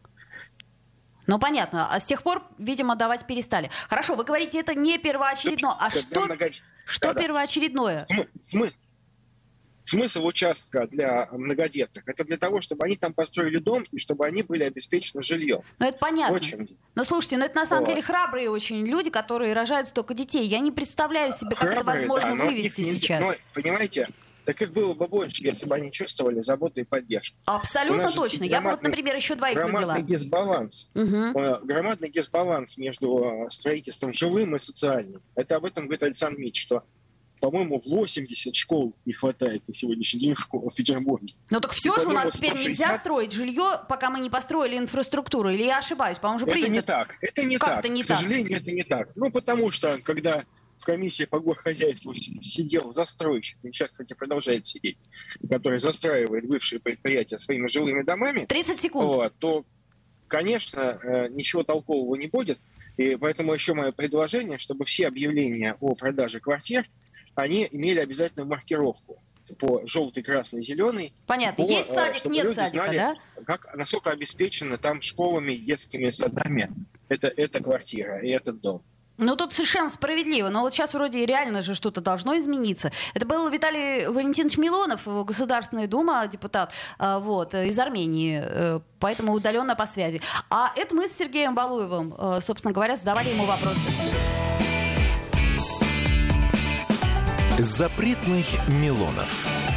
Ну, 1.28 1.40
понятно. 1.40 1.88
А 1.94 2.00
с 2.00 2.06
тех 2.06 2.24
пор, 2.24 2.44
видимо, 2.58 2.96
давать 2.96 3.26
перестали. 3.28 3.70
Хорошо, 3.88 4.16
вы 4.16 4.24
говорите, 4.24 4.60
это 4.60 4.74
не 4.76 4.98
первоочередное. 4.98 5.76
А 5.80 5.90
что, 5.92 6.28
что 6.86 7.14
да, 7.14 7.22
первоочередное? 7.22 8.08
Смысл, 8.42 8.74
Смысл 9.84 10.26
участка 10.26 10.88
для 10.88 11.28
многодетных– 11.32 12.04
это 12.08 12.24
для 12.24 12.38
того, 12.38 12.62
чтобы 12.62 12.86
они 12.86 12.96
там 12.96 13.14
построили 13.14 13.58
дом 13.58 13.84
и 13.92 14.00
чтобы 14.00 14.26
они 14.26 14.44
были 14.44 14.64
обеспечены 14.64 15.24
жильем. 15.24 15.62
Ну, 15.80 15.88
это 15.88 15.98
понятно. 15.98 16.36
Очень. 16.36 16.78
Но 16.96 17.04
слушайте, 17.04 17.38
ну 17.38 17.46
это 17.46 17.56
на 17.56 17.66
самом 17.66 17.86
вот. 17.86 17.92
деле 17.92 18.02
храбрые 18.02 18.50
очень 18.50 18.86
люди, 18.86 19.10
которые 19.10 19.54
рожают 19.54 19.88
столько 19.88 20.14
детей. 20.14 20.46
Я 20.46 20.60
не 20.60 20.72
представляю 20.72 21.32
себе, 21.32 21.52
как 21.52 21.72
храбрые, 21.72 21.78
это 21.78 21.86
возможно 21.86 22.38
да, 22.38 22.46
вывести 22.46 22.82
сейчас. 22.82 23.22
Но, 23.22 23.34
понимаете, 23.54 24.08
так 24.46 24.62
их 24.62 24.72
было 24.72 24.94
бы 24.94 25.08
больше, 25.08 25.44
если 25.44 25.66
бы 25.66 25.76
они 25.76 25.92
чувствовали 25.92 26.40
заботу 26.42 26.80
и 26.80 26.84
поддержку. 26.84 27.38
Абсолютно 27.46 28.12
точно. 28.12 28.44
Я 28.44 28.62
бы 28.62 28.72
вот, 28.72 28.82
например, 28.82 29.16
еще 29.16 29.36
двоих 29.36 29.56
громадный 29.56 29.88
родила. 29.88 30.08
Дисбаланс, 30.08 30.90
угу. 30.96 31.34
Громадный 31.64 32.10
дисбаланс 32.10 32.78
между 32.78 33.46
э, 33.46 33.50
строительством 33.50 34.14
жилым 34.14 34.56
и 34.56 34.60
социальным. 34.60 35.22
Это 35.36 35.58
об 35.58 35.66
этом 35.66 35.86
говорит 35.86 36.04
Александр 36.04 36.40
Мич, 36.40 36.62
что 36.62 36.84
по-моему, 37.42 37.82
80 37.84 38.56
школ 38.56 38.96
не 39.06 39.14
хватает 39.14 39.68
на 39.68 39.74
сегодняшний 39.74 40.20
день 40.20 40.36
в, 40.36 40.48
в 40.52 40.74
Петербурге. 40.74 41.34
Ну 41.50 41.60
так 41.60 41.72
все 41.72 42.00
же 42.00 42.08
у 42.08 42.12
нас 42.12 42.36
теперь 42.36 42.52
160... 42.52 42.66
нельзя 42.66 43.00
строить 43.00 43.32
жилье, 43.34 43.82
пока 43.90 44.12
мы 44.12 44.20
не 44.20 44.30
построили 44.30 44.78
инфраструктуру. 44.78 45.50
Или 45.50 45.64
я 45.64 45.80
ошибаюсь? 45.80 46.20
По-моему, 46.20 46.46
уже 46.46 46.46
принято. 46.46 46.68
Это 46.68 46.74
не 46.74 46.82
так. 46.82 47.18
Это 47.20 47.44
не 47.44 47.58
как 47.58 47.70
так. 47.70 47.80
Это 47.80 47.90
не 47.90 48.04
К 48.04 48.08
так? 48.08 48.18
сожалению, 48.18 48.58
это 48.58 48.72
не 48.72 48.84
так. 48.84 49.10
Ну, 49.16 49.32
потому 49.32 49.72
что, 49.72 49.98
когда 50.04 50.46
в 50.80 50.86
комиссии 50.86 51.24
по 51.26 51.40
горхозяйству 51.40 52.14
сидел 52.14 52.92
застройщик, 52.92 53.58
и 53.64 53.72
сейчас, 53.72 53.92
кстати, 53.92 54.14
продолжает 54.14 54.68
сидеть, 54.68 54.98
который 55.50 55.80
застраивает 55.80 56.48
бывшие 56.48 56.80
предприятия 56.80 57.40
своими 57.40 57.68
жилыми 57.68 58.04
домами. 58.04 58.46
30 58.46 58.80
секунд. 58.80 59.16
Вот, 59.16 59.34
то, 59.40 59.66
конечно, 60.28 61.00
э, 61.02 61.28
ничего 61.30 61.64
толкового 61.64 62.16
не 62.16 62.28
будет. 62.28 62.60
И 63.02 63.16
поэтому 63.16 63.54
еще 63.54 63.74
мое 63.74 63.92
предложение, 63.92 64.60
чтобы 64.60 64.86
все 64.86 65.08
объявления 65.08 65.76
о 65.80 65.96
продаже 65.96 66.40
квартир 66.40 66.86
они 67.34 67.68
имели 67.72 68.00
обязательную 68.00 68.48
маркировку 68.48 69.18
по 69.58 69.82
желтый, 69.88 70.22
красный, 70.22 70.62
зеленый. 70.62 71.14
Понятно. 71.26 71.66
По, 71.66 71.70
Есть 71.70 71.90
э, 71.90 71.94
садик, 71.96 72.26
нет 72.26 72.54
садика, 72.54 72.70
знали, 72.70 72.98
да? 72.98 73.16
Как, 73.44 73.76
насколько 73.76 74.12
обеспечено 74.12 74.78
там 74.78 75.02
школами, 75.02 75.56
детскими 75.56 76.12
садами 76.12 76.70
это, 77.10 77.28
эта 77.28 77.62
квартира 77.62 78.20
и 78.20 78.30
этот 78.30 78.62
дом. 78.62 78.84
Ну, 79.18 79.36
тут 79.36 79.54
совершенно 79.54 79.90
справедливо. 79.90 80.50
Но 80.50 80.62
вот 80.62 80.74
сейчас 80.74 80.94
вроде 80.94 81.26
реально 81.26 81.62
же 81.62 81.76
что-то 81.76 82.02
должно 82.02 82.38
измениться. 82.40 82.92
Это 83.14 83.26
был 83.26 83.50
Виталий 83.50 84.08
Валентинович 84.08 84.58
Милонов, 84.58 85.08
Государственная 85.26 85.88
Дума, 85.88 86.28
депутат, 86.28 86.74
э, 87.00 87.20
вот, 87.20 87.54
из 87.54 87.78
Армении, 87.78 88.42
э, 88.44 88.80
поэтому 89.00 89.34
удаленно 89.34 89.76
по 89.76 89.86
связи. 89.86 90.22
А 90.50 90.72
это 90.76 90.96
мы 90.96 91.08
с 91.08 91.18
Сергеем 91.18 91.56
Балуевым, 91.56 92.42
собственно 92.42 92.74
говоря, 92.74 92.96
задавали 92.96 93.30
ему 93.30 93.46
вопросы. 93.46 93.90
Запретных 97.60 98.46
Милонов. 98.68 99.71